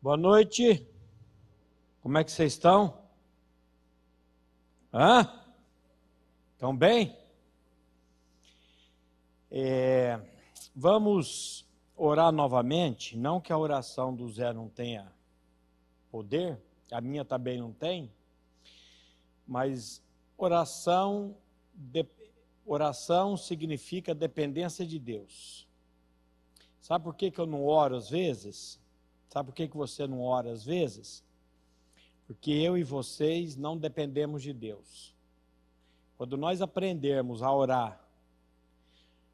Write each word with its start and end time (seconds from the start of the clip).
Boa 0.00 0.16
noite. 0.16 0.86
Como 2.00 2.16
é 2.18 2.22
que 2.22 2.30
vocês 2.30 2.52
estão? 2.52 3.02
Hã? 4.94 5.28
Estão 6.52 6.74
bem? 6.74 7.18
É, 9.50 10.20
vamos 10.72 11.66
orar 11.96 12.30
novamente. 12.30 13.16
Não 13.16 13.40
que 13.40 13.52
a 13.52 13.58
oração 13.58 14.14
do 14.14 14.30
Zé 14.30 14.52
não 14.52 14.68
tenha 14.68 15.12
poder, 16.12 16.62
a 16.92 17.00
minha 17.00 17.24
também 17.24 17.58
não 17.58 17.72
tem, 17.72 18.08
mas 19.44 20.00
oração, 20.36 21.36
de, 21.74 22.06
oração 22.64 23.36
significa 23.36 24.14
dependência 24.14 24.86
de 24.86 25.00
Deus. 25.00 25.66
Sabe 26.80 27.02
por 27.02 27.16
que, 27.16 27.32
que 27.32 27.40
eu 27.40 27.46
não 27.46 27.64
oro 27.64 27.96
às 27.96 28.08
vezes? 28.08 28.78
Sabe 29.28 29.48
por 29.48 29.54
que, 29.54 29.68
que 29.68 29.76
você 29.76 30.06
não 30.06 30.22
ora 30.22 30.50
às 30.50 30.64
vezes? 30.64 31.22
Porque 32.26 32.50
eu 32.50 32.76
e 32.76 32.84
vocês 32.84 33.56
não 33.56 33.76
dependemos 33.76 34.42
de 34.42 34.52
Deus. 34.52 35.14
Quando 36.16 36.36
nós 36.36 36.60
aprendermos 36.60 37.42
a 37.42 37.52
orar, 37.52 38.00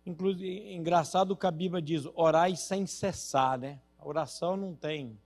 inclusive, 0.05 0.75
engraçado 0.75 1.37
que 1.37 1.47
a 1.47 1.51
Bíblia 1.51 1.81
diz, 1.81 2.07
orai 2.15 2.57
sem 2.57 2.87
cessar, 2.87 3.59
né? 3.59 3.81
A 3.99 4.07
oração 4.07 4.57
não 4.57 4.75
tem. 4.75 5.19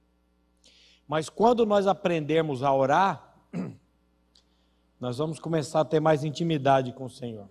Mas 1.07 1.29
quando 1.29 1.67
nós 1.67 1.87
aprendermos 1.87 2.63
a 2.63 2.73
orar, 2.73 3.35
nós 5.01 5.19
vamos 5.19 5.41
começar 5.41 5.81
a 5.81 5.85
ter 5.85 6.01
mais 6.01 6.23
intimidade 6.23 6.93
com 6.93 7.07
o 7.07 7.11
Senhor. 7.11 7.49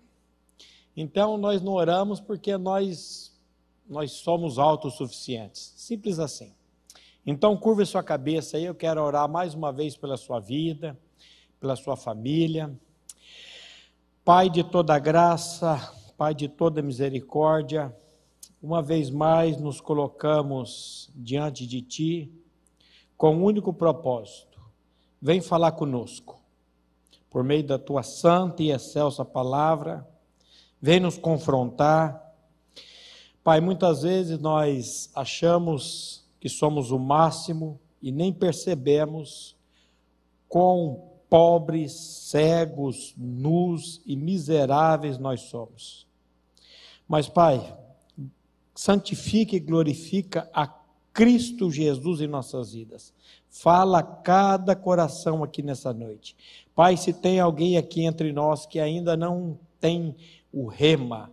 Então 0.96 1.38
nós 1.38 1.62
não 1.62 1.74
oramos 1.74 2.20
porque 2.20 2.58
nós 2.58 3.36
nós 3.90 4.12
somos 4.12 4.60
autossuficientes. 4.60 5.74
Simples 5.78 6.20
assim. 6.20 6.57
Então, 7.30 7.58
curva 7.58 7.84
sua 7.84 8.02
cabeça 8.02 8.56
aí, 8.56 8.64
eu 8.64 8.74
quero 8.74 9.04
orar 9.04 9.30
mais 9.30 9.54
uma 9.54 9.70
vez 9.70 9.98
pela 9.98 10.16
sua 10.16 10.40
vida, 10.40 10.98
pela 11.60 11.76
sua 11.76 11.98
família. 11.98 12.74
Pai 14.24 14.50
de 14.50 14.64
toda 14.64 14.98
graça, 14.98 15.94
Pai 16.18 16.34
de 16.34 16.48
toda 16.48 16.82
misericórdia, 16.82 17.94
uma 18.64 18.82
vez 18.82 19.10
mais 19.10 19.58
nos 19.58 19.82
colocamos 19.82 21.12
diante 21.14 21.68
de 21.68 21.82
Ti 21.82 22.32
com 23.18 23.36
um 23.36 23.44
único 23.44 23.74
propósito: 23.74 24.62
vem 25.22 25.42
falar 25.42 25.74
conosco, 25.74 26.42
por 27.30 27.44
meio 27.44 27.68
da 27.68 27.78
Tua 27.78 28.04
santa 28.04 28.64
e 28.64 28.72
excelsa 28.72 29.26
palavra, 29.26 30.08
vem 30.82 31.02
nos 31.02 31.18
confrontar. 31.18 32.24
Pai, 33.44 33.60
muitas 33.60 34.04
vezes 34.04 34.40
nós 34.40 35.12
achamos 35.14 36.26
que 36.40 36.50
somos 36.50 36.92
o 36.92 37.00
máximo 37.00 37.80
e 38.02 38.12
nem 38.12 38.32
percebemos 38.32 39.56
quão 40.48 41.04
pobres, 41.30 41.92
cegos, 41.94 43.14
nus 43.18 44.02
e 44.06 44.16
miseráveis 44.16 45.18
nós 45.18 45.42
somos. 45.42 46.08
Mas, 47.08 47.28
Pai, 47.28 47.76
santifica 48.74 49.56
e 49.56 49.60
glorifica 49.60 50.50
a 50.54 50.68
Cristo 51.12 51.72
Jesus 51.72 52.22
em 52.22 52.28
nossas 52.28 52.74
vidas. 52.74 53.14
Fala 53.50 54.00
a 54.00 54.04
cada 54.04 54.76
coração 54.76 55.44
aqui 55.44 55.64
nessa 55.64 55.92
noite. 55.92 56.36
Pai, 56.76 56.96
se 56.96 57.12
tem 57.12 57.40
alguém 57.40 57.76
aqui 57.76 58.04
entre 58.04 58.32
nós 58.32 58.66
que 58.66 58.80
ainda 58.80 59.18
não 59.18 59.58
tem 59.80 60.16
o 60.54 60.68
rema, 60.68 61.32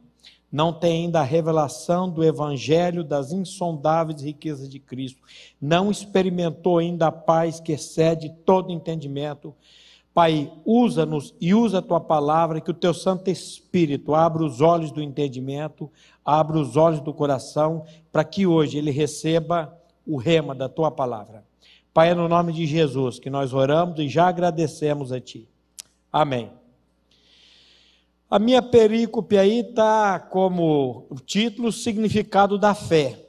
não 0.54 0.72
tem 0.72 1.06
ainda 1.06 1.18
a 1.18 1.24
revelação 1.24 2.08
do 2.08 2.22
Evangelho 2.22 3.02
das 3.02 3.32
insondáveis 3.32 4.22
riquezas 4.22 4.68
de 4.68 4.78
Cristo, 4.78 5.20
não 5.60 5.90
experimentou 5.90 6.78
ainda 6.78 7.08
a 7.08 7.12
paz 7.12 7.58
que 7.58 7.72
excede 7.72 8.32
todo 8.46 8.70
entendimento. 8.70 9.52
Pai, 10.14 10.52
usa-nos 10.64 11.34
e 11.40 11.52
usa 11.52 11.78
a 11.78 11.82
tua 11.82 11.98
palavra, 11.98 12.60
que 12.60 12.70
o 12.70 12.74
teu 12.74 12.94
Santo 12.94 13.28
Espírito 13.30 14.14
abra 14.14 14.44
os 14.44 14.60
olhos 14.60 14.92
do 14.92 15.02
entendimento, 15.02 15.90
abra 16.24 16.56
os 16.56 16.76
olhos 16.76 17.00
do 17.00 17.12
coração, 17.12 17.84
para 18.12 18.22
que 18.22 18.46
hoje 18.46 18.78
ele 18.78 18.92
receba 18.92 19.76
o 20.06 20.16
rema 20.16 20.54
da 20.54 20.68
tua 20.68 20.88
palavra. 20.88 21.42
Pai, 21.92 22.10
é 22.10 22.14
no 22.14 22.28
nome 22.28 22.52
de 22.52 22.64
Jesus 22.64 23.18
que 23.18 23.28
nós 23.28 23.52
oramos 23.52 23.98
e 23.98 24.08
já 24.08 24.28
agradecemos 24.28 25.10
a 25.10 25.20
ti. 25.20 25.48
Amém. 26.12 26.48
A 28.34 28.38
minha 28.40 28.60
perícope 28.60 29.38
aí 29.38 29.60
está 29.60 30.18
como 30.18 31.06
título 31.24 31.70
Significado 31.70 32.58
da 32.58 32.74
Fé. 32.74 33.28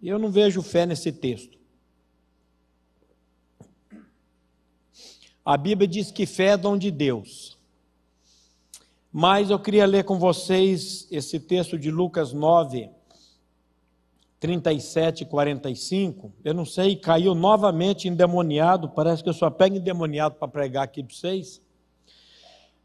Eu 0.00 0.20
não 0.20 0.30
vejo 0.30 0.62
fé 0.62 0.86
nesse 0.86 1.10
texto. 1.10 1.58
A 5.44 5.56
Bíblia 5.56 5.88
diz 5.88 6.12
que 6.12 6.26
fé 6.26 6.50
é 6.50 6.56
dom 6.56 6.78
de 6.78 6.92
Deus. 6.92 7.58
Mas 9.12 9.50
eu 9.50 9.58
queria 9.58 9.84
ler 9.84 10.04
com 10.04 10.16
vocês 10.16 11.08
esse 11.10 11.40
texto 11.40 11.76
de 11.76 11.90
Lucas 11.90 12.32
9, 12.32 12.88
37 14.38 15.22
e 15.22 15.26
45. 15.26 16.32
Eu 16.44 16.54
não 16.54 16.64
sei, 16.64 16.94
caiu 16.94 17.34
novamente 17.34 18.06
endemoniado. 18.06 18.90
Parece 18.90 19.24
que 19.24 19.28
eu 19.28 19.34
só 19.34 19.50
pego 19.50 19.74
endemoniado 19.74 20.36
para 20.36 20.46
pregar 20.46 20.84
aqui 20.84 21.02
para 21.02 21.16
vocês. 21.16 21.60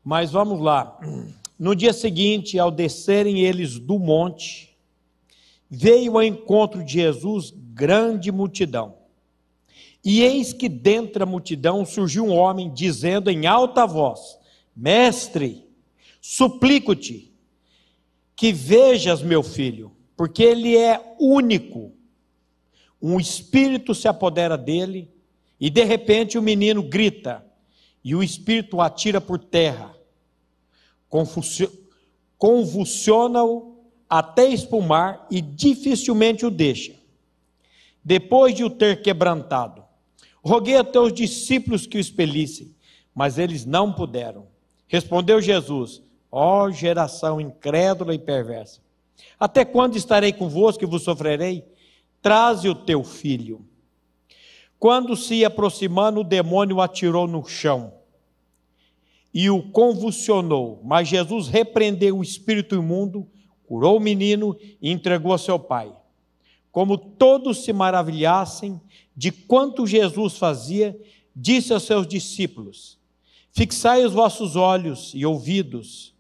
Mas 0.06 0.32
vamos 0.32 0.62
lá. 0.62 1.00
No 1.58 1.76
dia 1.76 1.92
seguinte, 1.92 2.60
ao 2.60 2.70
descerem 2.70 3.40
eles 3.40 3.80
do 3.80 3.98
monte, 3.98 4.78
veio 5.68 6.14
ao 6.14 6.24
encontro 6.24 6.84
de 6.84 6.94
Jesus 6.94 7.52
grande 7.74 8.32
multidão. 8.32 8.98
E 10.04 10.22
eis 10.22 10.54
que 10.54 10.70
dentre 10.70 11.24
a 11.24 11.26
multidão 11.26 11.84
surgiu 11.84 12.24
um 12.24 12.36
homem 12.36 12.72
dizendo 12.72 13.32
em 13.32 13.48
alta 13.48 13.88
voz: 13.88 14.38
Mestre, 14.76 15.68
suplico-te 16.22 17.34
que 18.36 18.54
vejas 18.54 19.24
meu 19.24 19.42
filho, 19.42 19.92
porque 20.16 20.44
ele 20.44 20.78
é 20.78 21.02
único. 21.20 21.92
Um 23.02 23.20
espírito 23.20 23.96
se 23.96 24.08
apodera 24.08 24.56
dele 24.56 25.10
e 25.60 25.72
de 25.72 25.84
repente 25.84 26.38
o 26.38 26.44
menino 26.44 26.84
grita 26.84 27.44
e 28.04 28.14
o 28.14 28.22
espírito 28.22 28.78
o 28.78 28.82
atira 28.82 29.20
por 29.20 29.40
terra 29.40 29.95
convulsiona-o 32.38 33.76
até 34.10 34.48
espumar 34.48 35.26
e 35.32 35.42
dificilmente 35.42 36.46
o 36.46 36.52
deixa. 36.52 36.94
Depois 38.04 38.54
de 38.54 38.64
o 38.64 38.70
ter 38.70 39.02
quebrantado, 39.02 39.84
roguei 40.44 40.78
a 40.78 40.84
teus 40.84 41.12
discípulos 41.12 41.88
que 41.88 41.98
o 41.98 42.00
expelissem, 42.00 42.76
mas 43.14 43.38
eles 43.38 43.66
não 43.66 43.92
puderam. 43.92 44.48
Respondeu 44.88 45.42
Jesus: 45.42 46.04
Ó 46.32 46.66
oh, 46.66 46.72
geração 46.72 47.42
incrédula 47.42 48.14
e 48.14 48.20
perversa, 48.20 48.80
até 49.40 49.66
quando 49.66 49.96
estarei 49.96 50.34
convosco 50.34 50.84
e 50.84 50.88
vos 50.88 51.04
sofrerei? 51.04 51.66
Traze 52.22 52.68
o 52.70 52.76
teu 52.76 53.04
filho. 53.04 53.66
Quando 54.78 55.16
se 55.16 55.46
aproximando, 55.46 56.20
o 56.20 56.24
demônio 56.24 56.78
o 56.78 56.82
atirou 56.82 57.28
no 57.28 57.44
chão 57.46 57.95
e 59.36 59.50
o 59.50 59.62
convulsionou. 59.62 60.80
Mas 60.82 61.10
Jesus 61.10 61.50
repreendeu 61.50 62.18
o 62.18 62.24
espírito 62.24 62.74
imundo, 62.74 63.28
curou 63.68 63.98
o 63.98 64.00
menino 64.00 64.58
e 64.82 64.90
entregou 64.90 65.34
a 65.34 65.38
seu 65.38 65.60
pai. 65.60 65.94
Como 66.72 66.98
todos 66.98 67.66
se 67.66 67.74
maravilhassem 67.74 68.80
de 69.16 69.34
quanto 69.34 69.86
Jesus 69.86 70.38
fazia, 70.38 70.98
disse 71.36 71.74
aos 71.74 71.84
seus 71.84 72.08
discípulos: 72.08 72.98
Fixai 73.52 74.06
os 74.06 74.14
vossos 74.14 74.56
olhos 74.56 75.12
e 75.14 75.26
ouvidos, 75.26 76.14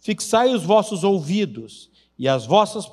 fixai 0.00 0.54
os 0.54 0.62
vossos 0.62 1.04
ouvidos 1.04 1.90
e 2.18 2.26
as 2.28 2.46
vossas 2.46 2.90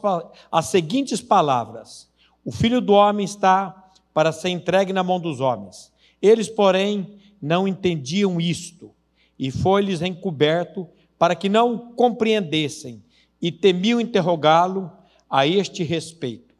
as 0.51 0.65
seguintes 0.65 1.21
palavras: 1.21 2.09
O 2.43 2.51
filho 2.51 2.81
do 2.81 2.91
homem 2.91 3.23
está 3.23 3.91
para 4.13 4.33
ser 4.33 4.49
entregue 4.49 4.91
na 4.91 5.03
mão 5.03 5.19
dos 5.19 5.39
homens. 5.39 5.93
Eles, 6.21 6.49
porém, 6.49 7.17
não 7.41 7.65
entendiam 7.65 8.39
isto 8.41 8.93
e 9.39 9.49
foi-lhes 9.49 10.01
encoberto 10.01 10.87
para 11.17 11.33
que 11.33 11.47
não 11.47 11.93
compreendessem 11.93 13.01
e 13.41 13.51
temiam 13.51 14.01
interrogá-lo 14.01 14.91
a 15.29 15.47
este 15.47 15.81
respeito. 15.83 16.53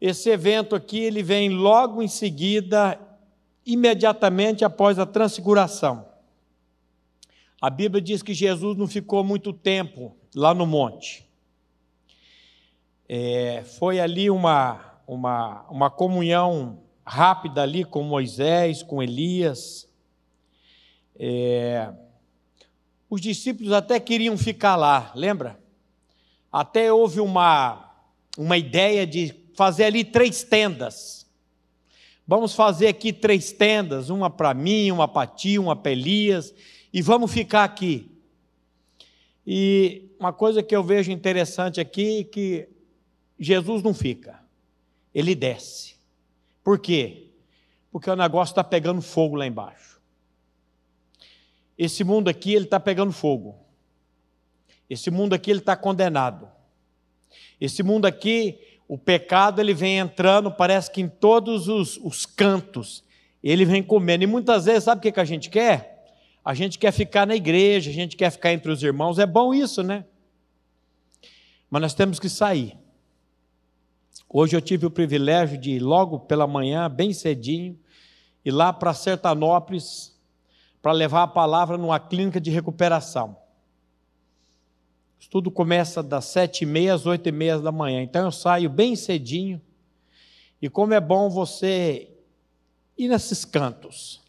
Esse 0.00 0.30
evento 0.30 0.74
aqui 0.74 0.98
ele 0.98 1.22
vem 1.22 1.50
logo 1.50 2.02
em 2.02 2.08
seguida, 2.08 2.98
imediatamente 3.66 4.64
após 4.64 4.98
a 4.98 5.04
transfiguração. 5.04 6.08
A 7.60 7.68
Bíblia 7.68 8.00
diz 8.00 8.22
que 8.22 8.32
Jesus 8.32 8.78
não 8.78 8.88
ficou 8.88 9.22
muito 9.22 9.52
tempo 9.52 10.16
lá 10.34 10.54
no 10.54 10.64
monte. 10.64 11.26
É, 13.06 13.62
foi 13.78 14.00
ali 14.00 14.30
uma, 14.30 14.80
uma, 15.06 15.66
uma 15.68 15.90
comunhão 15.90 16.78
rápida 17.04 17.62
ali 17.62 17.84
com 17.84 18.02
Moisés, 18.02 18.82
com 18.82 19.02
Elias. 19.02 19.89
É, 21.22 21.92
os 23.10 23.20
discípulos 23.20 23.72
até 23.72 24.00
queriam 24.00 24.38
ficar 24.38 24.74
lá, 24.74 25.12
lembra? 25.14 25.60
Até 26.50 26.90
houve 26.90 27.20
uma, 27.20 27.92
uma 28.38 28.56
ideia 28.56 29.06
de 29.06 29.34
fazer 29.54 29.84
ali 29.84 30.02
três 30.02 30.42
tendas. 30.42 31.26
Vamos 32.26 32.54
fazer 32.54 32.88
aqui 32.88 33.12
três 33.12 33.52
tendas, 33.52 34.08
uma 34.08 34.30
para 34.30 34.54
mim, 34.54 34.90
uma 34.90 35.06
para 35.06 35.26
ti, 35.26 35.58
uma 35.58 35.76
para 35.76 35.92
Elias, 35.92 36.54
e 36.90 37.02
vamos 37.02 37.30
ficar 37.30 37.64
aqui. 37.64 38.10
E 39.46 40.08
uma 40.18 40.32
coisa 40.32 40.62
que 40.62 40.74
eu 40.74 40.82
vejo 40.82 41.12
interessante 41.12 41.82
aqui 41.82 42.20
é 42.20 42.24
que 42.24 42.68
Jesus 43.38 43.82
não 43.82 43.92
fica, 43.92 44.40
ele 45.14 45.34
desce. 45.34 45.96
Por 46.64 46.78
quê? 46.78 47.26
Porque 47.92 48.08
o 48.08 48.16
negócio 48.16 48.52
está 48.52 48.64
pegando 48.64 49.02
fogo 49.02 49.36
lá 49.36 49.46
embaixo. 49.46 49.89
Esse 51.80 52.04
mundo 52.04 52.28
aqui, 52.28 52.52
ele 52.52 52.66
está 52.66 52.78
pegando 52.78 53.10
fogo. 53.10 53.56
Esse 54.90 55.10
mundo 55.10 55.32
aqui, 55.32 55.50
ele 55.50 55.60
está 55.60 55.74
condenado. 55.74 56.46
Esse 57.58 57.82
mundo 57.82 58.04
aqui, 58.04 58.58
o 58.86 58.98
pecado, 58.98 59.62
ele 59.62 59.72
vem 59.72 59.96
entrando, 59.96 60.52
parece 60.52 60.90
que 60.90 61.00
em 61.00 61.08
todos 61.08 61.68
os, 61.68 61.96
os 61.96 62.26
cantos, 62.26 63.02
ele 63.42 63.64
vem 63.64 63.82
comendo. 63.82 64.24
E 64.24 64.26
muitas 64.26 64.66
vezes, 64.66 64.84
sabe 64.84 64.98
o 64.98 65.02
que, 65.02 65.10
que 65.10 65.20
a 65.20 65.24
gente 65.24 65.48
quer? 65.48 66.04
A 66.44 66.52
gente 66.52 66.78
quer 66.78 66.92
ficar 66.92 67.26
na 67.26 67.34
igreja, 67.34 67.88
a 67.88 67.94
gente 67.94 68.14
quer 68.14 68.30
ficar 68.30 68.52
entre 68.52 68.70
os 68.70 68.82
irmãos. 68.82 69.18
É 69.18 69.24
bom 69.24 69.54
isso, 69.54 69.82
né? 69.82 70.04
Mas 71.70 71.80
nós 71.80 71.94
temos 71.94 72.20
que 72.20 72.28
sair. 72.28 72.76
Hoje 74.28 74.54
eu 74.54 74.60
tive 74.60 74.84
o 74.84 74.90
privilégio 74.90 75.56
de 75.56 75.70
ir 75.70 75.80
logo 75.80 76.20
pela 76.20 76.46
manhã, 76.46 76.90
bem 76.90 77.14
cedinho, 77.14 77.78
ir 78.44 78.50
lá 78.50 78.70
para 78.70 78.92
Sertanópolis 78.92 80.19
para 80.82 80.92
levar 80.92 81.24
a 81.24 81.28
palavra 81.28 81.76
numa 81.76 82.00
clínica 82.00 82.40
de 82.40 82.50
recuperação. 82.50 83.36
Tudo 85.30 85.50
começa 85.50 86.02
das 86.02 86.24
sete 86.24 86.62
e 86.62 86.66
meia 86.66 86.94
às 86.94 87.06
oito 87.06 87.28
e 87.28 87.32
meia 87.32 87.58
da 87.58 87.70
manhã. 87.70 88.02
Então 88.02 88.24
eu 88.24 88.32
saio 88.32 88.68
bem 88.68 88.96
cedinho. 88.96 89.60
E 90.60 90.68
como 90.68 90.92
é 90.92 91.00
bom 91.00 91.30
você 91.30 92.10
ir 92.98 93.08
nesses 93.08 93.44
cantos. 93.44 94.20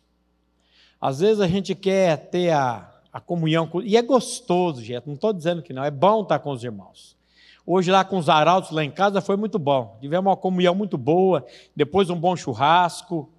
Às 1.00 1.19
vezes 1.19 1.39
a 1.39 1.48
gente 1.48 1.74
quer 1.74 2.30
ter 2.30 2.51
a, 2.51 2.89
a 3.12 3.19
comunhão, 3.19 3.68
com, 3.68 3.81
e 3.81 3.97
é 3.97 4.01
gostoso, 4.01 4.83
gente. 4.83 5.07
Não 5.07 5.15
estou 5.15 5.33
dizendo 5.33 5.63
que 5.63 5.74
não, 5.74 5.83
é 5.83 5.89
bom 5.89 6.21
estar 6.21 6.38
com 6.39 6.51
os 6.51 6.63
irmãos. 6.63 7.18
Hoje 7.65 7.89
lá 7.89 8.04
com 8.04 8.18
os 8.18 8.30
arautos 8.30 8.71
lá 8.71 8.83
em 8.83 8.92
casa 8.92 9.21
foi 9.21 9.36
muito 9.36 9.57
bom. 9.57 9.97
Tivemos 10.00 10.30
uma 10.30 10.38
comunhão 10.38 10.75
muito 10.75 10.97
boa, 10.97 11.45
depois 11.75 12.09
um 12.09 12.15
bom 12.15 12.36
churrasco. 12.36 13.30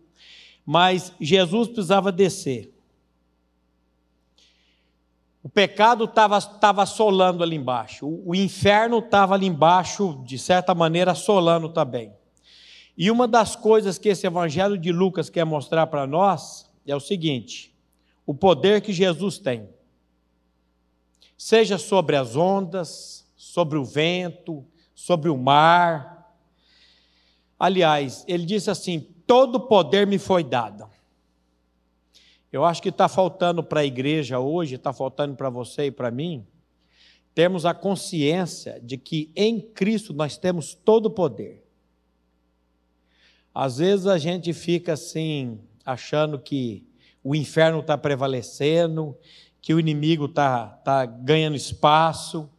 Mas 0.64 1.12
Jesus 1.20 1.68
precisava 1.68 2.10
descer. 2.10 2.71
O 5.42 5.48
pecado 5.48 6.04
estava 6.04 6.82
assolando 6.82 7.42
ali 7.42 7.56
embaixo. 7.56 8.06
O, 8.06 8.30
o 8.30 8.34
inferno 8.34 8.98
estava 8.98 9.34
ali 9.34 9.46
embaixo, 9.46 10.22
de 10.24 10.38
certa 10.38 10.74
maneira, 10.74 11.12
assolando 11.12 11.68
também. 11.68 12.12
E 12.96 13.10
uma 13.10 13.26
das 13.26 13.56
coisas 13.56 13.98
que 13.98 14.08
esse 14.08 14.26
evangelho 14.26 14.78
de 14.78 14.92
Lucas 14.92 15.28
quer 15.28 15.44
mostrar 15.44 15.86
para 15.88 16.06
nós 16.06 16.70
é 16.86 16.94
o 16.94 17.00
seguinte: 17.00 17.74
o 18.24 18.34
poder 18.34 18.80
que 18.82 18.92
Jesus 18.92 19.38
tem. 19.38 19.68
Seja 21.36 21.76
sobre 21.76 22.14
as 22.14 22.36
ondas, 22.36 23.26
sobre 23.36 23.76
o 23.76 23.84
vento, 23.84 24.64
sobre 24.94 25.28
o 25.28 25.36
mar. 25.36 26.36
Aliás, 27.58 28.24
ele 28.28 28.44
disse 28.44 28.70
assim: 28.70 29.00
todo 29.26 29.58
poder 29.58 30.06
me 30.06 30.18
foi 30.18 30.44
dado. 30.44 30.88
Eu 32.52 32.66
acho 32.66 32.82
que 32.82 32.90
está 32.90 33.08
faltando 33.08 33.64
para 33.64 33.80
a 33.80 33.84
igreja 33.84 34.38
hoje, 34.38 34.74
está 34.74 34.92
faltando 34.92 35.34
para 35.34 35.48
você 35.48 35.86
e 35.86 35.90
para 35.90 36.10
mim, 36.10 36.46
termos 37.34 37.64
a 37.64 37.72
consciência 37.72 38.78
de 38.82 38.98
que 38.98 39.30
em 39.34 39.58
Cristo 39.58 40.12
nós 40.12 40.36
temos 40.36 40.74
todo 40.74 41.06
o 41.06 41.10
poder. 41.10 41.64
Às 43.54 43.78
vezes 43.78 44.06
a 44.06 44.18
gente 44.18 44.52
fica 44.52 44.92
assim, 44.92 45.58
achando 45.84 46.38
que 46.38 46.84
o 47.24 47.34
inferno 47.34 47.80
está 47.80 47.96
prevalecendo, 47.96 49.16
que 49.62 49.72
o 49.72 49.80
inimigo 49.80 50.26
está 50.26 50.66
tá 50.66 51.06
ganhando 51.06 51.56
espaço. 51.56 52.50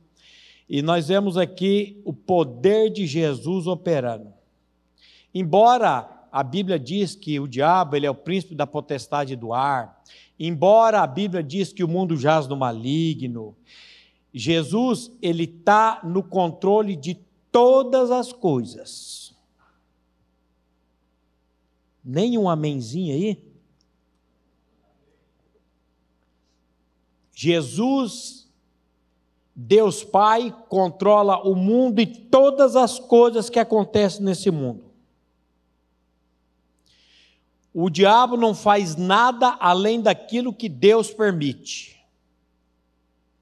E 0.68 0.81
nós 0.81 1.07
vemos 1.07 1.38
aqui 1.38 2.01
o 2.04 2.13
poder 2.13 2.89
de 2.89 3.06
Jesus 3.06 3.68
operando. 3.68 4.34
Embora 5.34 6.10
a 6.34 6.42
Bíblia 6.42 6.80
diz 6.80 7.14
que 7.14 7.40
o 7.40 7.48
diabo 7.48 7.96
ele 7.96 8.08
é 8.08 8.10
o 8.10 8.16
príncipe 8.16 8.56
da 8.56 8.66
potestade 8.66 9.36
do 9.36 9.54
ar, 9.54 10.04
embora 10.40 11.02
a 11.02 11.06
Bíblia 11.06 11.44
diz 11.44 11.72
que 11.72 11.84
o 11.84 11.88
mundo 11.88 12.18
jaz 12.18 12.48
no 12.48 12.58
maligno, 12.58 13.56
Jesus 14.34 15.12
ele 15.22 15.44
está 15.44 16.02
no 16.04 16.24
controle 16.24 16.96
de 16.96 17.20
todas 17.52 18.10
as 18.10 18.34
coisas. 18.34 19.36
Nenhum 22.04 22.50
amenzinho 22.50 23.14
aí? 23.14 23.40
Jesus 27.32 28.52
Deus 29.56 30.04
Pai 30.04 30.52
controla 30.68 31.48
o 31.48 31.54
mundo 31.54 32.02
e 32.02 32.08
todas 32.08 32.76
as 32.76 32.98
coisas 32.98 33.52
que 33.52 33.60
acontecem 33.60 34.26
nesse 34.26 34.50
mundo. 34.50 34.93
O 37.74 37.90
diabo 37.90 38.38
não 38.38 38.54
faz 38.54 38.96
nada 38.96 39.58
além 39.60 40.00
daquilo 40.00 40.54
que 40.54 40.70
Deus 40.70 41.12
permite. 41.12 42.00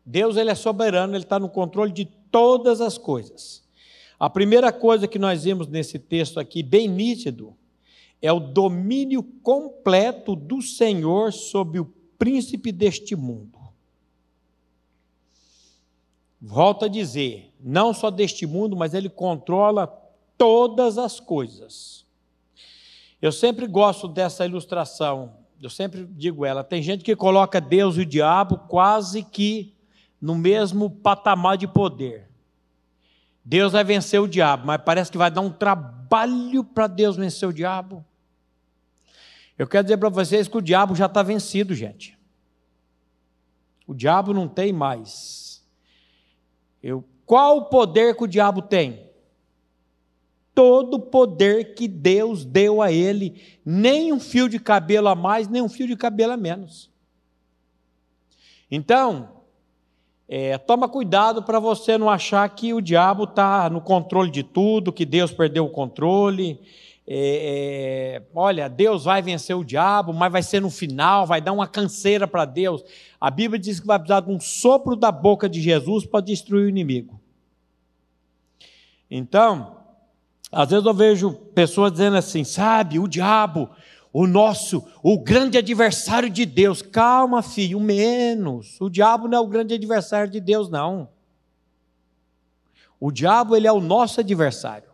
Deus 0.05 0.37
ele 0.37 0.49
é 0.49 0.55
soberano, 0.55 1.15
ele 1.15 1.23
está 1.23 1.37
no 1.37 1.49
controle 1.49 1.91
de 1.91 2.05
todas 2.05 2.79
as 2.79 2.97
coisas. 2.97 3.61
A 4.19 4.29
primeira 4.29 4.71
coisa 4.71 5.07
que 5.07 5.19
nós 5.19 5.43
vimos 5.43 5.67
nesse 5.67 5.99
texto 5.99 6.39
aqui, 6.39 6.63
bem 6.63 6.87
nítido, 6.87 7.55
é 8.21 8.31
o 8.31 8.39
domínio 8.39 9.23
completo 9.23 10.35
do 10.35 10.61
Senhor 10.61 11.33
sobre 11.33 11.79
o 11.79 11.91
príncipe 12.17 12.71
deste 12.71 13.15
mundo. 13.15 13.59
Volto 16.39 16.85
a 16.85 16.87
dizer, 16.87 17.51
não 17.59 17.93
só 17.93 18.09
deste 18.09 18.45
mundo, 18.45 18.75
mas 18.75 18.93
ele 18.93 19.09
controla 19.09 19.87
todas 20.37 20.97
as 20.97 21.19
coisas. 21.19 22.00
Eu 23.21 23.31
sempre 23.31 23.67
gosto 23.67 24.07
dessa 24.07 24.45
ilustração, 24.45 25.33
eu 25.61 25.69
sempre 25.69 26.05
digo 26.05 26.45
ela. 26.45 26.63
Tem 26.63 26.81
gente 26.81 27.03
que 27.03 27.15
coloca 27.15 27.61
Deus 27.61 27.97
e 27.97 28.01
o 28.01 28.05
diabo 28.05 28.57
quase 28.67 29.23
que 29.23 29.75
no 30.19 30.35
mesmo 30.35 30.89
patamar 30.89 31.57
de 31.57 31.67
poder. 31.67 32.29
Deus 33.43 33.73
vai 33.73 33.83
vencer 33.83 34.19
o 34.19 34.27
diabo, 34.27 34.65
mas 34.65 34.81
parece 34.83 35.11
que 35.11 35.17
vai 35.17 35.29
dar 35.29 35.41
um 35.41 35.51
trabalho 35.51 36.63
para 36.63 36.87
Deus 36.87 37.15
vencer 37.15 37.47
o 37.47 37.53
diabo. 37.53 38.05
Eu 39.57 39.67
quero 39.67 39.83
dizer 39.83 39.97
para 39.97 40.09
vocês 40.09 40.47
que 40.47 40.57
o 40.57 40.61
diabo 40.61 40.95
já 40.95 41.05
está 41.05 41.21
vencido, 41.21 41.75
gente. 41.75 42.17
O 43.85 43.93
diabo 43.93 44.33
não 44.33 44.47
tem 44.47 44.71
mais 44.71 45.51
eu, 46.81 47.03
qual 47.25 47.57
o 47.57 47.65
poder 47.65 48.15
que 48.15 48.23
o 48.23 48.27
diabo 48.27 48.61
tem? 48.61 49.10
Todo 50.53 50.95
o 50.95 50.99
poder 50.99 51.73
que 51.75 51.87
Deus 51.87 52.43
deu 52.43 52.81
a 52.81 52.91
ele, 52.91 53.41
nem 53.65 54.11
um 54.11 54.19
fio 54.19 54.49
de 54.49 54.59
cabelo 54.59 55.07
a 55.07 55.15
mais, 55.15 55.47
nem 55.47 55.61
um 55.61 55.69
fio 55.69 55.87
de 55.87 55.95
cabelo 55.95 56.33
a 56.33 56.37
menos. 56.37 56.89
Então, 58.69 59.41
é, 60.27 60.57
toma 60.57 60.87
cuidado 60.87 61.43
para 61.43 61.59
você 61.59 61.97
não 61.97 62.09
achar 62.09 62.47
que 62.49 62.73
o 62.73 62.79
diabo 62.79 63.25
está 63.25 63.69
no 63.69 63.81
controle 63.81 64.31
de 64.31 64.43
tudo, 64.43 64.93
que 64.93 65.05
Deus 65.05 65.31
perdeu 65.31 65.65
o 65.65 65.69
controle. 65.69 66.57
É, 67.05 68.15
é, 68.15 68.23
olha, 68.33 68.69
Deus 68.69 69.03
vai 69.03 69.21
vencer 69.21 69.53
o 69.57 69.65
diabo, 69.65 70.13
mas 70.13 70.31
vai 70.31 70.41
ser 70.41 70.61
no 70.61 70.69
final, 70.69 71.27
vai 71.27 71.41
dar 71.41 71.51
uma 71.51 71.67
canseira 71.67 72.25
para 72.25 72.45
Deus. 72.45 72.81
A 73.19 73.29
Bíblia 73.29 73.59
diz 73.59 73.81
que 73.81 73.87
vai 73.87 73.99
precisar 73.99 74.21
de 74.21 74.31
um 74.31 74.39
sopro 74.39 74.95
da 74.95 75.11
boca 75.11 75.49
de 75.49 75.61
Jesus 75.61 76.05
para 76.05 76.21
destruir 76.21 76.65
o 76.65 76.69
inimigo. 76.69 77.19
Então, 79.09 79.80
às 80.51 80.69
vezes 80.69 80.85
eu 80.85 80.93
vejo 80.93 81.31
pessoas 81.31 81.93
dizendo 81.93 82.17
assim, 82.17 82.43
sabe, 82.43 82.99
o 82.99 83.07
diabo, 83.07 83.69
o 84.11 84.27
nosso, 84.27 84.85
o 85.01 85.17
grande 85.17 85.57
adversário 85.57 86.29
de 86.29 86.45
Deus. 86.45 86.81
Calma, 86.81 87.41
filho, 87.41 87.79
menos. 87.79 88.79
O 88.81 88.89
diabo 88.89 89.27
não 89.27 89.37
é 89.37 89.41
o 89.41 89.47
grande 89.47 89.73
adversário 89.73 90.29
de 90.29 90.41
Deus, 90.41 90.69
não. 90.69 91.09
O 92.99 93.11
diabo, 93.11 93.55
ele 93.55 93.65
é 93.65 93.71
o 93.71 93.79
nosso 93.79 94.19
adversário, 94.19 94.91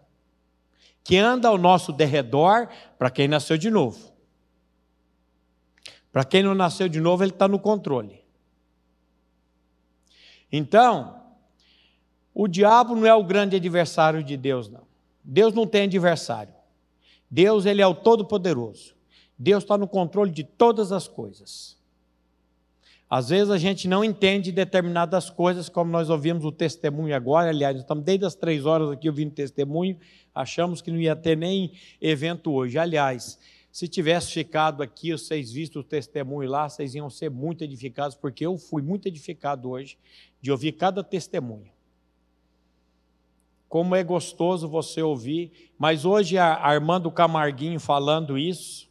que 1.04 1.18
anda 1.18 1.50
ao 1.50 1.58
nosso 1.58 1.92
derredor 1.92 2.70
para 2.98 3.10
quem 3.10 3.28
nasceu 3.28 3.58
de 3.58 3.70
novo. 3.70 4.14
Para 6.12 6.24
quem 6.24 6.42
não 6.42 6.56
nasceu 6.56 6.88
de 6.88 7.02
novo, 7.02 7.24
ele 7.24 7.32
está 7.32 7.48
no 7.48 7.60
controle. 7.60 8.24
Então, 10.52 11.22
o 12.34 12.48
diabo 12.48 12.96
não 12.96 13.06
é 13.06 13.14
o 13.14 13.24
grande 13.24 13.56
adversário 13.56 14.24
de 14.24 14.38
Deus, 14.38 14.70
não. 14.70 14.87
Deus 15.30 15.54
não 15.54 15.68
tem 15.68 15.84
adversário. 15.84 16.54
Deus, 17.30 17.66
ele 17.66 17.82
é 17.82 17.88
o 17.88 17.94
Todo-Poderoso. 17.94 18.96
Deus 19.38 19.62
está 19.62 19.78
no 19.78 19.86
controle 19.86 20.32
de 20.32 20.46
todas 20.46 20.94
as 20.94 21.06
coisas. 21.06 21.78
Às 23.10 23.28
vezes 23.28 23.50
a 23.50 23.58
gente 23.58 23.90
não 23.90 24.06
entende 24.06 24.54
determinadas 24.54 25.30
coisas, 25.30 25.68
como 25.68 25.92
nós 25.92 26.10
ouvimos 26.10 26.46
o 26.46 26.52
testemunho 26.52 27.14
agora. 27.14 27.50
Aliás, 27.50 27.78
estamos 27.78 28.06
desde 28.06 28.26
as 28.26 28.36
três 28.36 28.66
horas 28.66 28.90
aqui 28.90 29.10
ouvindo 29.10 29.32
testemunho, 29.32 29.98
achamos 30.34 30.82
que 30.82 30.92
não 30.92 31.00
ia 31.00 31.16
ter 31.16 31.36
nem 31.36 31.74
evento 32.02 32.52
hoje. 32.52 32.78
Aliás, 32.78 33.38
se 33.70 33.86
tivesse 33.88 34.32
ficado 34.32 34.82
aqui, 34.82 35.12
vocês 35.12 35.52
visto 35.52 35.80
o 35.80 35.84
testemunho 35.84 36.50
lá, 36.50 36.70
vocês 36.70 36.96
iam 36.96 37.10
ser 37.10 37.30
muito 37.30 37.66
edificados, 37.66 38.16
porque 38.16 38.46
eu 38.46 38.58
fui 38.58 38.82
muito 38.82 39.08
edificado 39.08 39.70
hoje 39.70 39.98
de 40.42 40.52
ouvir 40.52 40.72
cada 40.72 41.04
testemunho. 41.04 41.77
Como 43.68 43.96
é 43.96 44.04
gostoso 44.04 44.68
você 44.68 45.02
ouvir, 45.02 45.72
mas 45.78 46.06
hoje 46.06 46.38
a 46.38 46.54
Armando 46.54 47.12
Camarguinho 47.12 47.80
falando 47.80 48.38
isso, 48.38 48.88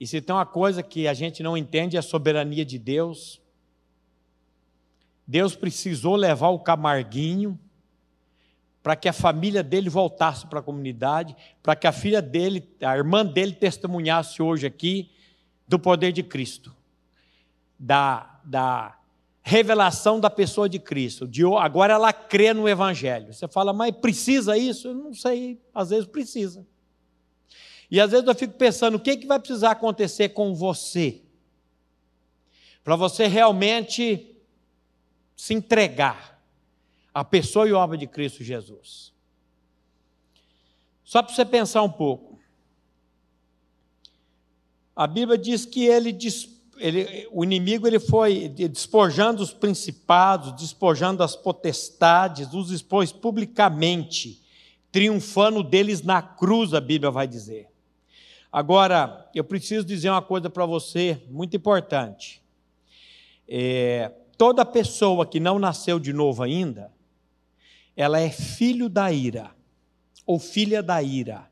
e 0.00 0.06
se 0.06 0.22
tem 0.22 0.34
uma 0.34 0.46
coisa 0.46 0.82
que 0.82 1.06
a 1.06 1.12
gente 1.12 1.42
não 1.42 1.54
entende 1.54 1.94
é 1.96 1.98
a 1.98 2.02
soberania 2.02 2.64
de 2.64 2.78
Deus. 2.78 3.38
Deus 5.26 5.54
precisou 5.54 6.16
levar 6.16 6.48
o 6.48 6.58
Camarguinho 6.58 7.60
para 8.82 8.96
que 8.96 9.10
a 9.10 9.12
família 9.12 9.62
dele 9.62 9.90
voltasse 9.90 10.46
para 10.46 10.60
a 10.60 10.62
comunidade, 10.62 11.36
para 11.62 11.76
que 11.76 11.86
a 11.86 11.92
filha 11.92 12.22
dele, 12.22 12.66
a 12.80 12.96
irmã 12.96 13.26
dele 13.26 13.52
testemunhasse 13.52 14.40
hoje 14.40 14.66
aqui 14.66 15.10
do 15.68 15.78
poder 15.78 16.12
de 16.12 16.22
Cristo, 16.22 16.74
da, 17.78 18.40
da 18.42 18.96
revelação 19.50 20.20
da 20.20 20.30
pessoa 20.30 20.68
de 20.68 20.78
Cristo. 20.78 21.26
De, 21.26 21.44
agora 21.44 21.94
ela 21.94 22.12
crê 22.12 22.54
no 22.54 22.68
Evangelho. 22.68 23.34
Você 23.34 23.48
fala, 23.48 23.72
mas 23.72 23.90
precisa 23.96 24.56
isso? 24.56 24.86
Eu 24.86 24.94
não 24.94 25.12
sei, 25.12 25.60
às 25.74 25.90
vezes 25.90 26.06
precisa. 26.06 26.64
E 27.90 28.00
às 28.00 28.12
vezes 28.12 28.24
eu 28.28 28.34
fico 28.36 28.54
pensando, 28.54 28.94
o 28.94 29.00
que, 29.00 29.16
que 29.16 29.26
vai 29.26 29.40
precisar 29.40 29.72
acontecer 29.72 30.28
com 30.28 30.54
você? 30.54 31.20
Para 32.84 32.94
você 32.94 33.26
realmente 33.26 34.36
se 35.34 35.52
entregar 35.52 36.40
à 37.12 37.24
pessoa 37.24 37.68
e 37.68 37.72
obra 37.72 37.98
de 37.98 38.06
Cristo 38.06 38.44
Jesus. 38.44 39.12
Só 41.02 41.24
para 41.24 41.34
você 41.34 41.44
pensar 41.44 41.82
um 41.82 41.90
pouco. 41.90 42.38
A 44.94 45.08
Bíblia 45.08 45.36
diz 45.36 45.64
que 45.66 45.84
ele, 45.86 46.12
ele, 46.80 47.28
o 47.30 47.44
inimigo 47.44 47.86
ele 47.86 48.00
foi 48.00 48.48
despojando 48.48 49.42
os 49.42 49.52
principados, 49.52 50.52
despojando 50.56 51.22
as 51.22 51.36
potestades, 51.36 52.52
os 52.54 52.70
expôs 52.70 53.12
publicamente, 53.12 54.42
triunfando 54.90 55.62
deles 55.62 56.02
na 56.02 56.22
cruz, 56.22 56.72
a 56.72 56.80
Bíblia 56.80 57.10
vai 57.10 57.28
dizer. 57.28 57.68
Agora, 58.50 59.30
eu 59.34 59.44
preciso 59.44 59.84
dizer 59.86 60.10
uma 60.10 60.22
coisa 60.22 60.48
para 60.48 60.64
você 60.64 61.22
muito 61.28 61.54
importante. 61.56 62.42
É, 63.46 64.10
toda 64.38 64.64
pessoa 64.64 65.26
que 65.26 65.38
não 65.38 65.58
nasceu 65.58 66.00
de 66.00 66.12
novo 66.12 66.42
ainda, 66.42 66.90
ela 67.94 68.18
é 68.18 68.30
filho 68.30 68.88
da 68.88 69.12
ira, 69.12 69.50
ou 70.24 70.38
filha 70.38 70.82
da 70.82 71.02
ira. 71.02 71.49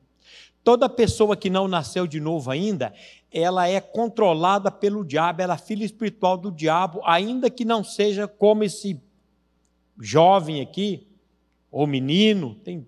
Toda 0.69 0.87
pessoa 0.87 1.35
que 1.35 1.49
não 1.49 1.67
nasceu 1.67 2.07
de 2.07 2.21
novo 2.21 2.51
ainda, 2.51 2.93
ela 3.33 3.67
é 3.67 3.81
controlada 3.81 4.71
pelo 4.71 5.03
diabo, 5.03 5.41
ela 5.41 5.55
é 5.55 5.57
filha 5.57 5.83
espiritual 5.83 6.37
do 6.37 6.53
diabo, 6.53 7.01
ainda 7.07 7.49
que 7.49 7.65
não 7.65 7.83
seja 7.83 8.29
como 8.29 8.63
esse 8.63 9.01
jovem 9.99 10.61
aqui, 10.61 11.07
ou 11.73 11.87
menino, 11.87 12.55
tem. 12.57 12.87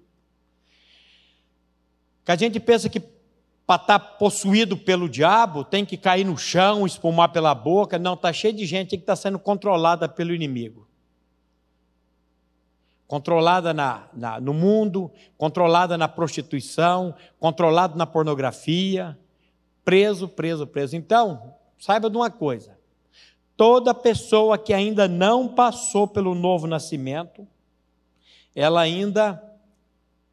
Que 2.23 2.33
a 2.33 2.37
gente 2.37 2.61
pensa 2.61 2.87
que 2.91 3.01
para 3.01 3.81
estar 3.81 3.99
tá 3.99 3.99
possuído 3.99 4.77
pelo 4.77 5.09
diabo, 5.09 5.65
tem 5.65 5.87
que 5.87 5.97
cair 5.97 6.25
no 6.25 6.37
chão, 6.37 6.85
espumar 6.85 7.33
pela 7.33 7.55
boca. 7.55 7.99
Não, 7.99 8.13
está 8.13 8.31
cheio 8.31 8.53
de 8.53 8.67
gente 8.67 8.91
que 8.91 8.97
está 8.97 9.17
sendo 9.17 9.39
controlada 9.39 10.07
pelo 10.07 10.35
inimigo. 10.35 10.87
Controlada 13.11 13.75
na, 13.75 14.05
na, 14.15 14.41
no 14.41 14.55
mundo, 14.55 15.11
controlada 15.37 15.99
na 15.99 16.07
prostituição, 16.07 17.13
controlada 17.41 17.97
na 17.97 18.07
pornografia, 18.07 19.19
preso, 19.85 20.29
preso, 20.29 20.65
preso. 20.65 20.95
Então, 20.95 21.57
saiba 21.77 22.09
de 22.09 22.17
uma 22.17 22.31
coisa: 22.31 22.79
toda 23.57 23.93
pessoa 23.93 24.57
que 24.57 24.73
ainda 24.73 25.09
não 25.09 25.49
passou 25.49 26.07
pelo 26.07 26.37
novo 26.37 26.69
nascimento, 26.69 27.45
ela 28.55 28.81
ainda 28.81 29.43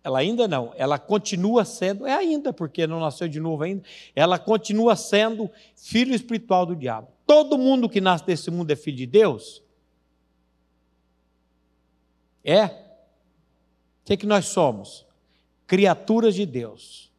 ela 0.03 0.19
ainda 0.19 0.47
não, 0.47 0.71
ela 0.77 0.99
continua 0.99 1.65
sendo, 1.65 2.05
é 2.05 2.13
ainda, 2.13 2.53
porque 2.53 2.85
não 2.85 2.99
nasceu 2.99 3.27
de 3.27 3.39
novo 3.39 3.63
ainda, 3.63 3.81
ela 4.15 4.37
continua 4.37 4.95
sendo 4.95 5.49
filho 5.75 6.13
espiritual 6.13 6.63
do 6.63 6.75
diabo. 6.75 7.07
Todo 7.25 7.57
mundo 7.57 7.89
que 7.89 7.99
nasce 7.99 8.23
desse 8.23 8.51
mundo 8.51 8.69
é 8.69 8.75
filho 8.75 8.97
de 8.97 9.07
Deus? 9.07 9.63
É? 12.47 12.65
O 12.65 12.71
que, 14.05 14.13
é 14.13 14.17
que 14.17 14.25
nós 14.25 14.45
somos? 14.45 15.05
Criaturas 15.67 16.33
de 16.33 16.45
Deus. 16.45 17.11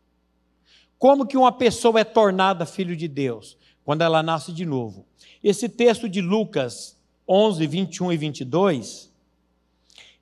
Como 0.99 1.27
que 1.27 1.37
uma 1.37 1.53
pessoa 1.53 2.01
é 2.01 2.05
tornada 2.05 2.65
filho 2.65 2.97
de 2.97 3.07
Deus? 3.07 3.59
Quando 3.85 4.03
ela 4.03 4.23
nasce 4.23 4.53
de 4.53 4.65
novo. 4.65 5.07
Esse 5.45 5.69
texto 5.69 6.09
de 6.09 6.23
Lucas 6.23 6.99
11, 7.29 7.67
21 7.67 8.13
e 8.13 8.17
22 8.17 9.09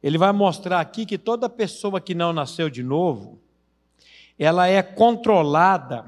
ele 0.07 0.19
vai 0.19 0.31
mostrar 0.31 0.79
aqui 0.79 1.05
que 1.05 1.19
toda 1.19 1.49
pessoa 1.49 2.01
que 2.01 2.15
não 2.15 2.33
nasceu 2.33 2.71
de 2.71 2.81
novo, 2.81 3.41
ela 4.39 4.69
é 4.69 4.81
controlada 4.81 6.05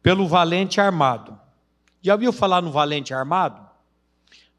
pelo 0.00 0.28
valente 0.28 0.80
armado. 0.80 1.36
Já 2.00 2.12
ouviu 2.12 2.32
falar 2.32 2.62
no 2.62 2.70
valente 2.70 3.12
armado? 3.12 3.66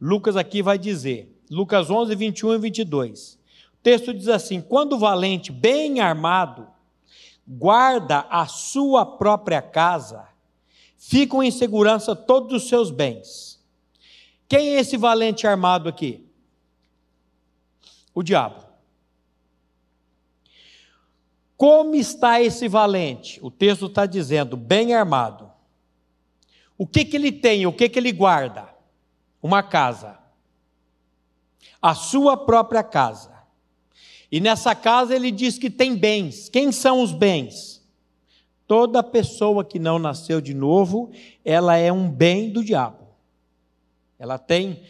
Lucas 0.01 0.35
aqui 0.35 0.61
vai 0.61 0.77
dizer, 0.77 1.41
Lucas 1.49 1.89
11, 1.89 2.13
21 2.15 2.55
e 2.55 2.57
22. 2.57 3.38
Texto 3.83 4.13
diz 4.13 4.27
assim: 4.27 4.61
Quando 4.61 4.93
o 4.93 4.99
valente, 4.99 5.51
bem 5.51 5.99
armado, 5.99 6.67
guarda 7.47 8.25
a 8.29 8.45
sua 8.47 9.05
própria 9.05 9.61
casa, 9.61 10.27
ficam 10.97 11.43
em 11.43 11.51
segurança 11.51 12.15
todos 12.15 12.63
os 12.63 12.69
seus 12.69 12.91
bens. 12.91 13.59
Quem 14.47 14.75
é 14.75 14.79
esse 14.79 14.97
valente 14.97 15.45
armado 15.45 15.87
aqui? 15.87 16.29
o 18.19 18.23
diabo. 18.23 18.65
Como 21.55 21.95
está 21.95 22.41
esse 22.41 22.67
valente? 22.67 23.39
O 23.41 23.49
texto 23.49 23.85
está 23.85 24.05
dizendo, 24.05 24.57
bem 24.57 24.93
armado. 24.93 25.49
O 26.77 26.85
que, 26.85 27.05
que 27.05 27.15
ele 27.15 27.31
tem? 27.31 27.65
O 27.65 27.73
que, 27.73 27.87
que 27.87 27.99
ele 27.99 28.11
guarda? 28.11 28.67
Uma 29.41 29.63
casa. 29.63 30.19
A 31.81 31.95
sua 31.95 32.35
própria 32.35 32.83
casa. 32.83 33.38
E 34.31 34.39
nessa 34.39 34.75
casa 34.75 35.15
ele 35.15 35.31
diz 35.31 35.57
que 35.57 35.69
tem 35.69 35.95
bens. 35.95 36.49
Quem 36.49 36.71
são 36.71 37.01
os 37.01 37.11
bens? 37.11 37.81
Toda 38.67 39.01
pessoa 39.01 39.65
que 39.65 39.79
não 39.79 39.97
nasceu 39.97 40.39
de 40.39 40.53
novo, 40.53 41.11
ela 41.43 41.75
é 41.75 41.91
um 41.91 42.09
bem 42.09 42.51
do 42.51 42.63
diabo. 42.63 43.07
Ela 44.19 44.37
tem 44.37 44.83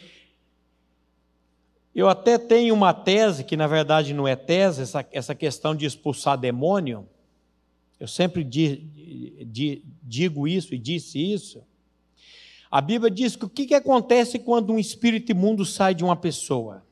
eu 1.94 2.08
até 2.08 2.38
tenho 2.38 2.72
uma 2.72 2.94
tese, 2.94 3.42
que 3.42 3.56
na 3.56 3.66
verdade 3.66 4.14
não 4.14 4.26
é 4.26 4.36
tese, 4.36 4.82
essa, 4.82 5.06
essa 5.10 5.34
questão 5.34 5.74
de 5.74 5.84
expulsar 5.84 6.38
demônio. 6.38 7.06
Eu 7.98 8.06
sempre 8.06 8.44
di, 8.44 8.76
di, 9.46 9.82
digo 10.02 10.46
isso 10.46 10.74
e 10.74 10.78
disse 10.78 11.18
isso. 11.18 11.62
A 12.70 12.80
Bíblia 12.80 13.10
diz 13.10 13.34
que 13.34 13.44
o 13.44 13.48
que, 13.48 13.66
que 13.66 13.74
acontece 13.74 14.38
quando 14.38 14.72
um 14.72 14.78
espírito 14.78 15.32
imundo 15.32 15.66
sai 15.66 15.94
de 15.94 16.04
uma 16.04 16.14
pessoa? 16.14 16.84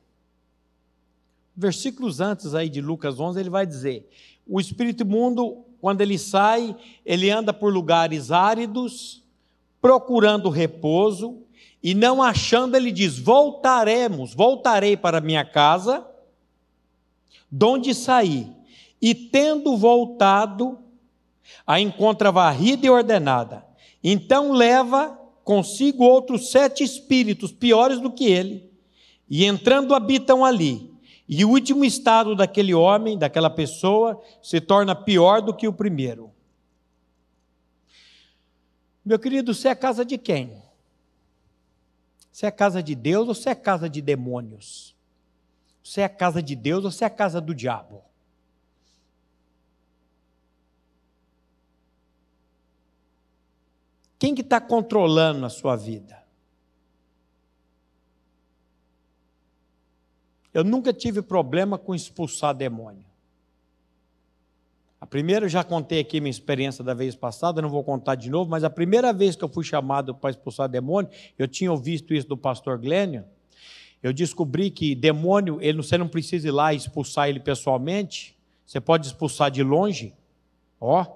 Versículos 1.61 2.21
antes 2.21 2.55
aí 2.55 2.69
de 2.69 2.81
Lucas 2.81 3.19
11, 3.19 3.41
ele 3.41 3.51
vai 3.51 3.67
dizer: 3.67 4.09
o 4.47 4.61
espírito 4.61 5.03
imundo, 5.03 5.65
quando 5.81 6.03
ele 6.03 6.17
sai, 6.17 6.77
ele 7.05 7.29
anda 7.31 7.53
por 7.53 7.73
lugares 7.73 8.31
áridos, 8.31 9.25
procurando 9.81 10.51
repouso, 10.51 11.43
e 11.83 11.95
não 11.95 12.23
achando, 12.23 12.77
ele 12.77 12.93
diz: 12.93 13.19
Voltaremos, 13.19 14.33
voltarei 14.35 14.97
para 14.97 15.21
minha 15.21 15.45
casa, 15.45 16.07
de 17.51 17.67
onde 17.67 17.93
saí. 17.93 18.49
E 19.03 19.13
tendo 19.13 19.77
voltado, 19.77 20.79
a 21.67 21.81
encontra 21.81 22.31
varrida 22.31 22.87
e 22.87 22.91
ordenada. 22.91 23.67
Então 24.03 24.53
leva 24.53 25.19
consigo 25.43 26.05
outros 26.05 26.53
sete 26.53 26.85
espíritos 26.85 27.51
piores 27.51 27.99
do 28.01 28.13
que 28.13 28.27
ele, 28.27 28.71
e 29.29 29.45
entrando 29.45 29.93
habitam 29.93 30.45
ali. 30.45 30.97
E 31.29 31.45
o 31.45 31.51
último 31.51 31.85
estado 31.85 32.35
daquele 32.35 32.73
homem, 32.73 33.19
daquela 33.19 33.51
pessoa, 33.51 34.23
se 34.43 34.61
torna 34.61 34.95
pior 34.95 35.43
do 35.43 35.55
que 35.55 35.69
o 35.69 35.73
primeiro. 35.73 36.33
Meu 39.05 39.19
querido, 39.19 39.53
você 39.53 39.69
é 39.69 39.75
casa 39.75 40.05
de 40.05 40.17
quem? 40.17 40.63
Você 42.33 42.47
é 42.47 42.51
casa 42.51 42.83
de 42.83 42.95
Deus 42.95 43.29
ou 43.29 43.35
você 43.35 43.51
é 43.51 43.55
casa 43.55 43.91
de 43.91 44.01
demônios? 44.01 44.97
Você 45.83 46.01
é 46.01 46.09
casa 46.09 46.43
de 46.43 46.55
Deus 46.55 46.85
ou 46.85 46.91
você 46.91 47.05
é 47.05 47.11
casa 47.11 47.41
do 47.41 47.55
diabo? 47.55 48.03
Quem 54.19 54.35
que 54.35 54.41
está 54.41 54.61
controlando 54.61 55.45
a 55.45 55.51
sua 55.51 55.77
vida? 55.77 56.18
Eu 60.59 60.65
nunca 60.65 60.93
tive 60.93 61.23
problema 61.23 61.79
com 61.79 61.95
expulsar 61.95 62.53
demônio. 62.53 63.05
A 65.01 65.07
primeira, 65.07 65.45
eu 65.45 65.49
já 65.49 65.63
contei 65.63 66.01
aqui 66.01 66.21
minha 66.21 66.33
experiência 66.33 66.83
da 66.83 66.93
vez 66.93 67.15
passada, 67.15 67.63
não 67.63 67.69
vou 67.69 67.85
contar 67.85 68.17
de 68.17 68.29
novo, 68.29 68.51
mas 68.51 68.65
a 68.65 68.71
primeira 68.71 69.13
vez 69.13 69.37
que 69.37 69.45
eu 69.45 69.49
fui 69.49 69.63
chamado 69.63 70.13
para 70.13 70.31
expulsar 70.31 70.69
demônio, 70.69 71.09
eu 71.39 71.47
tinha 71.47 71.71
ouvido 71.71 72.13
isso 72.13 72.27
do 72.27 72.37
pastor 72.37 72.77
Glênio, 72.77 73.25
eu 74.03 74.13
descobri 74.13 74.69
que 74.69 74.97
demônio, 74.97 75.59
ele, 75.61 75.77
você 75.77 75.97
não 75.97 76.09
precisa 76.09 76.49
ir 76.49 76.51
lá 76.51 76.75
expulsar 76.75 77.29
ele 77.29 77.39
pessoalmente, 77.39 78.37
você 78.67 78.81
pode 78.81 79.07
expulsar 79.07 79.53
de 79.53 79.63
longe. 79.63 80.13
Ó. 80.81 81.07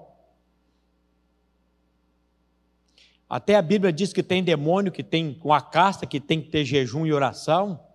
Até 3.29 3.57
a 3.57 3.61
Bíblia 3.61 3.91
diz 3.91 4.13
que 4.13 4.23
tem 4.23 4.41
demônio 4.41 4.89
que 4.89 5.03
tem 5.03 5.37
uma 5.43 5.59
casta, 5.59 6.05
que 6.05 6.21
tem 6.21 6.41
que 6.41 6.49
ter 6.49 6.63
jejum 6.63 7.05
e 7.05 7.11
oração. 7.11 7.91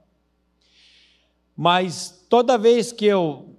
Mas 1.61 2.25
toda 2.29 2.57
vez 2.57 2.93
que 2.93 3.05
eu, 3.05 3.53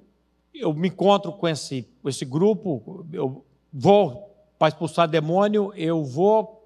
eu 0.55 0.73
me 0.73 0.87
encontro 0.87 1.33
com 1.33 1.45
esse, 1.45 1.85
esse 2.05 2.23
grupo, 2.23 3.05
eu 3.11 3.43
vou 3.73 4.33
para 4.57 4.69
expulsar 4.69 5.05
demônio, 5.05 5.73
eu 5.75 6.05
vou 6.05 6.65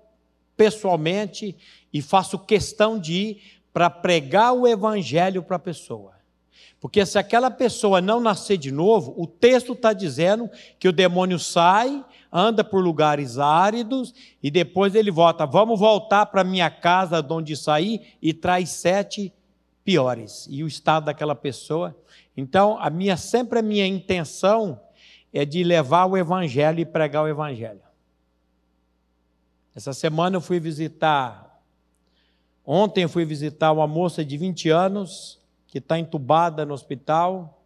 pessoalmente 0.56 1.58
e 1.92 2.04
faço 2.04 2.38
questão 2.38 3.00
de 3.00 3.14
ir 3.14 3.42
para 3.74 3.90
pregar 3.90 4.54
o 4.54 4.68
evangelho 4.68 5.42
para 5.42 5.56
a 5.56 5.60
pessoa. 5.60 6.14
Porque 6.80 7.04
se 7.04 7.18
aquela 7.18 7.50
pessoa 7.50 8.00
não 8.00 8.20
nascer 8.20 8.58
de 8.58 8.72
novo, 8.72 9.16
o 9.18 9.26
texto 9.26 9.74
está 9.74 9.92
dizendo 9.92 10.48
que 10.78 10.88
o 10.88 10.94
demônio 10.94 11.40
sai, 11.40 12.06
anda 12.32 12.64
por 12.64 12.84
lugares 12.84 13.40
áridos 13.40 14.14
e 14.44 14.52
depois 14.52 14.94
ele 14.94 15.10
volta. 15.10 15.48
Vamos 15.48 15.80
voltar 15.80 16.28
para 16.28 16.44
minha 16.44 16.70
casa 16.70 17.24
de 17.24 17.34
onde 17.34 17.58
saí 17.58 18.02
e 18.22 18.36
traz 18.36 18.70
sete 18.70 19.34
piores. 19.84 20.48
E 20.50 20.64
o 20.64 20.68
estado 20.68 21.06
daquela 21.06 21.36
pessoa. 21.36 21.96
Então, 22.36 22.78
a 22.80 22.90
minha 22.90 23.18
sempre 23.18 23.60
a 23.60 23.62
minha 23.62 23.86
intenção 23.86 24.80
é 25.32 25.46
de 25.46 25.64
levar 25.64 26.06
o 26.06 26.18
evangelho 26.18 26.80
e 26.80 26.86
pregar 26.86 27.24
o 27.24 27.28
evangelho. 27.28 27.82
Essa 29.76 29.94
semana 29.94 30.38
eu 30.38 30.42
fui 30.42 30.60
visitar 30.60 31.44
Ontem 32.66 33.04
eu 33.04 33.10
fui 33.10 33.26
visitar 33.26 33.74
uma 33.74 33.86
moça 33.86 34.24
de 34.24 34.38
20 34.38 34.70
anos 34.70 35.40
que 35.68 35.80
está 35.80 36.00
entubada 36.00 36.66
no 36.66 36.74
hospital, 36.74 37.62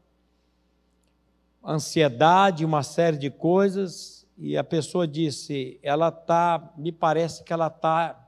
ansiedade, 1.64 2.66
uma 2.66 2.82
série 2.82 3.18
de 3.18 3.30
coisas, 3.30 4.26
e 4.38 4.58
a 4.58 4.64
pessoa 4.64 5.08
disse: 5.08 5.80
ela 5.84 6.08
está, 6.08 6.74
me 6.76 6.92
parece 6.92 7.44
que 7.44 7.54
ela 7.54 7.68
está 7.68 8.28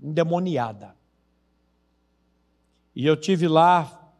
endemoniada. 0.00 0.94
E 2.94 3.06
eu 3.06 3.16
tive 3.16 3.46
lá, 3.48 4.12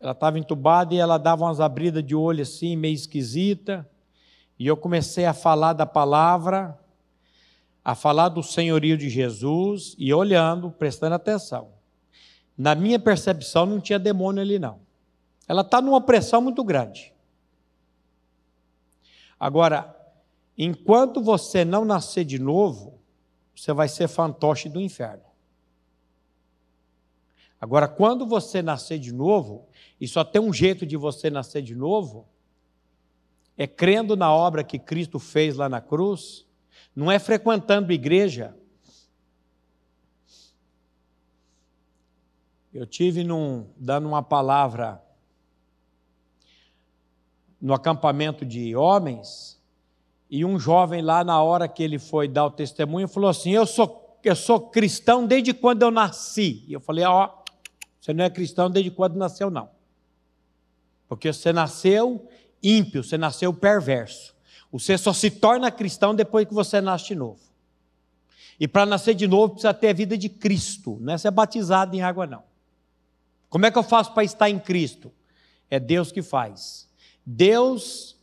ela 0.00 0.12
estava 0.12 0.38
entubada 0.38 0.94
e 0.94 0.98
ela 0.98 1.18
dava 1.18 1.44
umas 1.44 1.60
abridas 1.60 2.04
de 2.04 2.14
olho 2.14 2.42
assim, 2.42 2.76
meio 2.76 2.94
esquisita. 2.94 3.88
E 4.58 4.66
eu 4.66 4.76
comecei 4.76 5.24
a 5.24 5.32
falar 5.34 5.72
da 5.72 5.86
palavra, 5.86 6.78
a 7.84 7.94
falar 7.94 8.28
do 8.28 8.42
senhorio 8.42 8.96
de 8.96 9.08
Jesus 9.08 9.94
e 9.98 10.12
olhando, 10.14 10.70
prestando 10.70 11.14
atenção. 11.14 11.70
Na 12.56 12.74
minha 12.74 12.98
percepção, 12.98 13.66
não 13.66 13.80
tinha 13.80 13.98
demônio 13.98 14.42
ali, 14.42 14.58
não. 14.58 14.80
Ela 15.48 15.62
está 15.62 15.80
numa 15.80 16.00
pressão 16.00 16.40
muito 16.40 16.62
grande. 16.62 17.12
Agora, 19.38 19.96
enquanto 20.56 21.20
você 21.20 21.64
não 21.64 21.84
nascer 21.84 22.24
de 22.24 22.38
novo, 22.38 23.00
você 23.54 23.72
vai 23.72 23.88
ser 23.88 24.06
fantoche 24.06 24.68
do 24.68 24.80
inferno. 24.80 25.31
Agora, 27.62 27.86
quando 27.86 28.26
você 28.26 28.60
nascer 28.60 28.98
de 28.98 29.12
novo, 29.14 29.68
e 30.00 30.08
só 30.08 30.24
tem 30.24 30.42
um 30.42 30.52
jeito 30.52 30.84
de 30.84 30.96
você 30.96 31.30
nascer 31.30 31.62
de 31.62 31.76
novo, 31.76 32.26
é 33.56 33.68
crendo 33.68 34.16
na 34.16 34.34
obra 34.34 34.64
que 34.64 34.80
Cristo 34.80 35.20
fez 35.20 35.54
lá 35.54 35.68
na 35.68 35.80
cruz, 35.80 36.44
não 36.92 37.08
é 37.08 37.20
frequentando 37.20 37.92
igreja. 37.92 38.56
Eu 42.74 42.84
tive 42.84 43.22
num, 43.22 43.68
dando 43.76 44.08
uma 44.08 44.24
palavra 44.24 45.00
no 47.60 47.72
acampamento 47.72 48.44
de 48.44 48.74
homens, 48.74 49.62
e 50.28 50.44
um 50.44 50.58
jovem 50.58 51.00
lá, 51.00 51.22
na 51.22 51.40
hora 51.40 51.68
que 51.68 51.80
ele 51.80 52.00
foi 52.00 52.26
dar 52.26 52.46
o 52.46 52.50
testemunho, 52.50 53.06
falou 53.06 53.30
assim: 53.30 53.52
Eu 53.52 53.66
sou, 53.66 54.18
eu 54.24 54.34
sou 54.34 54.58
cristão 54.68 55.24
desde 55.24 55.54
quando 55.54 55.82
eu 55.82 55.92
nasci. 55.92 56.64
E 56.66 56.72
eu 56.72 56.80
falei: 56.80 57.04
Ó, 57.04 57.41
você 58.02 58.12
não 58.12 58.24
é 58.24 58.30
cristão 58.30 58.68
desde 58.68 58.90
quando 58.90 59.14
nasceu, 59.14 59.48
não. 59.48 59.70
Porque 61.06 61.32
você 61.32 61.52
nasceu 61.52 62.28
ímpio, 62.60 63.04
você 63.04 63.16
nasceu 63.16 63.54
perverso. 63.54 64.34
Você 64.72 64.98
só 64.98 65.12
se 65.12 65.30
torna 65.30 65.70
cristão 65.70 66.12
depois 66.12 66.48
que 66.48 66.52
você 66.52 66.80
nasce 66.80 67.06
de 67.06 67.14
novo. 67.14 67.38
E 68.58 68.66
para 68.66 68.84
nascer 68.84 69.14
de 69.14 69.28
novo 69.28 69.50
precisa 69.50 69.72
ter 69.72 69.90
a 69.90 69.92
vida 69.92 70.18
de 70.18 70.28
Cristo, 70.28 70.98
não 71.00 71.12
é 71.12 71.18
ser 71.18 71.30
batizado 71.30 71.94
em 71.94 72.02
água, 72.02 72.26
não. 72.26 72.42
Como 73.48 73.66
é 73.66 73.70
que 73.70 73.78
eu 73.78 73.84
faço 73.84 74.12
para 74.12 74.24
estar 74.24 74.50
em 74.50 74.58
Cristo? 74.58 75.12
É 75.70 75.78
Deus 75.78 76.10
que 76.10 76.22
faz. 76.22 76.88
Deus, 77.24 78.16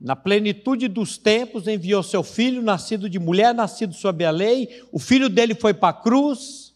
na 0.00 0.14
plenitude 0.14 0.86
dos 0.86 1.18
tempos, 1.18 1.66
enviou 1.66 2.04
seu 2.04 2.22
filho, 2.22 2.62
nascido 2.62 3.10
de 3.10 3.18
mulher, 3.18 3.52
nascido 3.52 3.92
sob 3.92 4.24
a 4.24 4.30
lei. 4.30 4.84
O 4.92 5.00
filho 5.00 5.28
dele 5.28 5.56
foi 5.56 5.74
para 5.74 5.88
a 5.88 6.00
cruz 6.00 6.69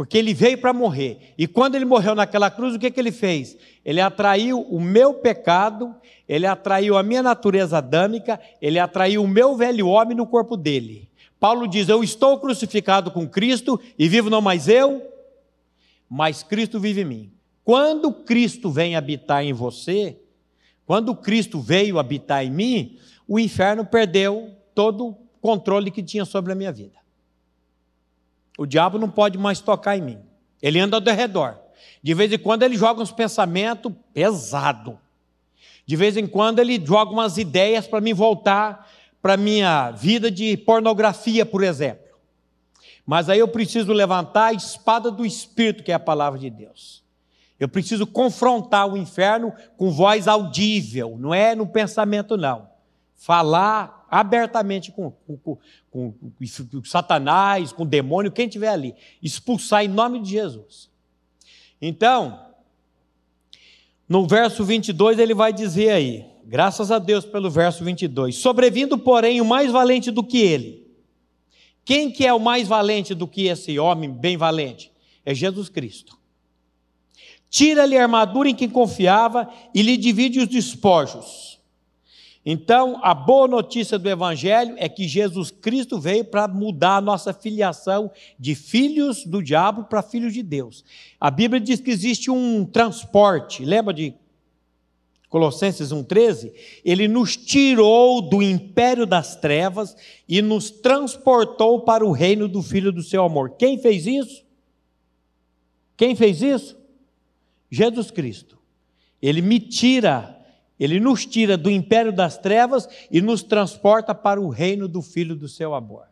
porque 0.00 0.16
ele 0.16 0.32
veio 0.32 0.56
para 0.56 0.72
morrer. 0.72 1.34
E 1.36 1.46
quando 1.46 1.74
ele 1.74 1.84
morreu 1.84 2.14
naquela 2.14 2.50
cruz, 2.50 2.74
o 2.74 2.78
que, 2.78 2.90
que 2.90 2.98
ele 2.98 3.12
fez? 3.12 3.54
Ele 3.84 4.00
atraiu 4.00 4.62
o 4.62 4.80
meu 4.80 5.12
pecado, 5.12 5.94
ele 6.26 6.46
atraiu 6.46 6.96
a 6.96 7.02
minha 7.02 7.22
natureza 7.22 7.76
adâmica, 7.76 8.40
ele 8.62 8.78
atraiu 8.78 9.22
o 9.22 9.28
meu 9.28 9.54
velho 9.58 9.86
homem 9.86 10.16
no 10.16 10.26
corpo 10.26 10.56
dele. 10.56 11.10
Paulo 11.38 11.68
diz: 11.68 11.86
Eu 11.86 12.02
estou 12.02 12.40
crucificado 12.40 13.10
com 13.10 13.28
Cristo 13.28 13.78
e 13.98 14.08
vivo 14.08 14.30
não 14.30 14.40
mais 14.40 14.68
eu, 14.68 15.02
mas 16.08 16.42
Cristo 16.42 16.80
vive 16.80 17.02
em 17.02 17.04
mim. 17.04 17.32
Quando 17.62 18.10
Cristo 18.10 18.70
vem 18.70 18.96
habitar 18.96 19.44
em 19.44 19.52
você, 19.52 20.18
quando 20.86 21.14
Cristo 21.14 21.60
veio 21.60 21.98
habitar 21.98 22.42
em 22.42 22.50
mim, 22.50 22.98
o 23.28 23.38
inferno 23.38 23.84
perdeu 23.84 24.50
todo 24.74 25.08
o 25.08 25.14
controle 25.42 25.90
que 25.90 26.02
tinha 26.02 26.24
sobre 26.24 26.52
a 26.52 26.54
minha 26.54 26.72
vida. 26.72 26.99
O 28.60 28.66
diabo 28.66 28.98
não 28.98 29.08
pode 29.08 29.38
mais 29.38 29.58
tocar 29.58 29.96
em 29.96 30.02
mim. 30.02 30.18
Ele 30.60 30.78
anda 30.78 30.98
ao 30.98 31.16
redor. 31.16 31.58
De 32.02 32.12
vez 32.12 32.30
em 32.30 32.38
quando 32.38 32.62
ele 32.62 32.76
joga 32.76 33.00
uns 33.00 33.10
pensamentos 33.10 33.90
pesados. 34.12 34.96
De 35.86 35.96
vez 35.96 36.14
em 36.14 36.26
quando 36.26 36.58
ele 36.58 36.78
joga 36.84 37.10
umas 37.10 37.38
ideias 37.38 37.86
para 37.86 38.02
me 38.02 38.12
voltar 38.12 38.86
para 39.22 39.38
minha 39.38 39.90
vida 39.92 40.30
de 40.30 40.58
pornografia, 40.58 41.46
por 41.46 41.64
exemplo. 41.64 42.04
Mas 43.06 43.30
aí 43.30 43.38
eu 43.38 43.48
preciso 43.48 43.94
levantar 43.94 44.48
a 44.48 44.52
espada 44.52 45.10
do 45.10 45.24
Espírito, 45.24 45.82
que 45.82 45.90
é 45.90 45.94
a 45.94 45.98
palavra 45.98 46.38
de 46.38 46.50
Deus. 46.50 47.02
Eu 47.58 47.66
preciso 47.66 48.06
confrontar 48.06 48.86
o 48.86 48.94
inferno 48.94 49.54
com 49.78 49.90
voz 49.90 50.28
audível, 50.28 51.16
não 51.18 51.32
é 51.32 51.54
no 51.54 51.66
pensamento, 51.66 52.36
não. 52.36 52.68
Falar 53.16 53.99
abertamente 54.10 54.90
com, 54.90 55.10
com, 55.10 55.58
com, 55.90 56.12
com 56.12 56.84
Satanás, 56.84 57.72
com 57.72 57.84
o 57.84 57.86
demônio, 57.86 58.32
quem 58.32 58.48
tiver 58.48 58.68
ali. 58.68 58.94
Expulsar 59.22 59.84
em 59.84 59.88
nome 59.88 60.20
de 60.20 60.30
Jesus. 60.30 60.90
Então, 61.80 62.46
no 64.08 64.26
verso 64.26 64.64
22 64.64 65.18
ele 65.18 65.32
vai 65.32 65.52
dizer 65.52 65.90
aí, 65.90 66.26
graças 66.44 66.90
a 66.90 66.98
Deus 66.98 67.24
pelo 67.24 67.48
verso 67.48 67.84
22, 67.84 68.34
sobrevindo, 68.36 68.98
porém, 68.98 69.40
o 69.40 69.44
mais 69.44 69.70
valente 69.70 70.10
do 70.10 70.24
que 70.24 70.38
ele. 70.38 70.90
Quem 71.84 72.10
que 72.10 72.26
é 72.26 72.34
o 72.34 72.40
mais 72.40 72.66
valente 72.66 73.14
do 73.14 73.28
que 73.28 73.46
esse 73.46 73.78
homem 73.78 74.10
bem 74.10 74.36
valente? 74.36 74.92
É 75.24 75.32
Jesus 75.32 75.68
Cristo. 75.68 76.18
Tira-lhe 77.48 77.96
a 77.96 78.02
armadura 78.02 78.48
em 78.48 78.54
quem 78.54 78.68
confiava 78.68 79.48
e 79.74 79.82
lhe 79.82 79.96
divide 79.96 80.40
os 80.40 80.48
despojos 80.48 81.49
então, 82.44 82.98
a 83.02 83.12
boa 83.12 83.46
notícia 83.46 83.98
do 83.98 84.08
Evangelho 84.08 84.74
é 84.78 84.88
que 84.88 85.06
Jesus 85.06 85.50
Cristo 85.50 86.00
veio 86.00 86.24
para 86.24 86.48
mudar 86.48 86.96
a 86.96 87.00
nossa 87.00 87.34
filiação 87.34 88.10
de 88.38 88.54
filhos 88.54 89.26
do 89.26 89.42
diabo 89.42 89.84
para 89.84 90.02
filhos 90.02 90.32
de 90.32 90.42
Deus. 90.42 90.82
A 91.20 91.30
Bíblia 91.30 91.60
diz 91.60 91.80
que 91.80 91.90
existe 91.90 92.30
um 92.30 92.64
transporte, 92.64 93.62
lembra 93.62 93.92
de 93.92 94.14
Colossenses 95.28 95.90
1,13? 95.90 96.52
Ele 96.82 97.06
nos 97.06 97.36
tirou 97.36 98.22
do 98.22 98.42
império 98.42 99.06
das 99.06 99.36
trevas 99.36 99.94
e 100.26 100.40
nos 100.40 100.70
transportou 100.70 101.82
para 101.82 102.04
o 102.04 102.10
reino 102.10 102.48
do 102.48 102.62
Filho 102.62 102.90
do 102.90 103.02
seu 103.02 103.22
amor. 103.22 103.50
Quem 103.50 103.78
fez 103.78 104.06
isso? 104.06 104.44
Quem 105.94 106.16
fez 106.16 106.40
isso? 106.40 106.76
Jesus 107.70 108.10
Cristo. 108.10 108.58
Ele 109.20 109.42
me 109.42 109.60
tira 109.60 110.39
ele 110.80 110.98
nos 110.98 111.26
tira 111.26 111.58
do 111.58 111.70
império 111.70 112.10
das 112.10 112.38
trevas 112.38 112.88
e 113.10 113.20
nos 113.20 113.42
transporta 113.42 114.14
para 114.14 114.40
o 114.40 114.48
reino 114.48 114.88
do 114.88 115.02
Filho 115.02 115.36
do 115.36 115.46
seu 115.46 115.74
amor. 115.74 116.08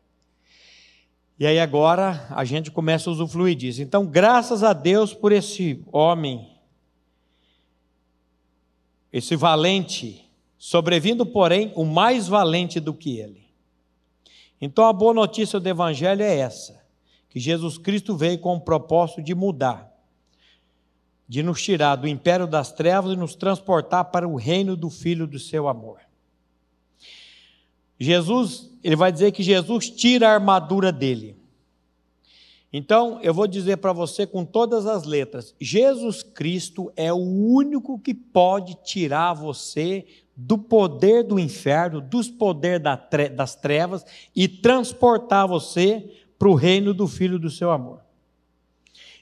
E 1.39 1.47
aí 1.47 1.59
agora 1.59 2.27
a 2.31 2.45
gente 2.45 2.71
começa 2.71 3.09
a 3.09 3.13
usufruir 3.13 3.57
disso. 3.57 3.81
Então, 3.81 4.05
graças 4.05 4.63
a 4.63 4.75
Deus 4.75 5.15
por 5.15 5.33
esse 5.33 5.83
homem, 5.91 6.47
esse 9.11 9.37
valente, 9.37 10.31
sobrevindo, 10.59 11.25
porém, 11.25 11.73
o 11.75 11.85
mais 11.85 12.29
valente 12.29 12.79
do 12.79 12.93
que 12.93 13.19
ele. 13.19 13.49
Então, 14.61 14.85
a 14.85 14.93
boa 14.93 15.15
notícia 15.15 15.59
do 15.59 15.69
Evangelho 15.69 16.23
é 16.23 16.37
essa: 16.37 16.85
que 17.31 17.41
Jesus 17.41 17.79
Cristo 17.79 18.17
veio 18.17 18.39
com 18.39 18.57
o 18.57 18.61
propósito 18.61 19.23
de 19.23 19.35
mudar, 19.35 19.91
de 21.29 21.43
nos 21.43 21.63
tirar 21.63 21.97
do 21.97 22.09
império 22.09 22.47
das 22.47 22.73
trevas 22.73 23.13
e 23.13 23.17
nos 23.17 23.35
transportar 23.35 24.07
para 24.07 24.27
o 24.27 24.37
reino 24.37 24.75
do 24.75 24.89
Filho 24.89 25.27
do 25.27 25.39
seu 25.39 25.69
amor. 25.69 25.99
Jesus, 28.01 28.71
ele 28.83 28.97
vai 28.97 29.13
dizer 29.13 29.33
que 29.33 29.43
Jesus 29.43 29.91
tira 29.91 30.29
a 30.29 30.35
armadura 30.35 30.91
dele. 30.91 31.37
Então, 32.73 33.19
eu 33.23 33.35
vou 33.35 33.47
dizer 33.47 33.79
para 33.79 33.93
você 33.93 34.27
com 34.27 34.45
todas 34.45 34.87
as 34.87 35.05
letras: 35.05 35.55
Jesus 35.61 36.23
Cristo 36.23 36.93
é 36.97 37.13
o 37.13 37.17
único 37.17 37.99
que 37.99 38.15
pode 38.15 38.77
tirar 38.85 39.35
você 39.35 40.07
do 40.37 40.57
poder 40.57 41.25
do 41.25 41.39
inferno, 41.39 42.01
dos 42.01 42.31
poderes 42.31 42.83
das 43.35 43.57
trevas 43.57 44.05
e 44.37 44.47
transportar 44.47 45.49
você 45.49 46.23
para 46.39 46.49
o 46.49 46.55
reino 46.55 46.95
do 46.95 47.09
Filho 47.09 47.39
do 47.39 47.51
seu 47.51 47.71
amor. 47.71 48.08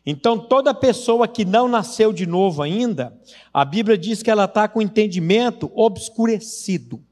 Então, 0.08 0.38
toda 0.38 0.72
pessoa 0.72 1.26
que 1.26 1.44
não 1.44 1.66
nasceu 1.66 2.12
de 2.12 2.26
novo 2.26 2.62
ainda, 2.62 3.12
a 3.52 3.64
Bíblia 3.64 3.98
diz 3.98 4.22
que 4.22 4.30
ela 4.30 4.44
está 4.44 4.68
com 4.68 4.78
o 4.78 4.82
entendimento 4.82 5.68
obscurecido. 5.74 7.02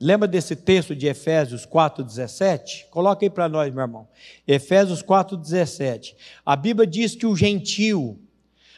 Lembra 0.00 0.26
desse 0.26 0.56
texto 0.56 0.96
de 0.96 1.06
Efésios 1.06 1.66
4,17? 1.66 2.86
Coloca 2.90 3.24
aí 3.24 3.30
para 3.30 3.48
nós, 3.48 3.72
meu 3.72 3.82
irmão. 3.82 4.08
Efésios 4.48 5.02
4,17. 5.02 6.14
A 6.46 6.56
Bíblia 6.56 6.86
diz 6.86 7.14
que 7.14 7.26
o 7.26 7.36
gentil, 7.36 8.18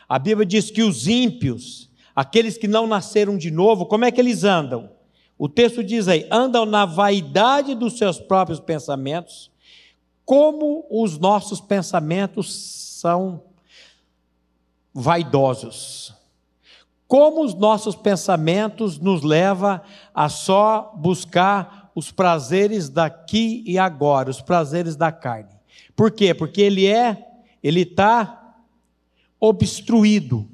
a 0.09 0.19
Bíblia 0.19 0.45
diz 0.45 0.71
que 0.71 0.83
os 0.83 1.07
ímpios, 1.07 1.89
aqueles 2.15 2.59
que 2.59 2.67
não 2.67 2.87
nasceram 2.87 3.39
de 3.39 3.51
novo, 3.51 3.87
como 3.87 4.05
é 4.05 4.11
que 4.11 4.21
eles 4.21 4.43
andam? 4.43 4.91
O 5.39 5.49
texto 5.49 5.85
diz 5.85 6.09
aí: 6.09 6.27
andam 6.31 6.67
na 6.67 6.85
vaidade 6.85 7.75
dos 7.75 7.97
seus 7.99 8.19
próprios 8.19 8.61
pensamentos, 8.61 9.51
como 10.27 10.85
os 10.91 11.17
nossos 11.19 11.59
pensamentos 11.59 12.53
são 13.01 13.43
vaidosos 14.93 16.15
como 17.09 17.45
os 17.45 17.55
nossos 17.55 17.95
pensamentos 17.95 18.99
nos 18.99 19.23
leva 19.23 19.83
a 20.15 20.29
só 20.29 20.93
buscar 20.97 21.91
os 21.95 22.11
prazeres 22.11 22.89
daqui 22.89 23.63
e 23.67 23.79
agora, 23.79 24.29
os 24.29 24.41
prazeres 24.41 24.97
da 24.97 25.13
carne. 25.13 25.55
Por 25.95 26.11
quê? 26.11 26.35
Porque 26.35 26.61
ele 26.61 26.87
é, 26.87 27.27
ele 27.63 27.83
está 27.83 28.57
obstruído 29.41 30.49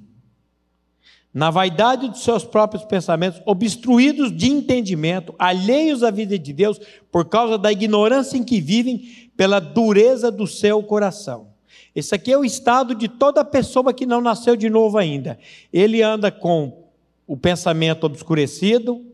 na 1.32 1.50
vaidade 1.50 2.08
dos 2.08 2.22
seus 2.22 2.44
próprios 2.44 2.84
pensamentos, 2.84 3.40
obstruídos 3.46 4.34
de 4.36 4.50
entendimento, 4.50 5.34
alheios 5.38 6.02
à 6.02 6.10
vida 6.10 6.38
de 6.38 6.52
Deus 6.52 6.78
por 7.10 7.24
causa 7.24 7.56
da 7.56 7.72
ignorância 7.72 8.36
em 8.36 8.44
que 8.44 8.60
vivem, 8.60 9.30
pela 9.36 9.60
dureza 9.60 10.30
do 10.30 10.46
seu 10.46 10.82
coração. 10.82 11.48
Esse 11.94 12.14
aqui 12.14 12.32
é 12.32 12.38
o 12.38 12.44
estado 12.44 12.94
de 12.94 13.08
toda 13.08 13.44
pessoa 13.44 13.92
que 13.92 14.06
não 14.06 14.20
nasceu 14.20 14.56
de 14.56 14.68
novo 14.68 14.98
ainda. 14.98 15.38
Ele 15.72 16.02
anda 16.02 16.30
com 16.30 16.84
o 17.26 17.36
pensamento 17.36 18.04
obscurecido, 18.04 19.04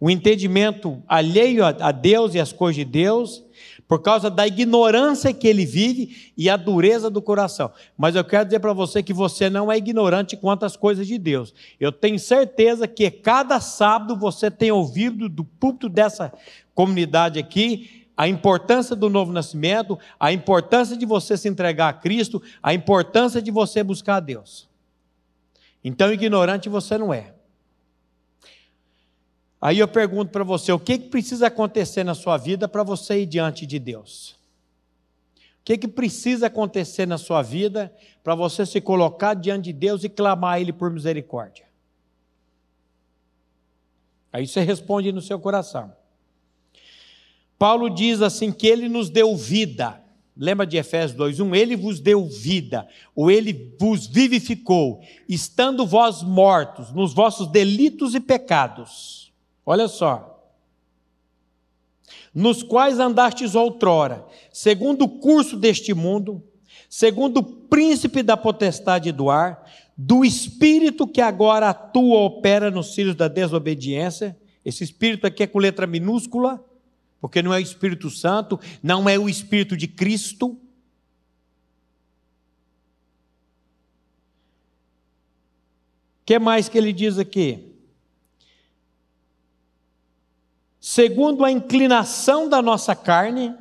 o 0.00 0.10
entendimento 0.10 1.02
alheio 1.06 1.64
a 1.64 1.92
Deus 1.92 2.34
e 2.34 2.40
às 2.40 2.52
coisas 2.52 2.76
de 2.76 2.84
Deus, 2.84 3.43
por 3.86 4.00
causa 4.00 4.30
da 4.30 4.46
ignorância 4.46 5.32
que 5.32 5.46
ele 5.46 5.66
vive 5.66 6.32
e 6.36 6.48
a 6.48 6.56
dureza 6.56 7.10
do 7.10 7.20
coração. 7.20 7.70
Mas 7.96 8.16
eu 8.16 8.24
quero 8.24 8.44
dizer 8.46 8.60
para 8.60 8.72
você 8.72 9.02
que 9.02 9.12
você 9.12 9.50
não 9.50 9.70
é 9.70 9.76
ignorante 9.76 10.36
quanto 10.36 10.64
às 10.64 10.76
coisas 10.76 11.06
de 11.06 11.18
Deus. 11.18 11.52
Eu 11.78 11.92
tenho 11.92 12.18
certeza 12.18 12.88
que 12.88 13.10
cada 13.10 13.60
sábado 13.60 14.16
você 14.16 14.50
tem 14.50 14.70
ouvido 14.70 15.28
do 15.28 15.44
púlpito 15.44 15.88
dessa 15.88 16.32
comunidade 16.74 17.38
aqui 17.38 18.04
a 18.16 18.28
importância 18.28 18.94
do 18.94 19.10
novo 19.10 19.32
nascimento, 19.32 19.98
a 20.18 20.32
importância 20.32 20.96
de 20.96 21.04
você 21.04 21.36
se 21.36 21.48
entregar 21.48 21.88
a 21.88 21.92
Cristo, 21.92 22.40
a 22.62 22.72
importância 22.72 23.42
de 23.42 23.50
você 23.50 23.82
buscar 23.82 24.16
a 24.16 24.20
Deus. 24.20 24.68
Então, 25.82 26.12
ignorante 26.12 26.68
você 26.68 26.96
não 26.96 27.12
é. 27.12 27.33
Aí 29.64 29.78
eu 29.78 29.88
pergunto 29.88 30.30
para 30.30 30.44
você: 30.44 30.70
o 30.72 30.78
que, 30.78 30.98
que 30.98 31.08
precisa 31.08 31.46
acontecer 31.46 32.04
na 32.04 32.14
sua 32.14 32.36
vida 32.36 32.68
para 32.68 32.82
você 32.82 33.22
ir 33.22 33.26
diante 33.26 33.64
de 33.64 33.78
Deus? 33.78 34.36
O 35.36 35.64
que, 35.64 35.78
que 35.78 35.88
precisa 35.88 36.48
acontecer 36.48 37.06
na 37.06 37.16
sua 37.16 37.40
vida 37.40 37.90
para 38.22 38.34
você 38.34 38.66
se 38.66 38.78
colocar 38.78 39.32
diante 39.32 39.64
de 39.64 39.72
Deus 39.72 40.04
e 40.04 40.10
clamar 40.10 40.56
a 40.56 40.60
Ele 40.60 40.70
por 40.70 40.90
misericórdia? 40.90 41.64
Aí 44.30 44.46
você 44.46 44.60
responde 44.60 45.10
no 45.12 45.22
seu 45.22 45.40
coração. 45.40 45.90
Paulo 47.58 47.88
diz 47.88 48.20
assim 48.20 48.52
que 48.52 48.66
ele 48.66 48.86
nos 48.86 49.08
deu 49.08 49.34
vida. 49.34 49.98
Lembra 50.36 50.66
de 50.66 50.76
Efésios 50.76 51.16
2:1? 51.16 51.56
Ele 51.56 51.74
vos 51.74 52.00
deu 52.00 52.26
vida, 52.26 52.86
ou 53.16 53.30
ele 53.30 53.74
vos 53.80 54.06
vivificou, 54.06 55.00
estando 55.26 55.86
vós 55.86 56.22
mortos 56.22 56.92
nos 56.92 57.14
vossos 57.14 57.50
delitos 57.50 58.14
e 58.14 58.20
pecados. 58.20 59.23
Olha 59.64 59.88
só. 59.88 60.30
Nos 62.34 62.62
quais 62.62 62.98
andastes 62.98 63.54
outrora, 63.54 64.26
segundo 64.52 65.02
o 65.02 65.08
curso 65.08 65.56
deste 65.56 65.94
mundo, 65.94 66.42
segundo 66.88 67.38
o 67.38 67.42
príncipe 67.42 68.22
da 68.22 68.36
potestade 68.36 69.12
do 69.12 69.30
ar, 69.30 69.70
do 69.96 70.24
espírito 70.24 71.06
que 71.06 71.20
agora 71.20 71.70
atua, 71.70 72.18
opera 72.18 72.70
nos 72.70 72.94
filhos 72.94 73.14
da 73.14 73.28
desobediência. 73.28 74.36
Esse 74.64 74.82
espírito 74.82 75.26
aqui 75.26 75.44
é 75.44 75.46
com 75.46 75.58
letra 75.58 75.86
minúscula 75.86 76.62
porque 77.24 77.40
não 77.40 77.54
é 77.54 77.56
o 77.56 77.60
Espírito 77.60 78.10
Santo, 78.10 78.60
não 78.82 79.08
é 79.08 79.18
o 79.18 79.30
Espírito 79.30 79.78
de 79.78 79.88
Cristo. 79.88 80.48
O 80.48 80.58
que 86.26 86.38
mais 86.38 86.68
que 86.68 86.76
ele 86.76 86.92
diz 86.92 87.18
aqui? 87.18 87.73
Segundo 90.86 91.46
a 91.46 91.50
inclinação 91.50 92.46
da 92.46 92.60
nossa 92.60 92.94
carne, 92.94 93.54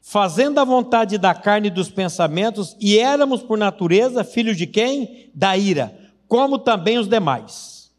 fazendo 0.00 0.58
a 0.58 0.64
vontade 0.64 1.18
da 1.18 1.34
carne 1.34 1.66
e 1.66 1.70
dos 1.70 1.90
pensamentos, 1.90 2.74
e 2.80 2.98
éramos 2.98 3.42
por 3.42 3.58
natureza 3.58 4.24
filhos 4.24 4.56
de 4.56 4.66
quem? 4.66 5.30
Da 5.34 5.58
ira, 5.58 5.94
como 6.26 6.58
também 6.58 6.96
os 6.96 7.06
demais. 7.06 7.92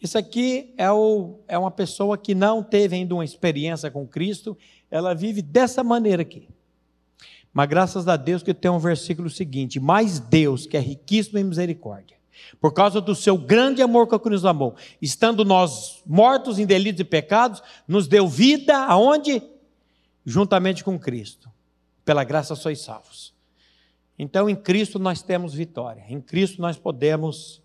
Isso 0.00 0.16
aqui 0.16 0.72
é, 0.78 0.90
o, 0.90 1.40
é 1.46 1.58
uma 1.58 1.70
pessoa 1.70 2.16
que 2.16 2.34
não 2.34 2.62
teve 2.62 2.96
ainda 2.96 3.14
uma 3.14 3.24
experiência 3.24 3.90
com 3.90 4.06
Cristo, 4.06 4.56
ela 4.90 5.14
vive 5.14 5.42
dessa 5.42 5.84
maneira 5.84 6.22
aqui. 6.22 6.48
Mas 7.52 7.68
graças 7.68 8.08
a 8.08 8.16
Deus 8.16 8.42
que 8.42 8.54
tem 8.54 8.70
um 8.70 8.78
versículo 8.78 9.28
seguinte: 9.28 9.78
Mas 9.78 10.18
Deus, 10.18 10.64
que 10.64 10.74
é 10.74 10.80
riquíssimo 10.80 11.38
em 11.38 11.44
misericórdia, 11.44 12.16
por 12.60 12.72
causa 12.72 13.00
do 13.00 13.14
seu 13.14 13.36
grande 13.36 13.82
amor 13.82 14.06
com 14.06 14.18
que 14.18 14.30
nos 14.30 14.44
amou, 14.44 14.74
estando 15.00 15.44
nós 15.44 16.02
mortos 16.06 16.58
em 16.58 16.66
delitos 16.66 17.00
e 17.00 17.04
pecados, 17.04 17.62
nos 17.86 18.06
deu 18.06 18.28
vida 18.28 18.76
aonde? 18.76 19.42
Juntamente 20.24 20.82
com 20.82 20.98
Cristo. 20.98 21.50
Pela 22.04 22.24
graça 22.24 22.54
sois 22.54 22.80
salvos. 22.80 23.34
Então, 24.18 24.48
em 24.48 24.56
Cristo 24.56 24.98
nós 24.98 25.22
temos 25.22 25.54
vitória. 25.54 26.04
Em 26.08 26.20
Cristo 26.20 26.60
nós 26.60 26.76
podemos 26.76 27.62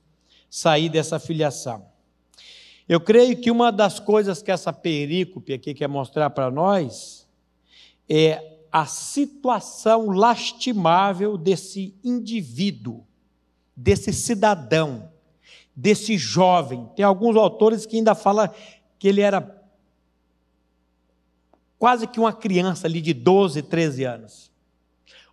sair 0.49 0.89
dessa 0.89 1.19
filiação. 1.19 1.85
Eu 2.87 2.99
creio 2.99 3.37
que 3.37 3.49
uma 3.49 3.71
das 3.71 3.99
coisas 3.99 4.41
que 4.41 4.51
essa 4.51 4.71
perícope 4.71 5.53
aqui 5.53 5.73
quer 5.73 5.87
mostrar 5.87 6.29
para 6.29 6.51
nós 6.51 7.27
é 8.07 8.59
a 8.71 8.85
situação 8.85 10.09
lastimável 10.09 11.37
desse 11.37 11.95
indivíduo, 12.03 13.05
desse 13.75 14.11
cidadão, 14.13 15.09
desse 15.75 16.17
jovem. 16.17 16.89
Tem 16.95 17.03
alguns 17.03 17.35
autores 17.35 17.85
que 17.85 17.97
ainda 17.97 18.15
falam 18.15 18.49
que 18.99 19.07
ele 19.07 19.21
era 19.21 19.61
quase 21.77 22.07
que 22.07 22.19
uma 22.19 22.33
criança 22.33 22.87
ali 22.87 23.01
de 23.01 23.13
12, 23.13 23.61
13 23.63 24.03
anos. 24.03 24.51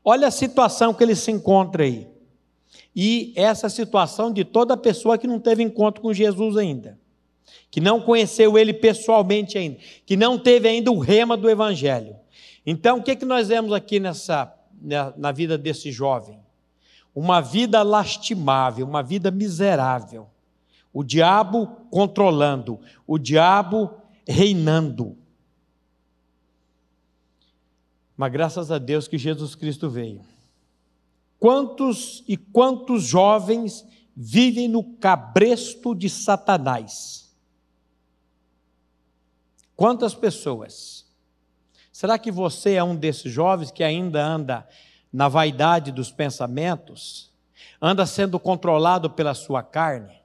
Olha 0.04 0.28
a 0.28 0.32
situação 0.32 0.92
que 0.94 1.02
ele 1.04 1.14
se 1.14 1.30
encontra 1.30 1.84
aí. 1.84 2.08
E 2.96 3.32
essa 3.36 3.68
situação 3.68 4.32
de 4.32 4.44
toda 4.44 4.76
pessoa 4.76 5.18
que 5.18 5.26
não 5.26 5.38
teve 5.38 5.62
encontro 5.62 6.02
com 6.02 6.12
Jesus 6.12 6.56
ainda 6.56 6.98
que 7.70 7.80
não 7.80 8.00
conheceu 8.00 8.58
ele 8.58 8.72
pessoalmente 8.72 9.56
ainda, 9.56 9.78
que 10.04 10.16
não 10.16 10.38
teve 10.38 10.68
ainda 10.68 10.90
o 10.90 10.98
rema 10.98 11.36
do 11.36 11.48
evangelho. 11.48 12.16
Então, 12.66 12.98
o 12.98 13.02
que, 13.02 13.16
que 13.16 13.24
nós 13.24 13.48
vemos 13.48 13.72
aqui 13.72 14.00
nessa 14.00 14.52
na, 14.80 15.14
na 15.16 15.32
vida 15.32 15.56
desse 15.56 15.92
jovem? 15.92 16.38
Uma 17.14 17.40
vida 17.40 17.82
lastimável, 17.82 18.86
uma 18.86 19.02
vida 19.02 19.30
miserável. 19.30 20.28
O 20.92 21.04
diabo 21.04 21.66
controlando, 21.90 22.80
o 23.06 23.18
diabo 23.18 23.90
reinando. 24.26 25.16
Mas 28.16 28.32
graças 28.32 28.70
a 28.70 28.78
Deus 28.78 29.08
que 29.08 29.16
Jesus 29.16 29.54
Cristo 29.54 29.88
veio. 29.88 30.20
Quantos 31.38 32.22
e 32.28 32.36
quantos 32.36 33.04
jovens 33.04 33.84
vivem 34.14 34.68
no 34.68 34.84
cabresto 34.84 35.94
de 35.94 36.10
Satanás? 36.10 37.34
Quantas 39.74 40.14
pessoas? 40.14 41.06
Será 41.90 42.18
que 42.18 42.30
você 42.30 42.74
é 42.74 42.84
um 42.84 42.94
desses 42.94 43.32
jovens 43.32 43.70
que 43.70 43.82
ainda 43.82 44.22
anda 44.22 44.68
na 45.12 45.28
vaidade 45.28 45.90
dos 45.90 46.10
pensamentos? 46.10 47.30
Anda 47.80 48.06
sendo 48.06 48.38
controlado 48.38 49.10
pela 49.10 49.34
sua 49.34 49.62
carne? 49.62 50.20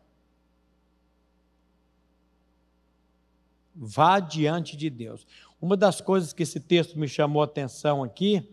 Vá 3.74 4.20
diante 4.20 4.78
de 4.78 4.90
Deus. 4.90 5.26
Uma 5.62 5.76
das 5.76 6.00
coisas 6.00 6.32
que 6.32 6.44
esse 6.44 6.60
texto 6.60 6.98
me 6.98 7.08
chamou 7.08 7.42
a 7.42 7.46
atenção 7.46 8.04
aqui 8.04 8.48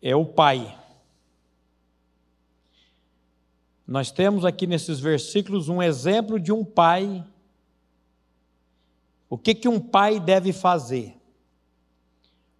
é 0.00 0.14
o 0.14 0.26
pai. 0.26 0.78
Nós 3.86 4.10
temos 4.10 4.44
aqui 4.44 4.66
nesses 4.66 5.00
versículos 5.00 5.68
um 5.68 5.82
exemplo 5.82 6.38
de 6.38 6.52
um 6.52 6.64
pai. 6.64 7.24
O 9.28 9.36
que, 9.38 9.54
que 9.54 9.68
um 9.68 9.80
pai 9.80 10.20
deve 10.20 10.52
fazer 10.52 11.21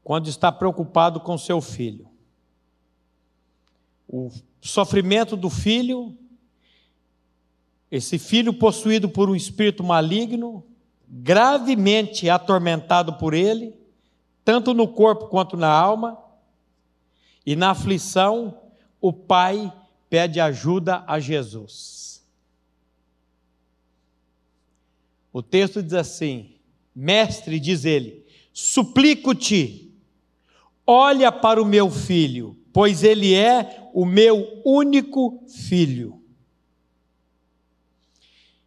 quando 0.02 0.28
está 0.28 0.50
preocupado 0.50 1.20
com 1.20 1.36
seu 1.38 1.60
filho? 1.60 2.08
O 4.08 4.30
sofrimento 4.60 5.36
do 5.36 5.48
filho, 5.48 6.16
esse 7.90 8.18
filho 8.18 8.52
possuído 8.52 9.08
por 9.08 9.30
um 9.30 9.34
espírito 9.34 9.82
maligno, 9.82 10.64
gravemente 11.08 12.28
atormentado 12.28 13.14
por 13.14 13.34
ele, 13.34 13.74
tanto 14.44 14.74
no 14.74 14.88
corpo 14.88 15.28
quanto 15.28 15.56
na 15.56 15.70
alma, 15.70 16.18
e 17.44 17.56
na 17.56 17.70
aflição, 17.70 18.60
o 19.00 19.12
pai 19.12 19.72
pede 20.08 20.40
ajuda 20.40 21.04
a 21.06 21.18
Jesus. 21.18 22.22
O 25.32 25.42
texto 25.42 25.82
diz 25.82 25.94
assim: 25.94 26.56
Mestre, 26.94 27.58
diz 27.58 27.84
ele, 27.84 28.26
suplico-te, 28.52 29.91
olha 30.86 31.30
para 31.30 31.62
o 31.62 31.66
meu 31.66 31.90
filho, 31.90 32.56
pois 32.72 33.02
ele 33.02 33.34
é 33.34 33.90
o 33.92 34.04
meu 34.04 34.62
único 34.64 35.44
filho. 35.48 36.22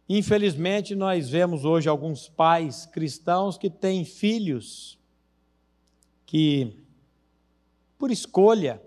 Infelizmente, 0.08 0.94
nós 0.94 1.28
vemos 1.28 1.64
hoje 1.64 1.88
alguns 1.88 2.28
pais 2.28 2.86
cristãos 2.86 3.58
que 3.58 3.68
têm 3.68 4.04
filhos 4.04 4.96
que 6.24 6.76
por 7.98 8.10
escolha, 8.10 8.80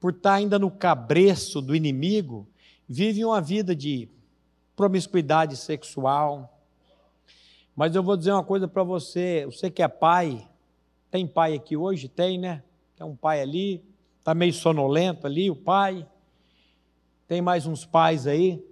por 0.00 0.12
estar 0.12 0.34
ainda 0.34 0.58
no 0.58 0.70
cabreço 0.70 1.60
do 1.60 1.76
inimigo, 1.76 2.48
vivem 2.88 3.24
uma 3.24 3.40
vida 3.40 3.76
de 3.76 4.08
promiscuidade 4.74 5.56
sexual. 5.56 6.58
Mas 7.76 7.94
eu 7.94 8.02
vou 8.02 8.16
dizer 8.16 8.32
uma 8.32 8.42
coisa 8.42 8.66
para 8.66 8.82
você, 8.82 9.44
você 9.46 9.70
que 9.70 9.82
é 9.82 9.88
pai, 9.88 10.48
tem 11.10 11.26
pai 11.26 11.54
aqui 11.54 11.76
hoje? 11.76 12.08
Tem, 12.08 12.38
né? 12.38 12.62
Tem 12.96 13.06
um 13.06 13.16
pai 13.16 13.40
ali, 13.40 13.82
está 14.18 14.34
meio 14.34 14.52
sonolento 14.52 15.26
ali, 15.26 15.50
o 15.50 15.56
pai. 15.56 16.06
Tem 17.26 17.40
mais 17.40 17.66
uns 17.66 17.84
pais 17.84 18.26
aí. 18.26 18.62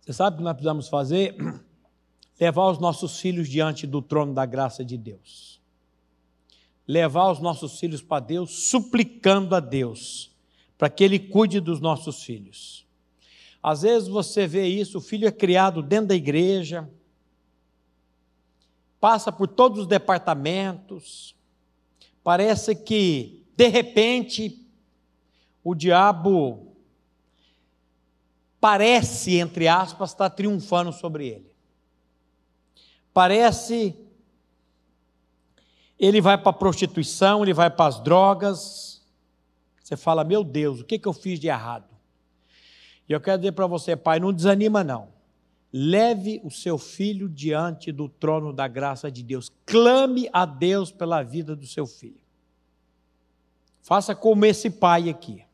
Você 0.00 0.12
sabe 0.12 0.34
o 0.34 0.38
que 0.38 0.44
nós 0.44 0.54
precisamos 0.54 0.88
fazer? 0.88 1.36
Levar 2.40 2.70
os 2.70 2.78
nossos 2.78 3.20
filhos 3.20 3.48
diante 3.48 3.86
do 3.86 4.00
trono 4.00 4.32
da 4.32 4.46
graça 4.46 4.84
de 4.84 4.96
Deus 4.96 5.58
levar 6.88 7.30
os 7.30 7.38
nossos 7.38 7.78
filhos 7.78 8.00
para 8.00 8.24
Deus, 8.24 8.70
suplicando 8.70 9.54
a 9.54 9.60
Deus, 9.60 10.34
para 10.78 10.88
que 10.88 11.04
Ele 11.04 11.18
cuide 11.18 11.60
dos 11.60 11.80
nossos 11.80 12.22
filhos. 12.22 12.86
Às 13.62 13.82
vezes 13.82 14.08
você 14.08 14.46
vê 14.46 14.66
isso, 14.66 14.96
o 14.96 15.02
filho 15.02 15.28
é 15.28 15.30
criado 15.30 15.82
dentro 15.82 16.06
da 16.06 16.14
igreja, 16.14 16.88
passa 19.00 19.30
por 19.30 19.48
todos 19.48 19.80
os 19.80 19.86
departamentos, 19.86 21.34
parece 22.22 22.74
que, 22.74 23.46
de 23.56 23.68
repente, 23.68 24.66
o 25.62 25.74
diabo 25.74 26.74
parece, 28.60 29.36
entre 29.36 29.68
aspas, 29.68 30.10
estar 30.10 30.30
triunfando 30.30 30.92
sobre 30.92 31.28
ele. 31.28 31.52
Parece 33.12 33.96
ele 35.98 36.20
vai 36.20 36.38
para 36.38 36.50
a 36.50 36.54
prostituição, 36.54 37.42
ele 37.42 37.52
vai 37.52 37.68
para 37.68 37.86
as 37.86 37.98
drogas. 37.98 39.02
Você 39.82 39.96
fala, 39.96 40.22
meu 40.22 40.44
Deus, 40.44 40.80
o 40.80 40.84
que, 40.84 40.98
que 40.98 41.08
eu 41.08 41.12
fiz 41.12 41.40
de 41.40 41.48
errado? 41.48 41.88
E 43.08 43.12
eu 43.12 43.20
quero 43.20 43.38
dizer 43.38 43.52
para 43.52 43.66
você, 43.66 43.96
pai, 43.96 44.20
não 44.20 44.32
desanima 44.32 44.84
não. 44.84 45.08
Leve 45.72 46.40
o 46.42 46.50
seu 46.50 46.78
filho 46.78 47.28
diante 47.28 47.92
do 47.92 48.08
trono 48.08 48.52
da 48.52 48.66
graça 48.66 49.10
de 49.10 49.22
Deus. 49.22 49.52
Clame 49.66 50.28
a 50.32 50.46
Deus 50.46 50.90
pela 50.90 51.22
vida 51.22 51.54
do 51.54 51.66
seu 51.66 51.86
filho. 51.86 52.20
Faça 53.82 54.14
como 54.14 54.44
esse 54.44 54.70
pai 54.70 55.08
aqui. 55.08 55.44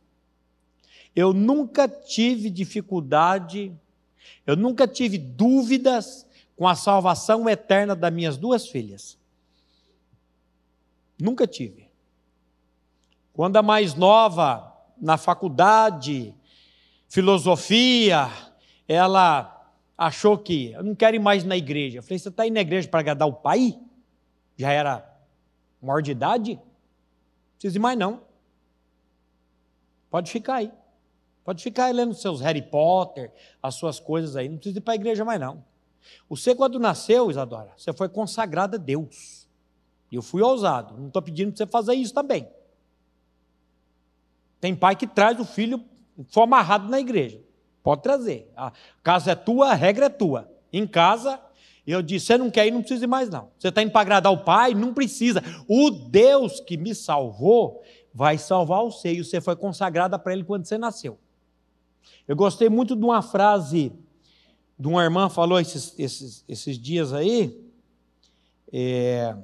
Eu 1.15 1.33
nunca 1.33 1.89
tive 1.89 2.51
dificuldade, 2.51 3.73
eu 4.47 4.57
nunca 4.57 4.87
tive 4.89 5.19
dúvidas 5.19 6.27
com 6.57 6.67
a 6.67 6.75
salvação 6.75 7.49
eterna 7.49 7.95
das 7.95 8.13
minhas 8.13 8.37
duas 8.37 8.67
filhas. 8.67 9.19
Nunca 11.21 11.47
tive. 11.47 11.89
Quando 13.33 13.57
a 13.57 13.63
mais 13.63 13.95
nova, 13.95 14.73
na 15.01 15.17
faculdade, 15.17 16.35
filosofia, 17.09 18.31
ela 18.87 19.54
achou 20.07 20.37
que 20.37 20.73
eu 20.73 20.83
não 20.83 20.95
quero 20.95 21.17
ir 21.17 21.19
mais 21.19 21.45
na 21.45 21.57
igreja. 21.57 21.99
Eu 21.99 22.03
falei, 22.03 22.19
você 22.19 22.29
está 22.29 22.47
indo 22.47 22.55
na 22.55 22.61
igreja 22.61 22.87
para 22.89 23.01
agradar 23.01 23.27
o 23.27 23.33
pai? 23.33 23.79
Já 24.57 24.71
era 24.71 25.19
maior 25.81 26.03
de 26.03 26.11
idade? 26.11 26.55
Não 26.55 26.63
precisa 27.59 27.79
ir 27.79 27.81
mais 27.81 27.99
não. 27.99 28.23
Pode 30.11 30.31
ficar 30.31 30.57
aí. 30.57 30.71
Pode 31.43 31.63
ficar 31.63 31.87
aí 31.87 31.93
lendo 31.93 32.15
seus 32.15 32.41
Harry 32.41 32.63
Potter, 32.63 33.33
as 33.63 33.75
suas 33.77 33.99
coisas 33.99 34.37
aí. 34.37 34.49
Não 34.49 34.57
precisa 34.57 34.79
ir 34.79 34.83
para 34.83 34.93
a 34.93 34.97
igreja 34.97 35.25
mais 35.25 35.41
não. 35.41 35.65
Você, 36.29 36.55
quando 36.55 36.79
nasceu, 36.79 37.31
Isadora, 37.31 37.73
você 37.77 37.93
foi 37.93 38.09
consagrada 38.09 38.77
a 38.77 38.81
Deus. 38.81 39.49
E 40.13 40.17
eu 40.17 40.23
fui 40.23 40.43
ousado. 40.43 40.99
Não 40.99 41.09
estou 41.09 41.23
pedindo 41.23 41.49
para 41.49 41.57
você 41.57 41.67
fazer 41.67 41.95
isso 41.95 42.13
também. 42.13 42.47
Tem 44.61 44.77
pai 44.77 44.97
que 44.97 45.07
traz 45.07 45.41
o 45.41 45.45
filho, 45.45 45.83
for 46.29 46.43
amarrado 46.43 46.89
na 46.89 47.01
igreja. 47.01 47.41
Pode 47.85 48.03
trazer. 48.03 48.51
A 48.57 48.73
casa 49.03 49.33
é 49.33 49.35
tua, 49.35 49.69
a 49.71 49.75
regra 49.75 50.07
é 50.07 50.09
tua. 50.09 50.51
Em 50.73 50.87
casa, 50.87 51.39
eu 51.87 52.01
disse: 52.01 52.27
você 52.27 52.39
não 52.39 52.51
quer 52.51 52.67
ir, 52.67 52.71
não 52.71 52.81
precisa 52.81 53.05
ir 53.05 53.07
mais, 53.07 53.29
não. 53.29 53.51
Você 53.59 53.69
está 53.69 53.83
indo 53.83 53.93
para 53.93 54.01
agradar 54.01 54.33
o 54.33 54.39
pai? 54.43 54.75
Não 54.75 54.95
precisa. 54.95 55.43
O 55.69 55.91
Deus 55.91 56.61
que 56.61 56.79
me 56.79 56.95
salvou 56.95 57.83
vai 58.13 58.39
salvar 58.39 58.83
você. 58.83 59.13
E 59.13 59.23
você 59.23 59.39
foi 59.39 59.55
consagrada 59.55 60.19
para 60.19 60.33
ele 60.33 60.43
quando 60.43 60.65
você 60.65 60.79
nasceu. 60.79 61.19
Eu 62.27 62.35
gostei 62.35 62.71
muito 62.71 62.97
de 62.97 63.05
uma 63.05 63.21
frase 63.21 63.93
de 64.79 64.89
uma 64.89 65.05
irmã 65.05 65.29
falou 65.29 65.61
esses, 65.61 65.95
esses, 65.99 66.45
esses 66.49 66.79
dias 66.79 67.13
aí. 67.13 67.71
É, 68.73 69.37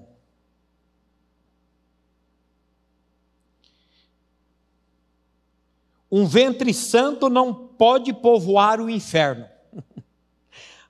Um 6.11 6.27
ventre 6.27 6.75
santo 6.75 7.29
não 7.29 7.55
pode 7.55 8.13
povoar 8.13 8.81
o 8.81 8.91
inferno. 8.91 9.47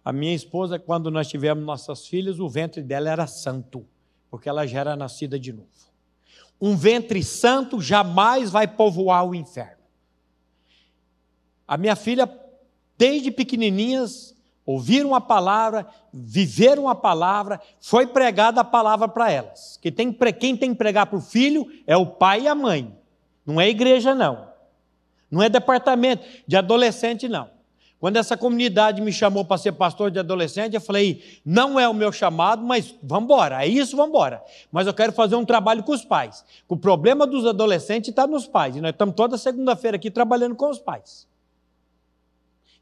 A 0.02 0.12
minha 0.12 0.34
esposa, 0.34 0.78
quando 0.78 1.10
nós 1.10 1.28
tivemos 1.28 1.64
nossas 1.64 2.06
filhas, 2.06 2.40
o 2.40 2.48
ventre 2.48 2.82
dela 2.82 3.10
era 3.10 3.26
santo, 3.26 3.86
porque 4.30 4.48
ela 4.48 4.66
já 4.66 4.80
era 4.80 4.96
nascida 4.96 5.38
de 5.38 5.52
novo. 5.52 5.68
Um 6.58 6.74
ventre 6.74 7.22
santo 7.22 7.80
jamais 7.80 8.50
vai 8.50 8.66
povoar 8.66 9.26
o 9.26 9.34
inferno. 9.34 9.80
A 11.68 11.76
minha 11.76 11.94
filha, 11.94 12.28
desde 12.98 13.30
pequenininhas, 13.30 14.34
ouviram 14.66 15.14
a 15.14 15.20
palavra, 15.20 15.86
viveram 16.12 16.88
a 16.88 16.94
palavra, 16.94 17.60
foi 17.80 18.06
pregada 18.06 18.62
a 18.62 18.64
palavra 18.64 19.06
para 19.06 19.30
elas. 19.30 19.78
Que 19.80 19.92
tem, 19.92 20.12
quem 20.38 20.56
tem 20.56 20.70
que 20.70 20.78
pregar 20.78 21.06
para 21.06 21.18
o 21.18 21.22
filho 21.22 21.66
é 21.86 21.96
o 21.96 22.06
pai 22.06 22.42
e 22.42 22.48
a 22.48 22.54
mãe, 22.54 22.94
não 23.44 23.60
é 23.60 23.64
a 23.64 23.68
igreja, 23.68 24.14
não. 24.14 24.49
Não 25.30 25.42
é 25.42 25.48
departamento 25.48 26.26
de 26.46 26.56
adolescente, 26.56 27.28
não. 27.28 27.48
Quando 28.00 28.16
essa 28.16 28.34
comunidade 28.34 29.02
me 29.02 29.12
chamou 29.12 29.44
para 29.44 29.58
ser 29.58 29.72
pastor 29.72 30.10
de 30.10 30.18
adolescente, 30.18 30.74
eu 30.74 30.80
falei: 30.80 31.22
não 31.44 31.78
é 31.78 31.86
o 31.86 31.92
meu 31.92 32.10
chamado, 32.10 32.64
mas 32.64 32.94
vamos 33.02 33.24
embora, 33.24 33.62
é 33.62 33.68
isso, 33.68 33.94
vamos 33.94 34.10
embora. 34.10 34.42
Mas 34.72 34.86
eu 34.86 34.94
quero 34.94 35.12
fazer 35.12 35.36
um 35.36 35.44
trabalho 35.44 35.82
com 35.82 35.92
os 35.92 36.02
pais. 36.02 36.42
O 36.66 36.78
problema 36.78 37.26
dos 37.26 37.46
adolescentes 37.46 38.08
está 38.08 38.26
nos 38.26 38.46
pais, 38.46 38.74
e 38.74 38.80
nós 38.80 38.92
estamos 38.92 39.14
toda 39.14 39.36
segunda-feira 39.36 39.98
aqui 39.98 40.10
trabalhando 40.10 40.56
com 40.56 40.70
os 40.70 40.78
pais. 40.78 41.28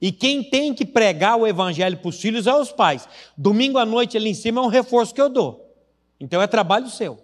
E 0.00 0.12
quem 0.12 0.44
tem 0.44 0.72
que 0.72 0.86
pregar 0.86 1.36
o 1.36 1.46
evangelho 1.46 1.96
para 1.96 2.08
os 2.08 2.20
filhos 2.20 2.46
é 2.46 2.54
os 2.54 2.70
pais. 2.70 3.08
Domingo 3.36 3.78
à 3.78 3.84
noite 3.84 4.16
ali 4.16 4.30
em 4.30 4.34
cima 4.34 4.60
é 4.60 4.64
um 4.64 4.68
reforço 4.68 5.12
que 5.12 5.20
eu 5.20 5.28
dou. 5.28 5.74
Então 6.20 6.40
é 6.40 6.46
trabalho 6.46 6.88
seu. 6.88 7.18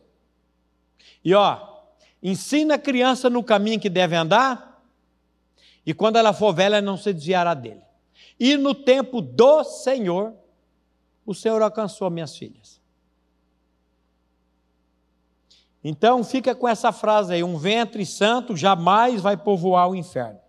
E 1.24 1.32
ó, 1.32 1.58
ensina 2.20 2.74
a 2.74 2.78
criança 2.78 3.30
no 3.30 3.44
caminho 3.44 3.78
que 3.78 3.88
deve 3.88 4.16
andar, 4.16 4.73
e 5.86 5.92
quando 5.92 6.16
ela 6.16 6.32
for 6.32 6.54
velha, 6.54 6.80
não 6.80 6.96
se 6.96 7.12
desviará 7.12 7.54
dele. 7.54 7.82
E 8.38 8.56
no 8.56 8.74
tempo 8.74 9.20
do 9.20 9.64
Senhor, 9.64 10.34
o 11.26 11.34
Senhor 11.34 11.60
alcançou 11.62 12.10
minhas 12.10 12.36
filhas. 12.36 12.80
Então 15.82 16.24
fica 16.24 16.54
com 16.54 16.66
essa 16.66 16.90
frase 16.90 17.34
aí: 17.34 17.44
um 17.44 17.58
ventre 17.58 18.06
santo 18.06 18.56
jamais 18.56 19.20
vai 19.20 19.36
povoar 19.36 19.90
o 19.90 19.94
inferno. 19.94 20.40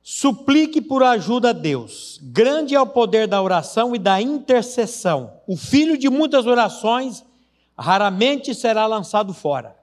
Suplique 0.00 0.80
por 0.80 1.02
ajuda 1.02 1.50
a 1.50 1.52
Deus. 1.52 2.18
Grande 2.22 2.74
é 2.74 2.80
o 2.80 2.86
poder 2.86 3.26
da 3.26 3.42
oração 3.42 3.94
e 3.94 3.98
da 3.98 4.22
intercessão. 4.22 5.40
O 5.46 5.56
filho 5.56 5.98
de 5.98 6.08
muitas 6.08 6.46
orações 6.46 7.22
raramente 7.76 8.54
será 8.54 8.86
lançado 8.86 9.34
fora. 9.34 9.77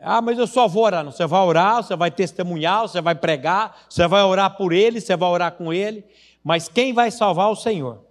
Ah, 0.00 0.20
mas 0.20 0.38
eu 0.38 0.46
só 0.46 0.66
vou 0.68 0.84
orar. 0.84 1.04
Não, 1.04 1.12
você 1.12 1.26
vai 1.26 1.40
orar, 1.40 1.82
você 1.82 1.96
vai 1.96 2.10
testemunhar, 2.10 2.82
você 2.82 3.00
vai 3.00 3.14
pregar, 3.14 3.84
você 3.88 4.06
vai 4.06 4.22
orar 4.22 4.56
por 4.56 4.72
ele, 4.72 5.00
você 5.00 5.16
vai 5.16 5.28
orar 5.28 5.52
com 5.52 5.72
ele. 5.72 6.04
Mas 6.42 6.68
quem 6.68 6.92
vai 6.92 7.10
salvar 7.10 7.48
é 7.48 7.52
o 7.52 7.56
Senhor. 7.56 8.04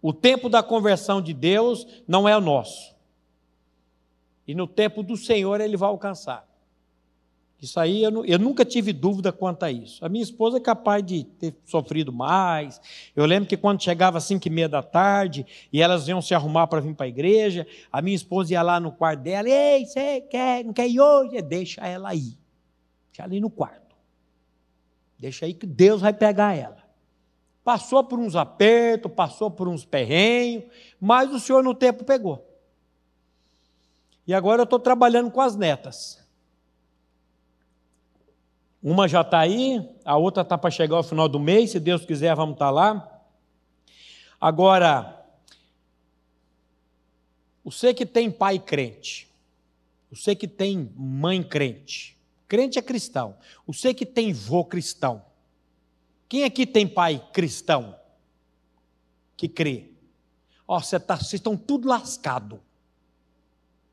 O 0.00 0.12
tempo 0.12 0.48
da 0.48 0.62
conversão 0.62 1.20
de 1.20 1.34
Deus 1.34 1.86
não 2.06 2.28
é 2.28 2.36
o 2.36 2.40
nosso. 2.40 2.94
E 4.46 4.54
no 4.54 4.66
tempo 4.66 5.02
do 5.02 5.16
Senhor 5.16 5.60
ele 5.60 5.76
vai 5.76 5.88
alcançar. 5.88 6.46
Isso 7.60 7.80
aí 7.80 8.02
eu, 8.02 8.24
eu, 8.26 8.38
nunca 8.38 8.66
tive 8.66 8.92
dúvida 8.92 9.32
quanto 9.32 9.62
a 9.62 9.70
isso. 9.70 10.04
A 10.04 10.08
minha 10.08 10.22
esposa 10.22 10.58
é 10.58 10.60
capaz 10.60 11.02
de 11.02 11.24
ter 11.24 11.54
sofrido 11.64 12.12
mais. 12.12 12.80
Eu 13.14 13.24
lembro 13.24 13.48
que 13.48 13.56
quando 13.56 13.82
chegava 13.82 14.18
às 14.18 14.24
cinco 14.24 14.46
e 14.46 14.50
meia 14.50 14.68
da 14.68 14.82
tarde 14.82 15.46
e 15.72 15.80
elas 15.80 16.06
iam 16.06 16.20
se 16.20 16.34
arrumar 16.34 16.66
para 16.66 16.80
vir 16.80 16.94
para 16.94 17.06
a 17.06 17.08
igreja, 17.08 17.66
a 17.90 18.02
minha 18.02 18.14
esposa 18.14 18.52
ia 18.52 18.62
lá 18.62 18.78
no 18.78 18.92
quarto 18.92 19.22
dela, 19.22 19.48
ei, 19.48 19.86
você 19.86 20.20
quer, 20.20 20.64
não 20.64 20.74
quer 20.74 20.86
ir 20.86 21.00
hoje? 21.00 21.40
Deixa 21.40 21.80
ela 21.86 22.14
ir. 22.14 22.38
Deixa 23.08 23.22
ela 23.22 23.34
ir 23.34 23.40
no 23.40 23.48
quarto. 23.48 23.96
Deixa 25.18 25.46
aí 25.46 25.54
que 25.54 25.66
Deus 25.66 26.02
vai 26.02 26.12
pegar 26.12 26.54
ela. 26.54 26.84
Passou 27.64 28.04
por 28.04 28.18
uns 28.18 28.36
apertos, 28.36 29.10
passou 29.10 29.50
por 29.50 29.66
uns 29.66 29.82
perrenhos, 29.84 30.64
mas 31.00 31.32
o 31.32 31.40
Senhor 31.40 31.64
no 31.64 31.74
tempo 31.74 32.04
pegou. 32.04 32.46
E 34.26 34.34
agora 34.34 34.60
eu 34.60 34.64
estou 34.64 34.78
trabalhando 34.78 35.30
com 35.30 35.40
as 35.40 35.56
netas. 35.56 36.25
Uma 38.82 39.08
já 39.08 39.22
está 39.22 39.40
aí, 39.40 39.88
a 40.04 40.16
outra 40.16 40.42
está 40.42 40.56
para 40.56 40.70
chegar 40.70 40.96
ao 40.96 41.02
final 41.02 41.28
do 41.28 41.40
mês, 41.40 41.70
se 41.70 41.80
Deus 41.80 42.04
quiser, 42.04 42.34
vamos 42.34 42.54
estar 42.54 42.66
tá 42.66 42.70
lá. 42.70 43.22
Agora, 44.40 45.26
você 47.64 47.92
que 47.92 48.06
tem 48.06 48.30
pai 48.30 48.58
crente, 48.58 49.28
você 50.10 50.34
que 50.34 50.46
tem 50.46 50.92
mãe 50.96 51.42
crente, 51.42 52.16
crente 52.46 52.78
é 52.78 52.82
cristão, 52.82 53.36
você 53.66 53.92
que 53.92 54.06
tem 54.06 54.32
vô 54.32 54.64
cristão, 54.64 55.24
quem 56.28 56.44
aqui 56.44 56.66
tem 56.66 56.86
pai 56.86 57.24
cristão 57.32 57.96
que 59.36 59.48
crê? 59.48 59.90
Ó, 60.66 60.80
você 60.80 60.98
tá, 60.98 61.16
vocês 61.16 61.34
estão 61.34 61.56
tudo 61.56 61.88
lascado. 61.88 62.60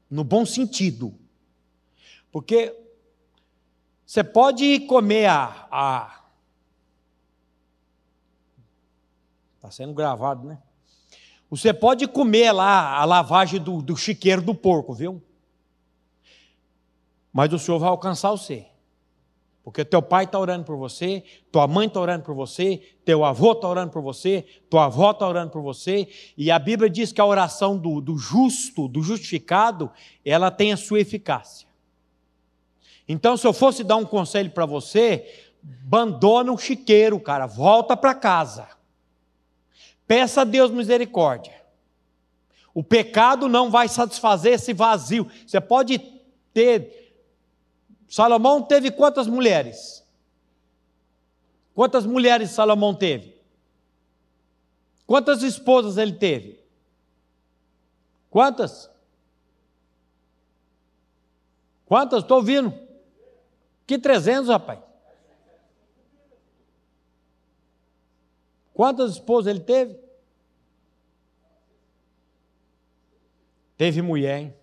No 0.10 0.24
bom 0.24 0.46
sentido. 0.46 1.14
Porque 2.32 2.76
você 4.06 4.24
pode 4.24 4.82
comer 4.82 5.28
a. 5.28 5.68
a 5.72 6.20
Está 9.56 9.72
sendo 9.72 9.94
gravado, 9.94 10.46
né? 10.46 10.62
Você 11.50 11.74
pode 11.74 12.08
comer 12.08 12.52
lá 12.52 12.98
a 12.98 13.06
lavagem 13.06 13.62
do, 13.62 13.82
do 13.82 13.96
chiqueiro 13.96 14.42
do 14.42 14.54
porco, 14.54 14.94
viu? 14.94 15.24
Mas 17.32 17.54
o 17.54 17.60
Senhor 17.60 17.80
vai 17.80 17.90
alcançar 17.90 18.32
você. 18.32 18.68
Porque 19.64 19.86
teu 19.86 20.02
pai 20.02 20.26
está 20.26 20.38
orando 20.38 20.66
por 20.66 20.76
você, 20.76 21.24
tua 21.50 21.66
mãe 21.68 21.88
está 21.88 22.00
orando 22.00 22.26
por 22.26 22.36
você, 22.36 22.82
teu 23.06 23.24
avô 23.24 23.54
está 23.54 23.70
orando 23.70 23.92
por 23.92 24.02
você, 24.02 24.46
tua 24.70 24.86
avó 24.86 25.12
está 25.12 25.26
orando 25.26 25.52
por 25.52 25.62
você, 25.62 26.10
e 26.36 26.52
a 26.52 26.60
Bíblia 26.60 26.90
diz 26.90 27.14
que 27.14 27.22
a 27.22 27.26
oração 27.26 27.78
do, 27.78 28.02
do 28.02 28.18
justo, 28.18 28.90
do 28.90 29.02
justificado, 29.02 29.90
ela 30.26 30.52
tem 30.52 30.74
a 30.74 30.78
sua 30.78 31.00
eficácia. 31.00 31.68
Então, 33.08 33.36
se 33.36 33.46
eu 33.46 33.54
fosse 33.54 33.84
dar 33.84 33.98
um 33.98 34.06
conselho 34.06 34.52
para 34.52 34.66
você, 34.66 35.50
abandona 35.86 36.52
o 36.52 36.58
chiqueiro, 36.58 37.20
cara, 37.20 37.46
volta 37.46 37.98
para 37.98 38.14
casa. 38.14 38.68
Peça 40.08 40.42
a 40.42 40.46
Deus 40.46 40.72
misericórdia. 40.72 41.62
O 42.74 42.84
pecado 42.84 43.48
não 43.48 43.70
vai 43.70 43.88
satisfazer 43.88 44.54
esse 44.54 44.74
vazio. 44.74 45.30
Você 45.46 45.62
pode 45.62 46.00
ter 46.54 47.04
Salomão 48.08 48.62
teve 48.62 48.92
quantas 48.92 49.26
mulheres? 49.28 50.06
Quantas 51.74 52.06
mulheres 52.06 52.52
Salomão 52.52 52.94
teve? 52.94 53.36
Quantas 55.08 55.42
esposas 55.42 55.98
ele 55.98 56.14
teve? 56.14 56.60
Quantas? 58.30 58.90
Quantas? 61.86 62.22
Estou 62.22 62.38
ouvindo. 62.38 62.83
Que 63.86 63.98
300, 64.00 64.50
rapaz? 64.50 64.80
Quantas 68.74 69.12
esposas 69.12 69.48
ele 69.54 69.64
teve? 69.64 70.00
Teve 73.78 74.02
mulher, 74.02 74.40
hein? 74.40 74.56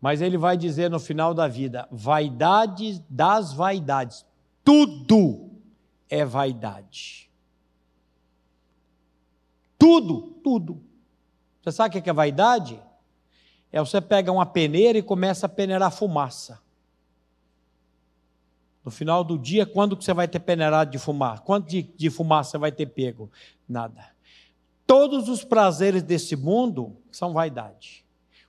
Mas 0.00 0.22
ele 0.22 0.38
vai 0.38 0.56
dizer 0.56 0.88
no 0.88 0.98
final 0.98 1.34
da 1.34 1.46
vida: 1.46 1.86
vaidade 1.90 3.04
das 3.08 3.52
vaidades. 3.52 4.24
Tudo 4.64 5.50
é 6.08 6.24
vaidade. 6.24 7.30
Tudo, 9.78 10.32
tudo. 10.42 10.82
Você 11.62 11.72
sabe 11.72 11.98
o 11.98 12.02
que 12.02 12.10
é 12.10 12.12
vaidade? 12.12 12.82
É 13.72 13.80
você 13.80 14.00
pega 14.00 14.32
uma 14.32 14.46
peneira 14.46 14.98
e 14.98 15.02
começa 15.02 15.46
a 15.46 15.48
peneirar 15.48 15.92
fumaça. 15.92 16.60
No 18.84 18.90
final 18.90 19.22
do 19.22 19.38
dia, 19.38 19.66
quando 19.66 19.96
que 19.96 20.04
você 20.04 20.14
vai 20.14 20.26
ter 20.26 20.40
peneirado 20.40 20.90
de 20.90 20.98
fumar? 20.98 21.40
Quanto 21.42 21.68
de, 21.68 21.82
de 21.82 22.10
fumaça 22.10 22.52
você 22.52 22.58
vai 22.58 22.72
ter 22.72 22.86
pego? 22.86 23.30
Nada. 23.68 24.08
Todos 24.86 25.28
os 25.28 25.44
prazeres 25.44 26.02
desse 26.02 26.34
mundo 26.34 26.96
são 27.12 27.32
vaidade. 27.32 28.04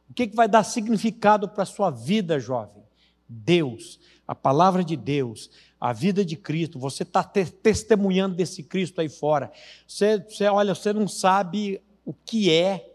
O 0.10 0.14
que, 0.14 0.28
que 0.28 0.36
vai 0.36 0.48
dar 0.48 0.64
significado 0.64 1.48
para 1.48 1.64
a 1.64 1.66
sua 1.66 1.90
vida, 1.90 2.40
jovem? 2.40 2.84
Deus, 3.28 4.00
a 4.28 4.36
palavra 4.36 4.84
de 4.84 4.98
Deus, 4.98 5.50
a 5.80 5.94
vida 5.94 6.26
de 6.26 6.36
Cristo. 6.36 6.80
Você 6.80 7.04
está 7.04 7.24
testemunhando 7.24 8.36
desse 8.36 8.64
Cristo 8.64 9.00
aí 9.00 9.08
fora. 9.08 9.52
Você, 9.88 10.20
você, 10.20 10.48
olha, 10.48 10.76
você 10.76 10.92
não 10.92 11.08
sabe 11.08 11.82
o 12.06 12.14
que 12.14 12.52
é. 12.52 12.94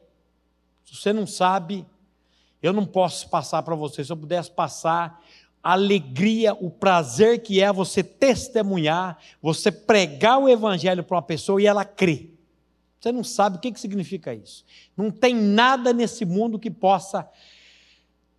Você 0.84 1.12
não 1.12 1.26
sabe. 1.26 1.86
Eu 2.66 2.72
não 2.72 2.84
posso 2.84 3.28
passar 3.28 3.62
para 3.62 3.74
você. 3.74 4.04
Se 4.04 4.12
eu 4.12 4.16
pudesse 4.16 4.50
passar 4.50 5.22
a 5.62 5.72
alegria, 5.72 6.54
o 6.54 6.70
prazer 6.70 7.42
que 7.42 7.60
é 7.60 7.72
você 7.72 8.02
testemunhar, 8.02 9.18
você 9.40 9.70
pregar 9.70 10.38
o 10.38 10.48
evangelho 10.48 11.04
para 11.04 11.16
uma 11.16 11.22
pessoa 11.22 11.62
e 11.62 11.66
ela 11.66 11.84
crer. 11.84 12.32
Você 13.00 13.12
não 13.12 13.22
sabe 13.22 13.56
o 13.56 13.60
que, 13.60 13.70
que 13.70 13.78
significa 13.78 14.34
isso. 14.34 14.64
Não 14.96 15.10
tem 15.10 15.34
nada 15.34 15.92
nesse 15.92 16.24
mundo 16.24 16.58
que 16.58 16.70
possa 16.70 17.28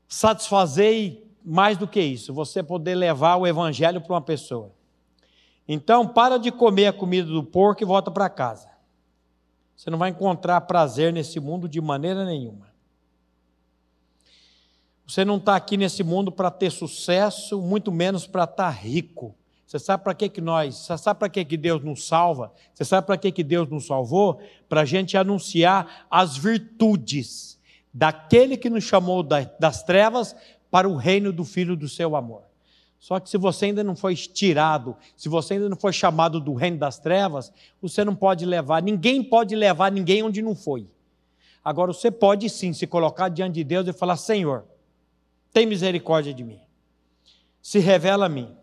satisfazer 0.07 1.23
mais 1.43 1.77
do 1.77 1.87
que 1.87 2.01
isso. 2.01 2.33
Você 2.33 2.61
poder 2.61 2.95
levar 2.95 3.37
o 3.37 3.47
evangelho 3.47 4.01
para 4.01 4.13
uma 4.13 4.21
pessoa. 4.21 4.71
Então, 5.67 6.07
para 6.07 6.37
de 6.37 6.51
comer 6.51 6.87
a 6.87 6.93
comida 6.93 7.29
do 7.29 7.43
porco 7.43 7.81
e 7.81 7.85
volta 7.85 8.11
para 8.11 8.29
casa. 8.29 8.69
Você 9.75 9.89
não 9.89 9.97
vai 9.97 10.09
encontrar 10.09 10.59
prazer 10.61 11.13
nesse 11.13 11.39
mundo 11.39 11.69
de 11.69 11.79
maneira 11.79 12.25
nenhuma. 12.25 12.66
Você 15.07 15.23
não 15.23 15.37
está 15.37 15.55
aqui 15.55 15.77
nesse 15.77 16.03
mundo 16.03 16.33
para 16.33 16.51
ter 16.51 16.69
sucesso, 16.69 17.61
muito 17.61 17.93
menos 17.93 18.27
para 18.27 18.43
estar 18.43 18.55
tá 18.65 18.69
rico. 18.69 19.33
Você 19.65 19.79
sabe 19.79 20.03
para 20.03 20.13
que, 20.13 20.27
que 20.27 20.41
nós, 20.41 20.75
você 20.75 20.97
sabe 20.97 21.19
para 21.19 21.29
que, 21.29 21.45
que 21.45 21.55
Deus 21.55 21.81
nos 21.81 22.05
salva? 22.05 22.51
Você 22.73 22.83
sabe 22.83 23.07
para 23.07 23.17
que, 23.17 23.31
que 23.31 23.43
Deus 23.43 23.69
nos 23.69 23.87
salvou? 23.87 24.41
Para 24.67 24.81
a 24.81 24.85
gente 24.85 25.15
anunciar 25.17 26.05
as 26.11 26.35
virtudes 26.35 27.57
daquele 27.93 28.57
que 28.57 28.69
nos 28.69 28.83
chamou 28.83 29.23
das 29.23 29.81
trevas 29.81 30.35
para 30.69 30.87
o 30.89 30.97
reino 30.97 31.31
do 31.31 31.45
Filho 31.45 31.77
do 31.77 31.87
seu 31.87 32.13
amor. 32.13 32.43
Só 32.99 33.19
que 33.19 33.29
se 33.29 33.37
você 33.37 33.65
ainda 33.67 33.85
não 33.85 33.95
foi 33.95 34.13
tirado, 34.15 34.95
se 35.15 35.29
você 35.29 35.53
ainda 35.53 35.69
não 35.69 35.77
foi 35.77 35.93
chamado 35.93 36.41
do 36.41 36.53
reino 36.53 36.77
das 36.77 36.99
trevas, 36.99 37.53
você 37.81 38.03
não 38.03 38.15
pode 38.15 38.45
levar, 38.45 38.81
ninguém 38.81 39.23
pode 39.23 39.55
levar 39.55 39.89
ninguém 39.89 40.21
onde 40.21 40.41
não 40.41 40.55
foi. 40.55 40.85
Agora 41.63 41.93
você 41.93 42.11
pode 42.11 42.49
sim 42.49 42.73
se 42.73 42.85
colocar 42.85 43.29
diante 43.29 43.55
de 43.55 43.63
Deus 43.63 43.87
e 43.87 43.93
falar: 43.93 44.17
Senhor, 44.17 44.65
tem 45.57 45.65
misericórdia 45.65 46.31
de 46.35 46.43
mim, 46.43 46.59
se 47.63 47.79
revela 47.79 48.27
a 48.27 48.29
mim 48.29 48.55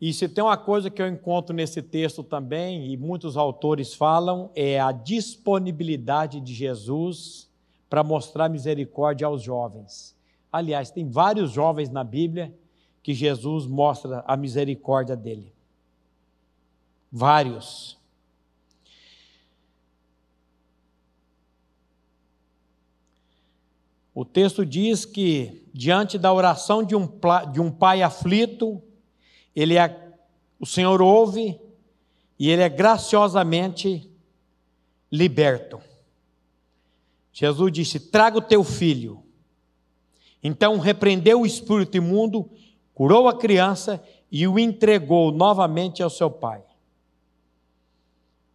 E 0.00 0.12
se 0.12 0.28
tem 0.28 0.42
uma 0.42 0.56
coisa 0.56 0.90
que 0.90 1.00
eu 1.00 1.06
encontro 1.06 1.54
nesse 1.54 1.80
texto 1.80 2.24
também, 2.24 2.90
e 2.90 2.96
muitos 2.96 3.36
autores 3.36 3.94
falam, 3.94 4.50
é 4.56 4.80
a 4.80 4.90
disponibilidade 4.90 6.40
de 6.40 6.52
Jesus 6.52 7.48
para 7.88 8.02
mostrar 8.02 8.48
misericórdia 8.48 9.28
aos 9.28 9.40
jovens. 9.40 10.16
Aliás, 10.50 10.90
tem 10.90 11.08
vários 11.08 11.52
jovens 11.52 11.88
na 11.88 12.02
Bíblia 12.02 12.52
que 13.04 13.14
Jesus 13.14 13.68
mostra 13.68 14.24
a 14.26 14.36
misericórdia 14.36 15.14
dele. 15.14 15.54
Vários. 17.12 17.99
O 24.14 24.24
texto 24.24 24.66
diz 24.66 25.04
que, 25.04 25.68
diante 25.72 26.18
da 26.18 26.32
oração 26.32 26.82
de 26.82 26.96
um, 26.96 27.08
de 27.52 27.60
um 27.60 27.70
pai 27.70 28.02
aflito, 28.02 28.82
ele 29.54 29.76
é, 29.76 30.14
o 30.58 30.66
Senhor 30.66 31.00
ouve 31.00 31.60
e 32.38 32.50
ele 32.50 32.62
é 32.62 32.68
graciosamente 32.68 34.10
liberto. 35.10 35.80
Jesus 37.32 37.72
disse: 37.72 38.00
Traga 38.00 38.38
o 38.38 38.42
teu 38.42 38.64
filho. 38.64 39.22
Então 40.42 40.78
repreendeu 40.78 41.42
o 41.42 41.46
espírito 41.46 41.96
imundo, 41.96 42.50
curou 42.94 43.28
a 43.28 43.36
criança 43.36 44.02
e 44.30 44.46
o 44.48 44.58
entregou 44.58 45.30
novamente 45.30 46.02
ao 46.02 46.10
seu 46.10 46.30
pai. 46.30 46.62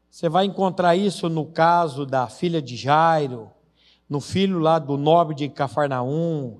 Você 0.10 0.30
vai 0.30 0.45
encontrar 0.45 0.95
isso 0.95 1.28
no 1.30 1.45
caso 1.45 2.06
da 2.06 2.28
filha 2.28 2.62
de 2.62 2.76
Jairo, 2.76 3.51
no 4.10 4.22
filho 4.22 4.60
lá 4.60 4.80
do 4.80 4.97
nobre 4.97 5.36
de 5.36 5.49
Cafarnaum, 5.49 6.60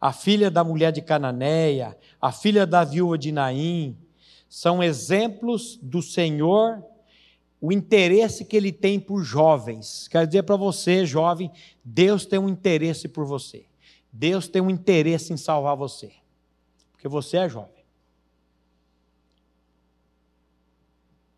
a 0.00 0.12
filha 0.12 0.50
da 0.50 0.62
mulher 0.62 0.92
de 0.92 1.02
Cananeia, 1.02 1.96
a 2.20 2.30
filha 2.30 2.66
da 2.66 2.84
viúva 2.84 3.16
de 3.16 3.32
Naim, 3.32 3.96
são 4.48 4.82
exemplos 4.82 5.78
do 5.82 6.00
Senhor, 6.00 6.84
o 7.60 7.72
interesse 7.72 8.44
que 8.44 8.56
ele 8.56 8.70
tem 8.70 9.00
por 9.00 9.22
jovens. 9.22 10.06
Quero 10.08 10.26
dizer 10.26 10.42
para 10.42 10.56
você, 10.56 11.06
jovem, 11.06 11.50
Deus 11.82 12.26
tem 12.26 12.38
um 12.38 12.48
interesse 12.48 13.08
por 13.08 13.24
você. 13.24 13.64
Deus 14.12 14.46
tem 14.46 14.62
um 14.62 14.70
interesse 14.70 15.32
em 15.32 15.36
salvar 15.36 15.74
você, 15.74 16.12
porque 16.92 17.08
você 17.08 17.38
é 17.38 17.48
jovem. 17.48 17.73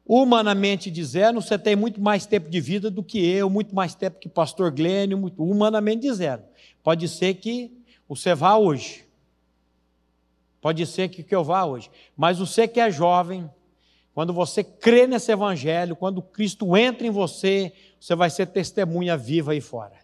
Humanamente 0.08 0.90
dizendo, 0.90 1.40
você 1.40 1.58
tem 1.58 1.74
muito 1.74 2.00
mais 2.00 2.26
tempo 2.26 2.48
de 2.48 2.60
vida 2.60 2.90
do 2.90 3.02
que 3.02 3.18
eu, 3.18 3.50
muito 3.50 3.74
mais 3.74 3.94
tempo 3.94 4.20
que 4.20 4.28
pastor 4.28 4.70
Glênio, 4.70 5.18
muito, 5.18 5.42
humanamente 5.42 6.02
dizendo. 6.02 6.44
Pode 6.82 7.08
ser 7.08 7.34
que 7.34 7.76
você 8.08 8.34
vá 8.34 8.56
hoje. 8.56 9.04
Pode 10.60 10.86
ser 10.86 11.08
que 11.08 11.34
eu 11.34 11.42
vá 11.42 11.64
hoje. 11.64 11.90
Mas 12.16 12.38
você 12.38 12.68
que 12.68 12.78
é 12.78 12.90
jovem, 12.90 13.50
quando 14.14 14.32
você 14.32 14.64
crê 14.64 15.06
nesse 15.06 15.30
evangelho, 15.30 15.94
quando 15.94 16.22
Cristo 16.22 16.76
entra 16.76 17.06
em 17.06 17.10
você, 17.10 17.72
você 18.00 18.14
vai 18.14 18.30
ser 18.30 18.46
testemunha 18.46 19.16
viva 19.16 19.52
aí 19.52 19.60
fora. 19.60 19.96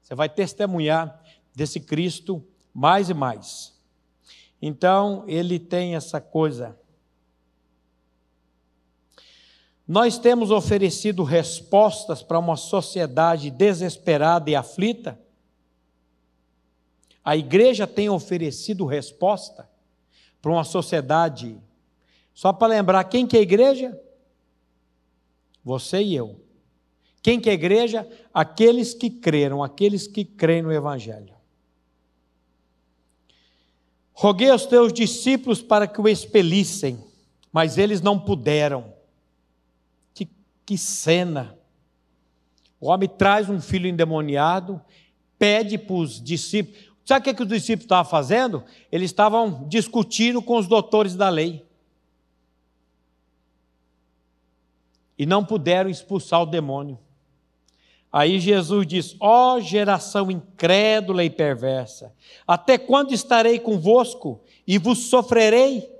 Você 0.00 0.14
vai 0.14 0.28
testemunhar 0.28 1.22
desse 1.54 1.78
Cristo 1.78 2.42
mais 2.72 3.10
e 3.10 3.14
mais. 3.14 3.78
Então, 4.62 5.24
ele 5.26 5.58
tem 5.58 5.94
essa 5.94 6.20
coisa 6.20 6.78
Nós 9.90 10.18
temos 10.18 10.52
oferecido 10.52 11.24
respostas 11.24 12.22
para 12.22 12.38
uma 12.38 12.54
sociedade 12.54 13.50
desesperada 13.50 14.48
e 14.48 14.54
aflita? 14.54 15.18
A 17.24 17.36
igreja 17.36 17.88
tem 17.88 18.08
oferecido 18.08 18.86
resposta 18.86 19.68
para 20.40 20.52
uma 20.52 20.62
sociedade. 20.62 21.60
Só 22.32 22.52
para 22.52 22.68
lembrar, 22.68 23.02
quem 23.02 23.26
que 23.26 23.36
é 23.36 23.40
a 23.40 23.42
igreja? 23.42 24.00
Você 25.64 26.00
e 26.00 26.14
eu. 26.14 26.40
Quem 27.20 27.40
que 27.40 27.48
é 27.48 27.52
a 27.52 27.56
igreja? 27.56 28.08
Aqueles 28.32 28.94
que 28.94 29.10
creram, 29.10 29.60
aqueles 29.60 30.06
que 30.06 30.24
creem 30.24 30.62
no 30.62 30.72
Evangelho. 30.72 31.34
Roguei 34.12 34.50
aos 34.50 34.66
teus 34.66 34.92
discípulos 34.92 35.60
para 35.60 35.88
que 35.88 36.00
o 36.00 36.08
expelissem, 36.08 37.04
mas 37.52 37.76
eles 37.76 38.00
não 38.00 38.16
puderam. 38.16 38.99
Que 40.70 40.78
cena! 40.78 41.58
O 42.80 42.90
homem 42.90 43.08
traz 43.08 43.50
um 43.50 43.60
filho 43.60 43.88
endemoniado, 43.88 44.80
pede 45.36 45.76
para 45.76 45.96
os 45.96 46.22
discípulos. 46.22 46.92
Sabe 47.04 47.22
o 47.22 47.24
que, 47.24 47.34
que 47.34 47.42
os 47.42 47.48
discípulos 47.48 47.86
estavam 47.86 48.08
fazendo? 48.08 48.62
Eles 48.92 49.10
estavam 49.10 49.66
discutindo 49.66 50.40
com 50.40 50.56
os 50.56 50.68
doutores 50.68 51.16
da 51.16 51.28
lei. 51.28 51.66
E 55.18 55.26
não 55.26 55.44
puderam 55.44 55.90
expulsar 55.90 56.40
o 56.40 56.46
demônio. 56.46 57.00
Aí 58.12 58.38
Jesus 58.38 58.86
diz: 58.86 59.16
Ó 59.18 59.56
oh, 59.56 59.60
geração 59.60 60.30
incrédula 60.30 61.24
e 61.24 61.30
perversa, 61.30 62.14
até 62.46 62.78
quando 62.78 63.12
estarei 63.12 63.58
convosco 63.58 64.40
e 64.64 64.78
vos 64.78 65.08
sofrerei? 65.08 65.92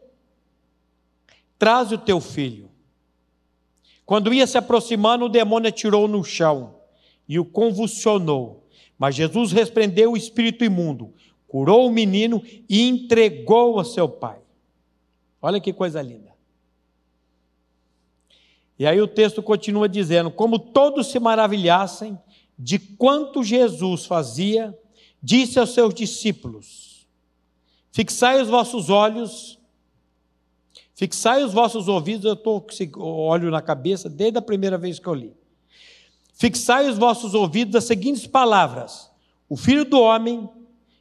Traz 1.58 1.90
o 1.90 1.98
teu 1.98 2.20
filho. 2.20 2.69
Quando 4.10 4.34
ia 4.34 4.44
se 4.44 4.58
aproximando, 4.58 5.26
o 5.26 5.28
demônio 5.28 5.68
atirou 5.68 6.08
no 6.08 6.24
chão 6.24 6.74
e 7.28 7.38
o 7.38 7.44
convulsionou. 7.44 8.66
Mas 8.98 9.14
Jesus 9.14 9.52
repreendeu 9.52 10.10
o 10.10 10.16
espírito 10.16 10.64
imundo, 10.64 11.14
curou 11.46 11.86
o 11.86 11.92
menino 11.92 12.42
e 12.68 12.88
entregou 12.88 13.78
a 13.78 13.84
seu 13.84 14.08
pai. 14.08 14.40
Olha 15.40 15.60
que 15.60 15.72
coisa 15.72 16.02
linda. 16.02 16.34
E 18.76 18.84
aí 18.84 19.00
o 19.00 19.06
texto 19.06 19.44
continua 19.44 19.88
dizendo: 19.88 20.28
Como 20.28 20.58
todos 20.58 21.06
se 21.06 21.20
maravilhassem 21.20 22.18
de 22.58 22.80
quanto 22.80 23.44
Jesus 23.44 24.06
fazia, 24.06 24.76
disse 25.22 25.56
aos 25.56 25.72
seus 25.72 25.94
discípulos: 25.94 27.06
Fixai 27.92 28.42
os 28.42 28.48
vossos 28.48 28.90
olhos 28.90 29.59
Fixai 31.00 31.42
os 31.42 31.54
vossos 31.54 31.88
ouvidos, 31.88 32.26
eu 32.26 32.34
estou 32.34 32.66
olho 33.02 33.50
na 33.50 33.62
cabeça 33.62 34.06
desde 34.06 34.36
a 34.36 34.42
primeira 34.42 34.76
vez 34.76 34.98
que 34.98 35.06
eu 35.06 35.14
li. 35.14 35.32
Fixai 36.34 36.90
os 36.90 36.98
vossos 36.98 37.32
ouvidos 37.32 37.72
das 37.72 37.84
seguintes 37.84 38.26
palavras: 38.26 39.10
O 39.48 39.56
filho 39.56 39.86
do 39.86 39.98
homem 39.98 40.46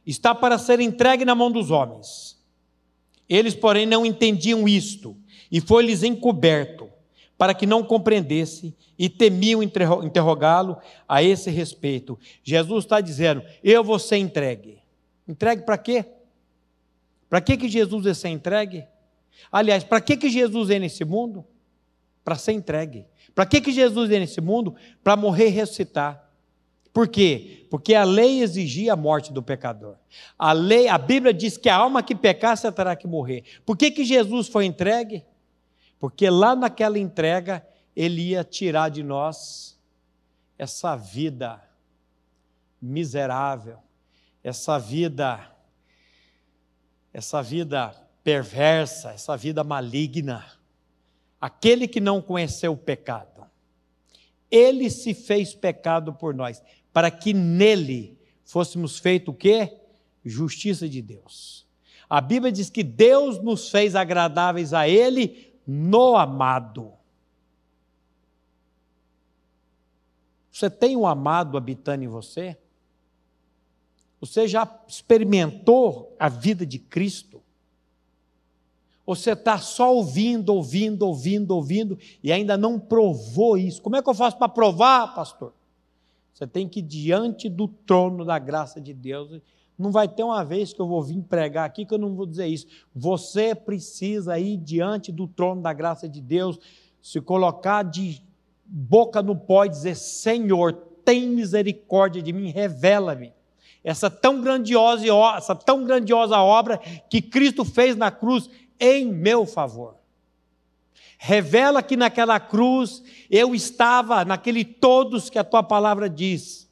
está 0.06 0.34
para 0.34 0.56
ser 0.56 0.80
entregue 0.80 1.26
na 1.26 1.34
mão 1.34 1.52
dos 1.52 1.70
homens. 1.70 2.38
Eles, 3.28 3.54
porém, 3.54 3.84
não 3.84 4.06
entendiam 4.06 4.66
isto, 4.66 5.14
e 5.52 5.60
foi-lhes 5.60 6.02
encoberto, 6.02 6.88
para 7.36 7.52
que 7.52 7.66
não 7.66 7.82
compreendesse, 7.82 8.74
e 8.98 9.06
temiam 9.06 9.62
interrogá-lo 9.62 10.78
a 11.06 11.22
esse 11.22 11.50
respeito. 11.50 12.18
Jesus 12.42 12.84
está 12.86 13.02
dizendo: 13.02 13.42
Eu 13.62 13.84
vou 13.84 13.98
ser 13.98 14.16
entregue. 14.16 14.78
Entregue 15.28 15.60
para 15.60 15.76
quê? 15.76 16.06
Para 17.28 17.42
que, 17.42 17.54
que 17.58 17.68
Jesus 17.68 18.06
ia 18.06 18.14
ser 18.14 18.30
entregue? 18.30 18.86
Aliás, 19.50 19.84
para 19.84 20.00
que, 20.00 20.16
que 20.16 20.28
Jesus 20.28 20.68
veio 20.68 20.80
nesse 20.80 21.04
mundo? 21.04 21.44
Para 22.24 22.36
ser 22.36 22.52
entregue. 22.52 23.06
Para 23.34 23.46
que, 23.46 23.60
que 23.60 23.72
Jesus 23.72 24.08
veio 24.08 24.20
nesse 24.20 24.40
mundo? 24.40 24.74
Para 25.02 25.16
morrer 25.16 25.46
e 25.46 25.50
ressuscitar. 25.50 26.28
Por 26.92 27.08
quê? 27.08 27.66
Porque 27.70 27.94
a 27.94 28.04
lei 28.04 28.42
exigia 28.42 28.92
a 28.92 28.96
morte 28.96 29.32
do 29.32 29.42
pecador. 29.42 29.96
A 30.38 30.52
lei, 30.52 30.88
a 30.88 30.98
Bíblia 30.98 31.32
diz 31.32 31.56
que 31.56 31.68
a 31.68 31.76
alma 31.76 32.02
que 32.02 32.14
pecasse 32.14 32.70
terá 32.72 32.96
que 32.96 33.06
morrer. 33.06 33.44
Por 33.64 33.76
que, 33.76 33.90
que 33.90 34.04
Jesus 34.04 34.48
foi 34.48 34.64
entregue? 34.64 35.24
Porque 35.98 36.28
lá 36.28 36.56
naquela 36.56 36.98
entrega 36.98 37.64
ele 37.94 38.30
ia 38.30 38.42
tirar 38.42 38.88
de 38.88 39.02
nós 39.02 39.78
essa 40.58 40.96
vida 40.96 41.62
miserável, 42.80 43.78
essa 44.42 44.78
vida 44.78 45.50
essa 47.12 47.42
vida 47.42 47.94
perversa, 48.22 49.10
essa 49.10 49.36
vida 49.36 49.64
maligna. 49.64 50.44
Aquele 51.40 51.88
que 51.88 52.00
não 52.00 52.20
conheceu 52.20 52.72
o 52.72 52.76
pecado. 52.76 53.46
Ele 54.50 54.90
se 54.90 55.14
fez 55.14 55.54
pecado 55.54 56.12
por 56.12 56.34
nós, 56.34 56.62
para 56.92 57.10
que 57.10 57.32
nele 57.32 58.18
fôssemos 58.44 58.98
feito 58.98 59.30
o 59.30 59.34
quê? 59.34 59.78
Justiça 60.24 60.88
de 60.88 61.00
Deus. 61.00 61.66
A 62.08 62.20
Bíblia 62.20 62.50
diz 62.50 62.68
que 62.68 62.82
Deus 62.82 63.40
nos 63.40 63.70
fez 63.70 63.94
agradáveis 63.94 64.74
a 64.74 64.88
ele 64.88 65.54
no 65.66 66.16
amado. 66.16 66.92
Você 70.50 70.68
tem 70.68 70.96
um 70.96 71.06
amado 71.06 71.56
habitando 71.56 72.04
em 72.04 72.08
você? 72.08 72.58
Você 74.20 74.46
já 74.46 74.68
experimentou 74.86 76.14
a 76.18 76.28
vida 76.28 76.66
de 76.66 76.78
Cristo? 76.78 77.39
Você 79.10 79.32
está 79.32 79.58
só 79.58 79.92
ouvindo, 79.92 80.50
ouvindo, 80.54 81.02
ouvindo, 81.02 81.50
ouvindo 81.50 81.98
e 82.22 82.30
ainda 82.30 82.56
não 82.56 82.78
provou 82.78 83.58
isso. 83.58 83.82
Como 83.82 83.96
é 83.96 84.02
que 84.02 84.08
eu 84.08 84.14
faço 84.14 84.38
para 84.38 84.48
provar, 84.48 85.16
pastor? 85.16 85.52
Você 86.32 86.46
tem 86.46 86.68
que 86.68 86.78
ir 86.78 86.84
diante 86.84 87.48
do 87.48 87.66
trono 87.66 88.24
da 88.24 88.38
graça 88.38 88.80
de 88.80 88.94
Deus, 88.94 89.42
Não 89.76 89.90
vai 89.90 90.06
ter 90.06 90.22
uma 90.22 90.44
vez 90.44 90.72
que 90.72 90.80
eu 90.80 90.86
vou 90.86 91.02
vir 91.02 91.20
pregar 91.22 91.66
aqui 91.66 91.84
que 91.84 91.92
eu 91.92 91.98
não 91.98 92.14
vou 92.14 92.24
dizer 92.24 92.46
isso. 92.46 92.68
Você 92.94 93.52
precisa 93.52 94.38
ir 94.38 94.56
diante 94.58 95.10
do 95.10 95.26
trono 95.26 95.60
da 95.60 95.72
graça 95.72 96.08
de 96.08 96.20
Deus, 96.20 96.60
se 97.02 97.20
colocar 97.20 97.82
de 97.82 98.22
boca 98.64 99.20
no 99.20 99.34
pó 99.34 99.64
e 99.64 99.70
dizer: 99.70 99.96
Senhor, 99.96 100.72
tem 101.04 101.26
misericórdia 101.26 102.22
de 102.22 102.32
mim, 102.32 102.50
revela-me. 102.50 103.32
Essa 103.82 104.08
tão 104.08 104.40
grandiosa, 104.40 105.04
essa 105.36 105.56
tão 105.56 105.82
grandiosa 105.82 106.38
obra 106.38 106.78
que 107.08 107.20
Cristo 107.20 107.64
fez 107.64 107.96
na 107.96 108.12
cruz 108.12 108.48
em 108.80 109.06
meu 109.06 109.44
favor. 109.44 109.96
Revela 111.18 111.82
que 111.82 111.96
naquela 111.96 112.40
cruz 112.40 113.02
eu 113.30 113.54
estava, 113.54 114.24
naquele 114.24 114.64
todos 114.64 115.28
que 115.28 115.38
a 115.38 115.44
tua 115.44 115.62
palavra 115.62 116.08
diz. 116.08 116.68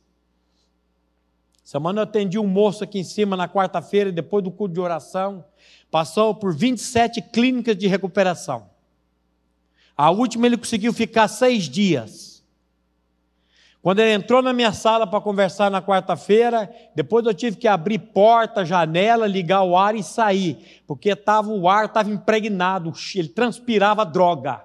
Semana 1.63 2.01
eu 2.01 2.05
atendi 2.05 2.39
um 2.39 2.47
moço 2.47 2.83
aqui 2.83 2.99
em 2.99 3.05
cima 3.05 3.37
na 3.37 3.47
quarta-feira, 3.47 4.11
depois 4.11 4.43
do 4.43 4.51
culto 4.51 4.73
de 4.73 4.81
oração, 4.81 5.45
passou 5.91 6.35
por 6.35 6.55
27 6.55 7.21
clínicas 7.21 7.77
de 7.77 7.87
recuperação. 7.87 8.71
A 9.95 10.11
última 10.11 10.47
ele 10.47 10.57
conseguiu 10.57 10.95
ficar 10.95 11.29
seis 11.29 11.65
dias. 11.65 12.28
Quando 13.81 14.01
ele 14.01 14.13
entrou 14.13 14.43
na 14.43 14.53
minha 14.53 14.73
sala 14.73 15.07
para 15.07 15.21
conversar 15.21 15.71
na 15.71 15.81
quarta-feira, 15.81 16.69
depois 16.95 17.25
eu 17.25 17.33
tive 17.33 17.57
que 17.57 17.69
abrir 17.69 17.99
porta, 17.99 18.65
janela, 18.65 19.27
ligar 19.27 19.63
o 19.63 19.77
ar 19.77 19.95
e 19.95 20.03
sair, 20.03 20.83
porque 20.87 21.15
tava, 21.15 21.51
o 21.51 21.69
ar 21.69 21.87
estava 21.87 22.11
impregnado, 22.11 22.93
ele 23.15 23.29
transpirava 23.29 24.05
droga. 24.05 24.65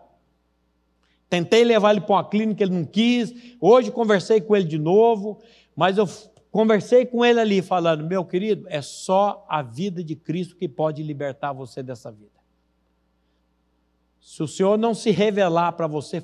Tentei 1.30 1.64
levar 1.64 1.92
ele 1.92 2.02
para 2.02 2.16
uma 2.16 2.28
clínica, 2.28 2.64
ele 2.64 2.74
não 2.74 2.86
quis. 2.86 3.34
Hoje 3.60 3.92
conversei 3.92 4.42
com 4.42 4.56
ele 4.56 4.66
de 4.66 4.78
novo, 4.78 5.40
mas 5.76 5.98
eu 5.98 6.08
Conversei 6.54 7.04
com 7.04 7.26
ele 7.26 7.40
ali, 7.40 7.64
falando: 7.64 8.06
meu 8.06 8.24
querido, 8.24 8.68
é 8.70 8.80
só 8.80 9.44
a 9.50 9.64
vida 9.64 10.04
de 10.04 10.16
Cristo 10.16 10.56
que 10.56 10.70
pode 10.70 11.02
libertar 11.02 11.52
você 11.52 11.82
dessa 11.82 12.12
vida. 12.12 12.33
Se 14.24 14.42
o 14.42 14.48
Senhor 14.48 14.78
não 14.78 14.94
se 14.94 15.12
revelar 15.12 15.74
para 15.74 15.86
você, 15.86 16.24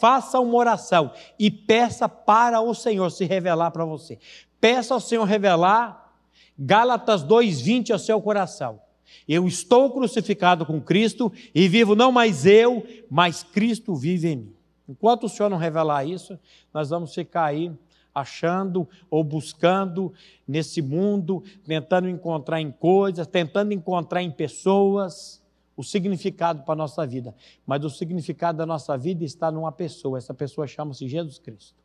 faça 0.00 0.40
uma 0.40 0.56
oração 0.56 1.10
e 1.38 1.50
peça 1.50 2.08
para 2.08 2.60
o 2.60 2.72
Senhor 2.72 3.10
se 3.10 3.24
revelar 3.24 3.72
para 3.72 3.84
você. 3.84 4.18
Peça 4.60 4.94
ao 4.94 5.00
Senhor 5.00 5.24
revelar 5.24 6.14
Gálatas 6.58 7.22
2:20 7.22 7.92
ao 7.92 7.98
seu 7.98 8.22
coração. 8.22 8.80
Eu 9.28 9.46
estou 9.46 9.90
crucificado 9.92 10.64
com 10.64 10.80
Cristo 10.80 11.30
e 11.54 11.68
vivo 11.68 11.94
não 11.94 12.10
mais 12.10 12.46
eu, 12.46 12.86
mas 13.10 13.42
Cristo 13.42 13.94
vive 13.94 14.28
em 14.28 14.36
mim. 14.36 14.54
Enquanto 14.88 15.24
o 15.24 15.28
Senhor 15.28 15.50
não 15.50 15.58
revelar 15.58 16.04
isso, 16.04 16.38
nós 16.72 16.88
vamos 16.88 17.12
ficar 17.12 17.44
aí 17.44 17.70
achando 18.14 18.88
ou 19.10 19.22
buscando 19.22 20.12
nesse 20.48 20.80
mundo, 20.80 21.42
tentando 21.66 22.08
encontrar 22.08 22.60
em 22.60 22.70
coisas, 22.70 23.26
tentando 23.26 23.74
encontrar 23.74 24.22
em 24.22 24.30
pessoas 24.30 25.44
o 25.76 25.84
significado 25.84 26.62
para 26.62 26.72
a 26.72 26.76
nossa 26.76 27.06
vida. 27.06 27.34
Mas 27.66 27.84
o 27.84 27.90
significado 27.90 28.58
da 28.58 28.66
nossa 28.66 28.96
vida 28.96 29.24
está 29.24 29.50
numa 29.50 29.70
pessoa, 29.70 30.18
essa 30.18 30.32
pessoa 30.32 30.66
chama-se 30.66 31.06
Jesus 31.06 31.38
Cristo. 31.38 31.76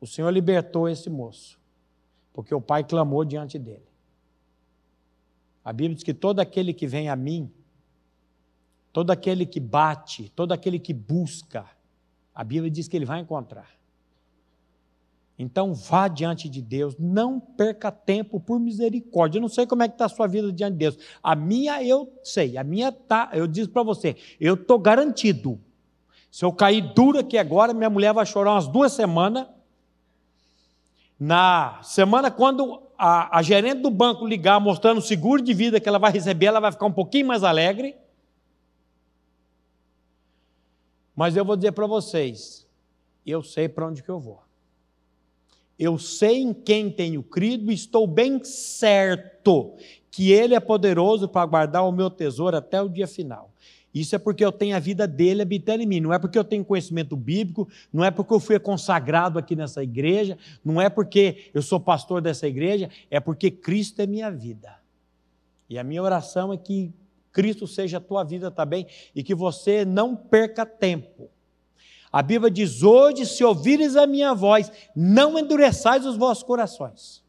O 0.00 0.06
Senhor 0.06 0.30
libertou 0.30 0.88
esse 0.88 1.08
moço, 1.08 1.58
porque 2.32 2.54
o 2.54 2.60
Pai 2.60 2.84
clamou 2.84 3.24
diante 3.24 3.58
dele. 3.58 3.86
A 5.64 5.72
Bíblia 5.72 5.94
diz 5.94 6.04
que 6.04 6.12
todo 6.12 6.40
aquele 6.40 6.74
que 6.74 6.86
vem 6.86 7.08
a 7.08 7.16
mim, 7.16 7.50
todo 8.92 9.10
aquele 9.10 9.46
que 9.46 9.60
bate, 9.60 10.28
todo 10.30 10.52
aquele 10.52 10.78
que 10.78 10.92
busca, 10.92 11.64
a 12.34 12.42
Bíblia 12.42 12.70
diz 12.70 12.88
que 12.88 12.96
ele 12.96 13.04
vai 13.04 13.20
encontrar. 13.20 13.70
Então 15.38 15.74
vá 15.74 16.08
diante 16.08 16.48
de 16.48 16.60
Deus, 16.60 16.94
não 16.98 17.40
perca 17.40 17.90
tempo 17.90 18.38
por 18.38 18.60
misericórdia. 18.60 19.38
Eu 19.38 19.42
não 19.42 19.48
sei 19.48 19.66
como 19.66 19.82
é 19.82 19.88
que 19.88 19.94
está 19.94 20.04
a 20.04 20.08
sua 20.08 20.26
vida 20.26 20.52
diante 20.52 20.72
de 20.74 20.78
Deus. 20.78 20.98
A 21.22 21.34
minha 21.34 21.82
eu 21.82 22.12
sei, 22.22 22.56
a 22.56 22.64
minha 22.64 22.92
tá, 22.92 23.30
eu 23.32 23.46
disse 23.46 23.68
para 23.68 23.82
você, 23.82 24.16
eu 24.38 24.54
estou 24.54 24.78
garantido. 24.78 25.58
Se 26.30 26.44
eu 26.44 26.52
cair 26.52 26.92
duro 26.94 27.18
aqui 27.18 27.36
agora, 27.36 27.74
minha 27.74 27.90
mulher 27.90 28.12
vai 28.12 28.24
chorar 28.24 28.52
umas 28.52 28.68
duas 28.68 28.92
semanas. 28.92 29.46
Na 31.18 31.80
semana, 31.82 32.30
quando 32.30 32.82
a, 32.98 33.38
a 33.38 33.42
gerente 33.42 33.80
do 33.80 33.90
banco 33.90 34.26
ligar 34.26 34.60
mostrando 34.60 34.98
o 34.98 35.02
seguro 35.02 35.42
de 35.42 35.52
vida 35.52 35.80
que 35.80 35.88
ela 35.88 35.98
vai 35.98 36.12
receber, 36.12 36.46
ela 36.46 36.60
vai 36.60 36.72
ficar 36.72 36.86
um 36.86 36.92
pouquinho 36.92 37.26
mais 37.26 37.42
alegre. 37.42 37.96
Mas 41.14 41.36
eu 41.36 41.44
vou 41.44 41.56
dizer 41.56 41.72
para 41.72 41.86
vocês, 41.86 42.66
eu 43.26 43.42
sei 43.42 43.68
para 43.68 43.86
onde 43.86 44.02
que 44.02 44.08
eu 44.08 44.18
vou. 44.18 44.40
Eu 45.78 45.98
sei 45.98 46.38
em 46.38 46.52
quem 46.52 46.90
tenho 46.90 47.22
crido 47.22 47.70
e 47.70 47.74
estou 47.74 48.06
bem 48.06 48.42
certo 48.44 49.74
que 50.10 50.30
Ele 50.30 50.54
é 50.54 50.60
poderoso 50.60 51.26
para 51.26 51.46
guardar 51.46 51.86
o 51.86 51.92
meu 51.92 52.10
tesouro 52.10 52.56
até 52.56 52.80
o 52.80 52.88
dia 52.88 53.06
final. 53.06 53.50
Isso 53.94 54.14
é 54.16 54.18
porque 54.18 54.44
eu 54.44 54.50
tenho 54.50 54.74
a 54.74 54.78
vida 54.78 55.06
dele 55.06 55.42
habitando 55.42 55.82
em 55.82 55.86
mim, 55.86 56.00
não 56.00 56.12
é 56.12 56.18
porque 56.18 56.38
eu 56.38 56.44
tenho 56.44 56.64
conhecimento 56.64 57.14
bíblico, 57.14 57.68
não 57.92 58.04
é 58.04 58.10
porque 58.10 58.32
eu 58.32 58.40
fui 58.40 58.58
consagrado 58.58 59.38
aqui 59.38 59.54
nessa 59.54 59.82
igreja, 59.82 60.38
não 60.64 60.80
é 60.80 60.88
porque 60.88 61.50
eu 61.52 61.60
sou 61.60 61.78
pastor 61.78 62.22
dessa 62.22 62.48
igreja, 62.48 62.88
é 63.10 63.20
porque 63.20 63.50
Cristo 63.50 64.00
é 64.00 64.06
minha 64.06 64.30
vida. 64.30 64.78
E 65.68 65.78
a 65.78 65.84
minha 65.84 66.02
oração 66.02 66.52
é 66.52 66.56
que 66.56 66.90
Cristo 67.32 67.66
seja 67.66 67.98
a 67.98 68.00
tua 68.00 68.24
vida 68.24 68.50
também 68.50 68.86
e 69.14 69.22
que 69.22 69.34
você 69.34 69.84
não 69.84 70.14
perca 70.16 70.64
tempo 70.64 71.30
a 72.12 72.22
Bíblia 72.22 72.50
diz: 72.50 72.82
Hoje, 72.82 73.24
se 73.24 73.42
ouvires 73.42 73.96
a 73.96 74.06
minha 74.06 74.34
voz, 74.34 74.70
não 74.94 75.38
endureçais 75.38 76.04
os 76.04 76.16
vossos 76.16 76.44
corações. 76.44 77.22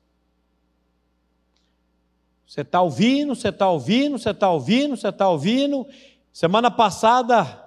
Você 2.46 2.62
está 2.62 2.82
ouvindo, 2.82 3.34
você 3.34 3.48
está 3.48 3.70
ouvindo, 3.70 4.20
você 4.20 4.30
está 4.30 4.52
ouvindo, 4.52 4.98
você 4.98 5.08
está 5.08 5.30
ouvindo. 5.30 5.88
Semana 6.34 6.70
passada, 6.70 7.64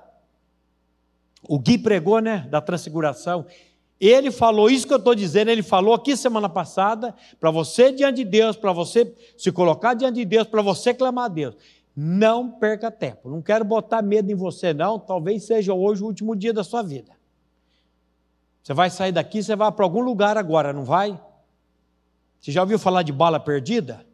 o 1.48 1.58
Gui 1.58 1.78
pregou, 1.78 2.20
né, 2.20 2.46
da 2.50 2.60
transfiguração. 2.60 3.46
Ele 3.98 4.30
falou 4.30 4.68
isso 4.68 4.86
que 4.86 4.92
eu 4.92 4.98
estou 4.98 5.14
dizendo, 5.14 5.50
ele 5.50 5.62
falou 5.62 5.94
aqui 5.94 6.16
semana 6.16 6.48
passada, 6.48 7.14
para 7.40 7.50
você 7.50 7.90
diante 7.90 8.16
de 8.16 8.24
Deus, 8.24 8.56
para 8.56 8.72
você 8.72 9.12
se 9.38 9.50
colocar 9.50 9.94
diante 9.94 10.16
de 10.16 10.24
Deus, 10.24 10.46
para 10.46 10.60
você 10.60 10.92
clamar 10.92 11.24
a 11.24 11.28
Deus. 11.28 11.56
Não 11.96 12.50
perca 12.50 12.90
tempo. 12.90 13.30
Não 13.30 13.40
quero 13.40 13.64
botar 13.64 14.02
medo 14.02 14.30
em 14.30 14.34
você, 14.34 14.74
não. 14.74 14.98
Talvez 14.98 15.44
seja 15.44 15.72
hoje 15.72 16.02
o 16.02 16.06
último 16.06 16.36
dia 16.36 16.52
da 16.52 16.62
sua 16.62 16.82
vida. 16.82 17.12
Você 18.62 18.74
vai 18.74 18.90
sair 18.90 19.12
daqui, 19.12 19.42
você 19.42 19.56
vai 19.56 19.72
para 19.72 19.84
algum 19.84 20.00
lugar 20.00 20.36
agora, 20.36 20.72
não 20.72 20.84
vai? 20.84 21.18
Você 22.38 22.52
já 22.52 22.60
ouviu 22.60 22.78
falar 22.78 23.02
de 23.02 23.12
bala 23.12 23.40
perdida? 23.40 24.04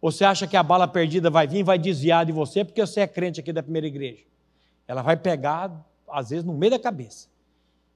Ou 0.00 0.10
você 0.10 0.24
acha 0.24 0.46
que 0.46 0.56
a 0.56 0.62
bala 0.62 0.88
perdida 0.88 1.30
vai 1.30 1.46
vir 1.46 1.58
e 1.58 1.62
vai 1.62 1.78
desviar 1.78 2.26
de 2.26 2.32
você 2.32 2.64
porque 2.64 2.80
você 2.80 3.00
é 3.00 3.06
crente 3.06 3.38
aqui 3.38 3.52
da 3.52 3.62
primeira 3.62 3.86
igreja? 3.86 4.24
Ela 4.88 5.02
vai 5.02 5.16
pegar, 5.16 5.70
às 6.08 6.30
vezes, 6.30 6.44
no 6.44 6.54
meio 6.54 6.72
da 6.72 6.78
cabeça. 6.78 7.28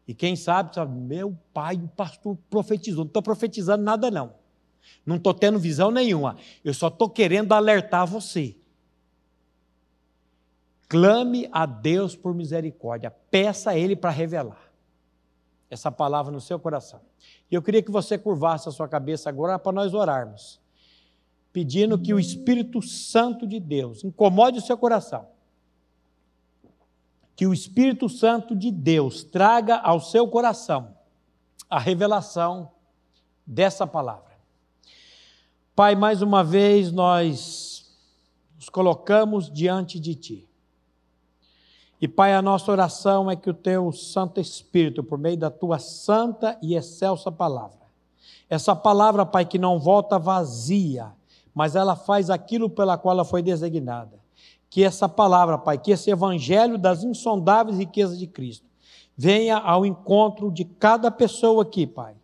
E 0.07 0.15
quem 0.15 0.37
sabe, 0.37 0.75
sabe 0.75 0.95
meu 0.95 1.37
pai, 1.53 1.77
o 1.77 1.89
pastor 1.89 2.39
profetizou. 2.49 3.05
Não 3.05 3.09
estou 3.09 3.23
profetizando 3.23 3.83
nada, 3.83 4.11
não. 4.11 4.35
Não 5.05 5.17
estou 5.17 5.35
tendo 5.35 5.59
visão 5.59 5.91
nenhuma. 5.91 6.37
Eu 6.65 6.73
só 6.73 6.89
estou 6.89 7.11
querendo 7.11 7.53
alertar 7.53 8.07
você. 8.07 8.57
Clame 10.89 11.49
a 11.53 11.67
Deus 11.67 12.17
por 12.17 12.35
misericórdia, 12.35 13.11
peça 13.31 13.71
a 13.71 13.79
Ele 13.79 13.95
para 13.95 14.11
revelar 14.11 14.69
essa 15.71 15.93
palavra 15.93 16.33
no 16.33 16.41
seu 16.41 16.59
coração. 16.59 17.01
E 17.51 17.55
eu 17.55 17.63
queria 17.63 17.83
que 17.83 17.91
você 17.91 18.17
curvasse 18.17 18.69
a 18.69 18.73
sua 18.73 18.89
cabeça 18.89 19.29
agora 19.29 19.59
para 19.59 19.73
nós 19.73 19.93
orarmos, 19.93 20.59
pedindo 21.53 21.99
que 21.99 22.15
o 22.15 22.19
Espírito 22.19 22.81
Santo 22.81 23.47
de 23.47 23.61
Deus 23.61 24.03
incomode 24.03 24.59
o 24.59 24.63
seu 24.63 24.79
coração. 24.79 25.29
Que 27.37 27.47
o 27.47 27.53
Espírito 27.53 28.09
Santo 28.09 28.57
de 28.57 28.71
Deus 28.71 29.23
traga 29.23 29.77
ao 29.77 30.01
seu 30.01 30.27
coração 30.27 30.97
a 31.69 31.79
revelação 31.79 32.71
dessa 33.47 33.87
palavra. 33.87 34.39
Pai, 35.77 35.95
mais 35.95 36.23
uma 36.23 36.43
vez 36.43 36.91
nós 36.91 37.95
nos 38.57 38.69
colocamos 38.69 39.53
diante 39.53 40.01
de 40.01 40.15
Ti. 40.15 40.48
E, 42.01 42.07
Pai, 42.07 42.33
a 42.33 42.41
nossa 42.41 42.71
oração 42.71 43.31
é 43.31 43.35
que 43.35 43.51
o 43.51 43.55
Teu 43.55 43.91
Santo 43.93 44.41
Espírito, 44.41 45.03
por 45.03 45.19
meio 45.19 45.37
da 45.37 45.51
Tua 45.51 45.79
santa 45.79 46.57
e 46.63 46.75
excelsa 46.75 47.31
palavra, 47.33 47.79
essa 48.49 48.75
palavra, 48.75 49.27
Pai, 49.27 49.45
que 49.45 49.59
não 49.59 49.79
volta 49.79 50.19
vazia, 50.19 51.13
mas 51.55 51.75
ela 51.75 51.97
faz 51.97 52.31
aquilo 52.31 52.71
pela 52.71 52.97
qual 52.97 53.15
ela 53.15 53.25
foi 53.25 53.43
designada. 53.43 54.19
Que 54.71 54.85
essa 54.85 55.09
palavra, 55.09 55.59
Pai, 55.59 55.77
que 55.77 55.91
esse 55.91 56.11
evangelho 56.11 56.79
das 56.79 57.03
insondáveis 57.03 57.79
riquezas 57.79 58.19
de 58.19 58.27
Cristo, 58.27 58.67
venha 59.17 59.59
ao 59.59 59.85
encontro 59.85 60.51
de 60.51 60.65
cada 60.65 61.11
pessoa 61.11 61.63
aqui, 61.63 61.87
Pai. 61.87 62.15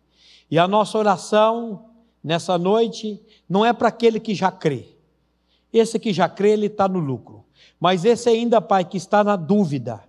E 0.49 0.57
a 0.57 0.67
nossa 0.67 0.97
oração 0.97 1.85
nessa 2.23 2.57
noite 2.57 3.21
não 3.47 3.65
é 3.65 3.73
para 3.73 3.89
aquele 3.89 4.19
que 4.19 4.33
já 4.33 4.51
crê. 4.51 4.87
Esse 5.71 5.99
que 5.99 6.13
já 6.13 6.29
crê, 6.29 6.51
ele 6.51 6.67
está 6.67 6.87
no 6.87 6.99
lucro. 6.99 7.44
Mas 7.79 8.05
esse 8.05 8.29
ainda, 8.29 8.61
Pai, 8.61 8.85
que 8.85 8.97
está 8.97 9.23
na 9.23 9.35
dúvida, 9.35 10.03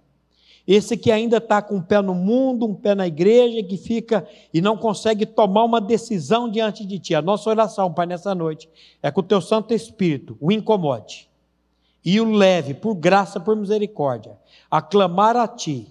Esse 0.66 0.96
que 0.96 1.12
ainda 1.12 1.36
está 1.36 1.62
com 1.62 1.76
um 1.76 1.80
pé 1.80 2.02
no 2.02 2.12
mundo, 2.12 2.66
um 2.66 2.74
pé 2.74 2.92
na 2.92 3.06
igreja, 3.06 3.62
que 3.62 3.76
fica 3.76 4.26
e 4.52 4.60
não 4.60 4.76
consegue 4.76 5.24
tomar 5.24 5.62
uma 5.62 5.80
decisão 5.80 6.50
diante 6.50 6.84
de 6.84 6.98
ti. 6.98 7.14
A 7.14 7.22
nossa 7.22 7.48
oração, 7.48 7.92
Pai, 7.92 8.04
nessa 8.04 8.34
noite, 8.34 8.68
é 9.00 9.12
que 9.12 9.20
o 9.20 9.22
teu 9.22 9.40
Santo 9.40 9.72
Espírito 9.72 10.36
o 10.40 10.50
incomode 10.50 11.28
e 12.04 12.20
o 12.20 12.32
leve, 12.32 12.74
por 12.74 12.94
graça, 12.94 13.38
por 13.38 13.54
misericórdia, 13.54 14.36
a 14.70 14.82
clamar 14.82 15.36
a 15.36 15.46
ti, 15.46 15.86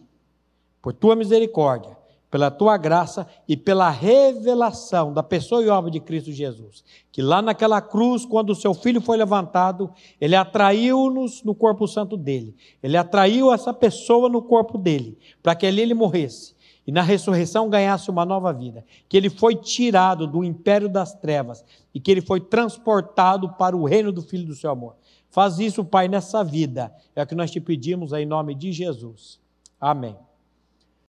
por 0.81 0.93
tua 0.93 1.15
misericórdia, 1.15 1.97
pela 2.35 2.51
tua 2.51 2.75
graça 2.75 3.25
e 3.47 3.55
pela 3.55 3.89
revelação 3.89 5.13
da 5.13 5.23
pessoa 5.23 5.63
e 5.63 5.69
obra 5.69 5.89
de 5.89 6.01
Cristo 6.01 6.33
Jesus. 6.33 6.83
Que 7.09 7.21
lá 7.21 7.41
naquela 7.41 7.79
cruz, 7.79 8.25
quando 8.25 8.49
o 8.49 8.55
seu 8.55 8.73
filho 8.73 8.99
foi 8.99 9.15
levantado, 9.15 9.89
ele 10.19 10.35
atraiu-nos 10.35 11.41
no 11.43 11.55
corpo 11.55 11.87
santo 11.87 12.17
dele. 12.17 12.53
Ele 12.83 12.97
atraiu 12.97 13.53
essa 13.53 13.73
pessoa 13.73 14.27
no 14.27 14.41
corpo 14.41 14.77
dele, 14.77 15.17
para 15.41 15.55
que 15.55 15.65
ali 15.65 15.81
ele 15.81 15.93
morresse 15.93 16.53
e 16.85 16.91
na 16.91 17.01
ressurreição 17.01 17.69
ganhasse 17.69 18.11
uma 18.11 18.25
nova 18.25 18.51
vida. 18.51 18.83
Que 19.07 19.15
ele 19.15 19.29
foi 19.29 19.55
tirado 19.55 20.27
do 20.27 20.43
império 20.43 20.89
das 20.89 21.13
trevas 21.13 21.63
e 21.93 22.01
que 22.01 22.11
ele 22.11 22.21
foi 22.21 22.41
transportado 22.41 23.53
para 23.53 23.77
o 23.77 23.85
reino 23.85 24.11
do 24.11 24.21
Filho 24.21 24.45
do 24.45 24.55
seu 24.55 24.71
amor. 24.71 24.97
Faz 25.29 25.57
isso, 25.57 25.85
Pai, 25.85 26.09
nessa 26.09 26.43
vida. 26.43 26.93
É 27.15 27.23
o 27.23 27.25
que 27.25 27.33
nós 27.33 27.49
te 27.49 27.61
pedimos 27.61 28.11
em 28.11 28.25
nome 28.25 28.53
de 28.53 28.73
Jesus. 28.73 29.39
Amém. 29.79 30.17